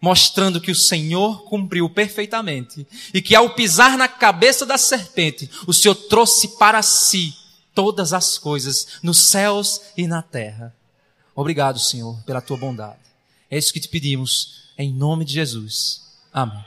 mostrando 0.00 0.60
que 0.60 0.70
o 0.70 0.76
Senhor 0.76 1.44
cumpriu 1.44 1.90
perfeitamente 1.90 2.86
e 3.12 3.20
que 3.20 3.34
ao 3.34 3.50
pisar 3.50 3.98
na 3.98 4.08
cabeça 4.08 4.64
da 4.64 4.78
serpente, 4.78 5.50
o 5.66 5.74
Senhor 5.74 5.94
trouxe 5.94 6.56
para 6.56 6.82
si 6.82 7.34
todas 7.74 8.12
as 8.14 8.38
coisas 8.38 8.98
nos 9.02 9.18
céus 9.18 9.82
e 9.96 10.06
na 10.06 10.22
terra. 10.22 10.77
Obrigado, 11.38 11.78
Senhor, 11.78 12.20
pela 12.24 12.40
tua 12.40 12.56
bondade. 12.56 12.98
É 13.48 13.56
isso 13.56 13.72
que 13.72 13.78
te 13.78 13.86
pedimos, 13.86 14.72
em 14.76 14.92
nome 14.92 15.24
de 15.24 15.34
Jesus. 15.34 16.02
Amém. 16.32 16.64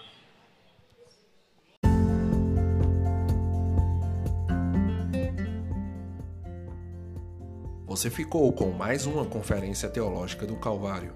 Você 7.86 8.10
ficou 8.10 8.50
com 8.54 8.72
mais 8.72 9.06
uma 9.06 9.26
conferência 9.26 9.90
teológica 9.90 10.48
do 10.48 10.56
Calvário. 10.56 11.14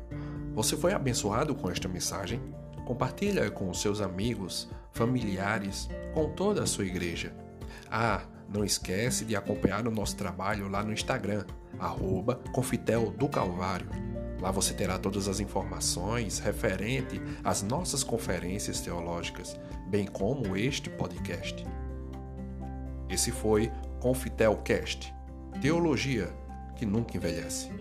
Você 0.54 0.76
foi 0.76 0.92
abençoado 0.92 1.56
com 1.56 1.72
esta 1.72 1.88
mensagem? 1.88 2.42
Compartilha 2.86 3.50
com 3.50 3.74
seus 3.74 4.02
amigos, 4.02 4.68
familiares, 4.92 5.88
com 6.14 6.30
toda 6.32 6.62
a 6.62 6.68
sua 6.68 6.84
igreja. 6.84 7.34
Ah, 7.90 8.26
não 8.50 8.66
esquece 8.66 9.24
de 9.24 9.34
acompanhar 9.34 9.88
o 9.88 9.92
nosso 9.92 10.18
trabalho 10.18 10.68
lá 10.68 10.84
no 10.84 10.92
Instagram, 10.92 11.46
arroba 11.80 12.36
Confitel 12.52 13.12
do 13.12 13.28
Calvário. 13.28 13.90
Lá 14.42 14.52
você 14.52 14.74
terá 14.74 14.98
todas 14.98 15.28
as 15.28 15.40
informações 15.40 16.40
referente 16.40 17.22
às 17.44 17.64
nossas 17.64 18.04
conferências 18.04 18.82
teológicas, 18.82 19.60
bem 19.88 20.06
como 20.06 20.56
este 20.58 20.90
podcast. 20.90 21.66
Esse 23.10 23.32
foi 23.32 23.72
Confitelcast 24.00 25.14
Teologia 25.62 26.30
que 26.76 26.86
nunca 26.86 27.16
envelhece. 27.16 27.72